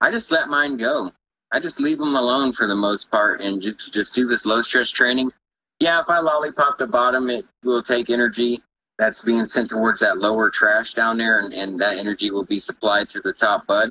[0.00, 1.12] I just let mine go.
[1.52, 4.62] I just leave them alone for the most part and just, just do this low
[4.62, 5.30] stress training.
[5.78, 8.62] Yeah, if I lollipop the bottom, it will take energy
[8.98, 12.58] that's being sent towards that lower trash down there, and, and that energy will be
[12.58, 13.90] supplied to the top bud.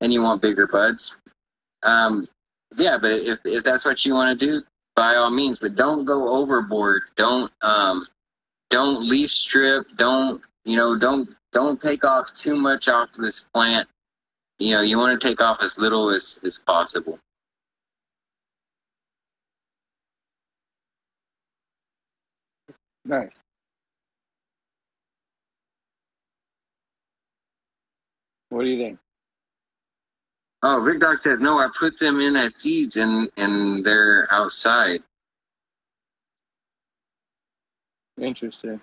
[0.00, 1.16] And you want bigger buds.
[1.82, 2.28] Um,
[2.76, 4.62] yeah, but if if that's what you want to do,
[4.94, 7.02] by all means, but don't go overboard.
[7.16, 8.06] Don't um,
[8.70, 9.86] don't leaf strip.
[9.96, 10.98] Don't you know?
[10.98, 13.88] Don't don't take off too much off this plant.
[14.58, 17.18] You know, you want to take off as little as, as possible.
[23.04, 23.40] Nice.
[28.50, 29.01] What do you think?
[30.64, 31.58] Oh, Rick Dog says no.
[31.58, 35.02] I put them in as seeds and and they're outside.
[38.20, 38.80] Interesting.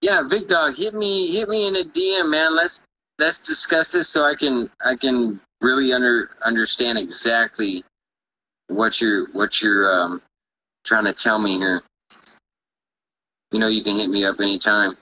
[0.00, 2.56] Yeah, Vic Dog, hit me hit me in a DM, man.
[2.56, 2.82] Let's
[3.18, 7.84] let's discuss this so I can I can really under understand exactly
[8.68, 10.22] what you're what you're um
[10.84, 11.82] trying to tell me here.
[13.52, 14.96] You know you can hit me up anytime.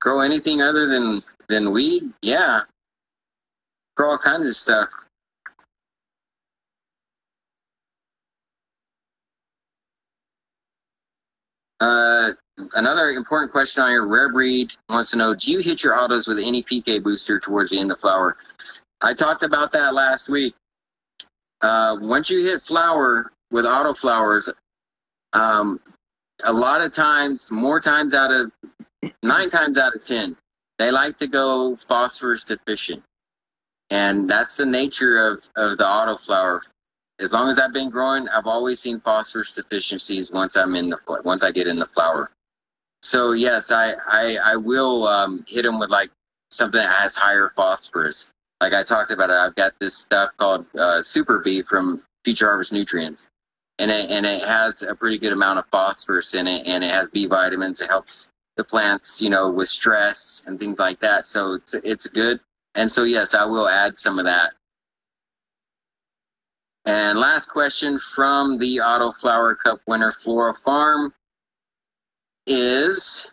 [0.00, 2.12] Grow anything other than than weed?
[2.20, 2.62] Yeah.
[3.96, 4.90] Grow all kinds of stuff.
[11.80, 12.30] Uh,
[12.74, 16.26] another important question on your rare breed wants to know: Do you hit your autos
[16.26, 18.36] with any PK booster towards the end of flower?
[19.00, 20.54] I talked about that last week.
[21.60, 24.48] Uh, once you hit flower with auto flowers,
[25.32, 25.80] um,
[26.44, 28.52] a lot of times, more times out of
[29.22, 30.36] nine times out of ten,
[30.78, 33.02] they like to go phosphorus deficient,
[33.90, 36.62] and that's the nature of of the auto flower
[37.20, 40.98] as long as I've been growing, I've always seen phosphorus deficiencies once I'm in the
[41.24, 42.30] once I get in the flower.
[43.02, 46.10] So yes, I I, I will um, hit them with like
[46.50, 48.30] something that has higher phosphorus.
[48.60, 52.46] Like I talked about it, I've got this stuff called uh, Super B from Future
[52.46, 53.26] Harvest Nutrients,
[53.78, 56.90] and it and it has a pretty good amount of phosphorus in it, and it
[56.90, 57.80] has B vitamins.
[57.80, 61.26] It helps the plants, you know, with stress and things like that.
[61.26, 62.40] So it's it's good.
[62.74, 64.54] And so yes, I will add some of that
[66.84, 71.12] and last question from the Auto Flower Cup winner, Floro Farm,
[72.46, 73.30] is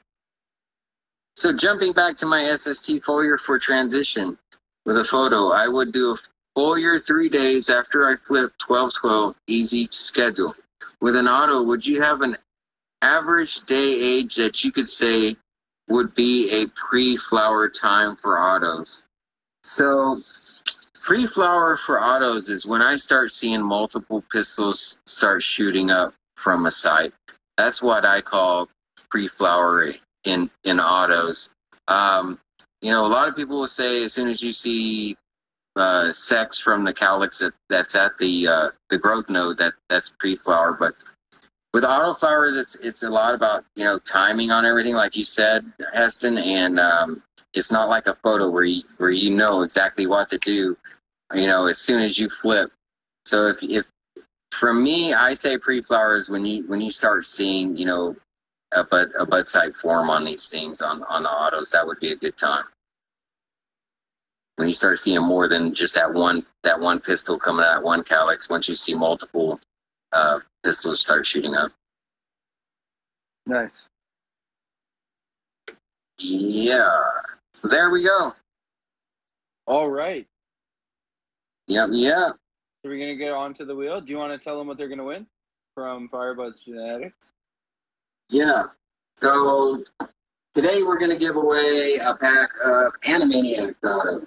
[1.35, 4.37] so jumping back to my SST foliar for transition
[4.85, 6.17] with a photo, I would do a
[6.57, 10.55] foliar three days after I flip 1212, easy to schedule.
[10.99, 12.37] With an auto, would you have an
[13.01, 15.35] average day age that you could say
[15.87, 19.05] would be a pre flower time for autos?
[19.63, 20.21] So
[21.01, 26.67] Pre flower for autos is when I start seeing multiple pistils start shooting up from
[26.67, 27.11] a site.
[27.57, 28.69] That's what I call
[29.09, 29.93] pre flower
[30.25, 31.49] in in autos.
[31.87, 32.39] Um,
[32.81, 35.17] you know, a lot of people will say as soon as you see
[35.75, 40.13] uh, sex from the calyx that, that's at the uh, the growth node that that's
[40.19, 40.93] pre flower, but
[41.73, 45.23] with auto flowers, it's it's a lot about you know timing on everything, like you
[45.23, 47.23] said, Heston, and um,
[47.53, 50.77] it's not like a photo where you where you know exactly what to do,
[51.33, 52.71] you know, as soon as you flip.
[53.25, 53.87] So if if
[54.51, 58.15] for me, I say pre-flowers when you when you start seeing you know
[58.73, 61.99] a bud a bud site form on these things on on the autos, that would
[61.99, 62.65] be a good time.
[64.57, 68.03] When you start seeing more than just that one that one pistil coming out, one
[68.03, 69.59] calyx, once you see multiple
[70.13, 71.71] uh, pistils start shooting up.
[73.45, 73.87] Nice.
[76.17, 76.99] Yeah.
[77.61, 78.33] So there we go.
[79.67, 80.25] All right.
[81.67, 82.29] Yep, yeah.
[82.29, 84.01] So we're gonna get onto the wheel.
[84.01, 85.27] Do you want to tell them what they're gonna win
[85.75, 87.29] from Firebudz Genetics?
[88.29, 88.63] Yeah.
[89.15, 89.83] So
[90.55, 94.25] today we're gonna give away a pack of Animaniacs auto.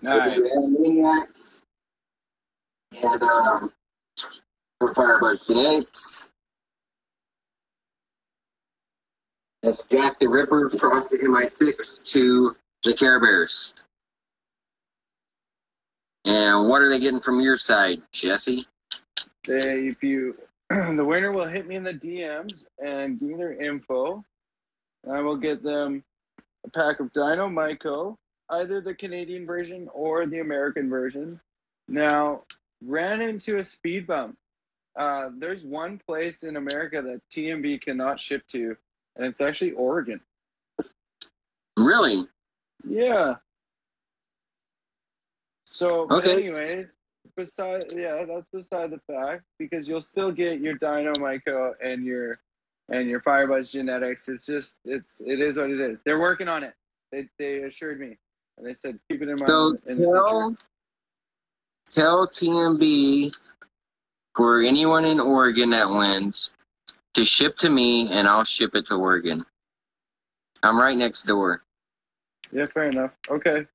[0.00, 0.56] Nice.
[0.56, 1.62] Animaniacs
[3.02, 3.72] and um,
[4.78, 6.30] for Firebudz Genetics.
[9.64, 13.72] That's Jack the Ripper across the MI6 to the Care Bears.
[16.26, 18.66] And what are they getting from your side, Jesse?
[19.46, 20.34] They, if you,
[20.68, 24.22] the winner will hit me in the DMs and give me their info.
[25.10, 26.04] I will get them
[26.66, 28.16] a pack of DynoMyco,
[28.50, 31.40] either the Canadian version or the American version.
[31.88, 32.42] Now,
[32.84, 34.36] ran into a speed bump.
[34.94, 38.76] Uh, there's one place in America that TNB cannot ship to,
[39.16, 40.20] and it's actually Oregon.
[41.76, 42.26] Really?
[42.86, 43.36] Yeah.
[45.66, 46.32] So, Okay.
[46.32, 46.96] anyways,
[47.36, 52.38] beside yeah, that's beside the fact because you'll still get your DynoMyco and your
[52.90, 54.28] and your Firebudz genetics.
[54.28, 56.02] It's just it's it is what it is.
[56.02, 56.74] They're working on it.
[57.10, 58.16] They they assured me,
[58.56, 59.48] and they said keep it in mind.
[59.48, 60.56] So in tell
[61.90, 63.36] tell TNB
[64.36, 66.52] for anyone in Oregon that wins
[67.14, 69.44] to ship to me and I'll ship it to Oregon.
[70.62, 71.62] I'm right next door.
[72.52, 73.12] Yeah, fair enough.
[73.30, 73.66] Okay.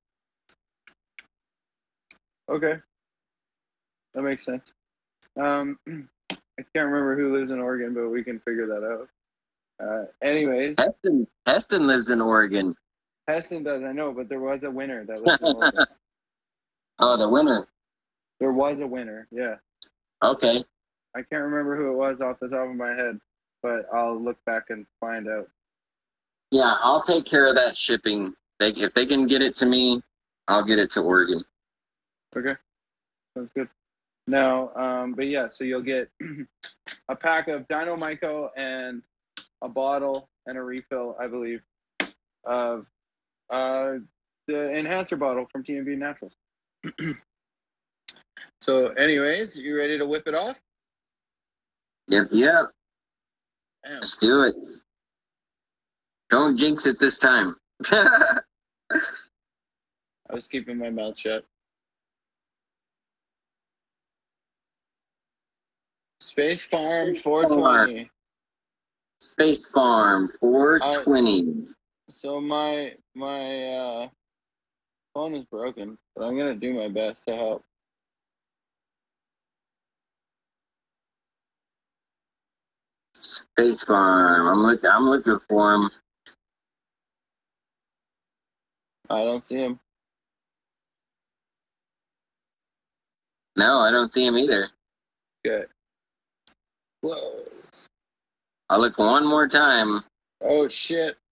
[2.49, 2.73] Okay.
[4.13, 4.71] That makes sense.
[5.39, 5.77] Um,
[6.31, 9.09] I can't remember who lives in Oregon, but we can figure that out.
[9.81, 12.75] Uh, anyways, Heston Heston lives in Oregon.
[13.27, 15.85] Heston does, I know, but there was a winner that lives in Oregon.
[17.01, 17.65] Oh, the winner.
[18.41, 19.55] There was a winner, yeah.
[20.21, 20.65] Okay.
[21.15, 23.17] I can't remember who it was off the top of my head,
[23.61, 25.47] but I'll look back and find out.
[26.51, 28.33] Yeah, I'll take care of that shipping.
[28.59, 30.01] They, if they can get it to me,
[30.47, 31.41] I'll get it to Oregon.
[32.35, 32.55] Okay.
[33.35, 33.69] Sounds good.
[34.27, 36.09] No, um, but yeah, so you'll get
[37.09, 39.01] a pack of DynoMyco and
[39.61, 41.61] a bottle and a refill, I believe,
[42.45, 42.85] of
[43.49, 43.93] uh,
[44.47, 46.33] the enhancer bottle from TNB Naturals.
[48.61, 50.57] so, anyways, you ready to whip it off?
[52.07, 52.65] Yep, yep.
[53.85, 53.99] Damn.
[54.01, 54.55] Let's do it.
[56.29, 57.55] Don't jinx it this time.
[57.91, 58.41] I
[60.31, 61.43] was keeping my mouth shut.
[66.21, 68.09] Space Farm 420.
[69.21, 71.67] Space Farm 420.
[72.09, 74.09] So my my uh,
[75.13, 77.63] phone is broken, but I'm gonna do my best to help.
[83.59, 84.47] Space Farm.
[84.47, 84.89] I'm looking.
[84.89, 85.89] I'm looking for him.
[89.09, 89.79] I don't see him.
[93.57, 94.69] No, I don't see him either.
[95.43, 95.67] Good.
[97.01, 97.87] Close.
[98.69, 100.03] I'll look one more time.
[100.41, 101.17] Oh shit.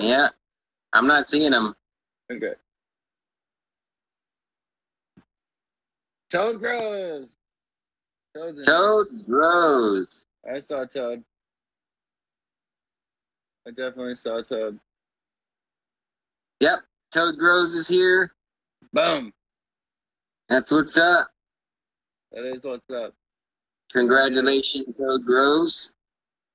[0.00, 0.28] Yeah,
[0.92, 1.74] I'm not seeing him.
[2.30, 2.54] Okay.
[6.30, 7.36] Toad grows.
[8.34, 10.26] Toad's in Toad Grows.
[10.50, 11.22] I saw Toad.
[13.66, 14.78] I definitely saw Toad.
[16.60, 16.80] Yep,
[17.12, 18.32] Toad Grows is here.
[18.92, 19.32] Boom.
[20.48, 21.28] That's what's up.
[22.32, 23.14] That is what's up.
[23.92, 25.92] Congratulations, Toad Grows.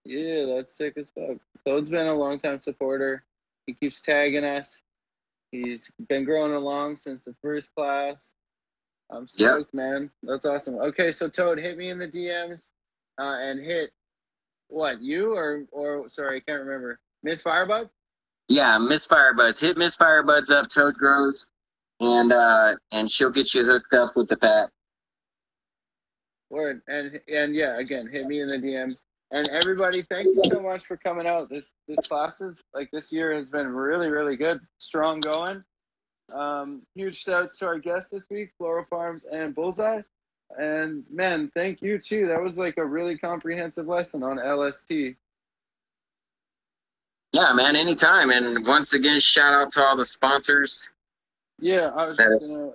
[0.03, 1.37] Yeah, that's sick as fuck.
[1.65, 3.23] Toad's been a long time supporter.
[3.67, 4.81] He keeps tagging us.
[5.51, 8.33] He's been growing along since the first class.
[9.09, 10.11] I'm stoked, man.
[10.23, 10.75] That's awesome.
[10.75, 12.69] Okay, so Toad, hit me in the DMs
[13.19, 13.91] uh, and hit
[14.69, 16.99] what you or or sorry, I can't remember.
[17.23, 17.91] Miss Firebudz.
[18.49, 19.59] Yeah, Miss Firebudz.
[19.59, 21.47] Hit Miss Firebudz up, Toad grows,
[21.99, 24.69] and uh, and she'll get you hooked up with the pack.
[26.49, 29.01] Word and and yeah, again, hit me in the DMs.
[29.31, 31.49] And everybody, thank you so much for coming out.
[31.49, 35.63] This this classes like this year has been really really good, strong going.
[36.33, 40.01] Um, huge shouts to our guests this week, Floro Farms and Bullseye.
[40.57, 42.27] And man, thank you too.
[42.27, 45.15] That was like a really comprehensive lesson on LST.
[47.33, 48.29] Yeah, man, anytime.
[48.29, 50.91] And once again, shout out to all the sponsors
[51.59, 52.71] Yeah, I was just gonna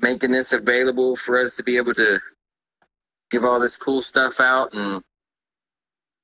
[0.00, 2.20] making this available for us to be able to
[3.30, 5.02] give all this cool stuff out and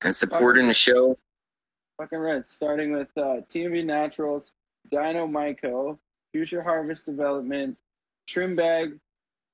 [0.01, 1.17] and supporting the show.
[1.99, 2.47] fucking right.
[2.47, 4.53] Starting with uh, TNB Naturals,
[4.93, 5.99] DynoMyco,
[6.35, 7.78] Future Harvest Development,
[8.27, 8.98] Trim Bag,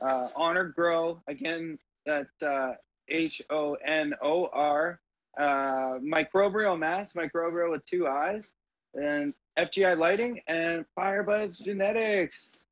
[0.00, 1.20] uh, Honor Grow.
[1.28, 2.72] Again, that's uh,
[3.10, 4.98] H O N O R.
[5.38, 8.54] Uh, Microbial Mass, Microbial with two eyes,
[8.94, 12.64] and FGI Lighting and Firebudz Genetics.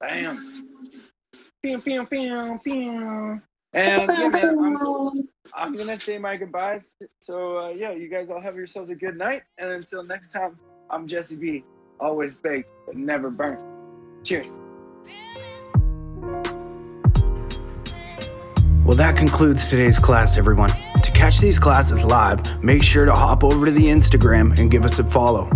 [0.00, 0.68] Bam.
[1.64, 3.42] Pew, pew, pew, pew.
[3.72, 6.96] And yeah, man, I'm, I'm gonna say my goodbyes.
[7.18, 10.56] So uh, yeah, you guys all have yourselves a good night, and until next time,
[10.90, 11.64] I'm Jesse B.
[12.00, 13.60] Always baked, but never burnt.
[14.24, 14.56] Cheers.
[18.84, 20.70] Well, that concludes today's class, everyone.
[21.02, 24.84] To catch these classes live, make sure to hop over to the Instagram and give
[24.84, 25.48] us a follow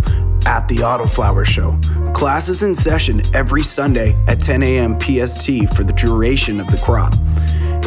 [0.46, 1.78] at the Autoflower Show.
[2.12, 4.98] Classes in session every Sunday at 10 a.m.
[4.98, 5.46] PST
[5.76, 7.12] for the duration of the crop.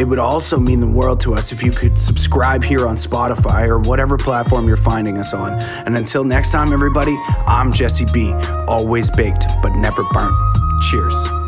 [0.02, 3.68] It would also mean the world to us if you could subscribe here on Spotify
[3.68, 5.53] or whatever platform you're finding us on.
[5.86, 7.15] And until next time, everybody,
[7.45, 8.34] I'm Jesse B.
[8.68, 10.34] Always baked, but never burnt.
[10.90, 11.41] Cheers.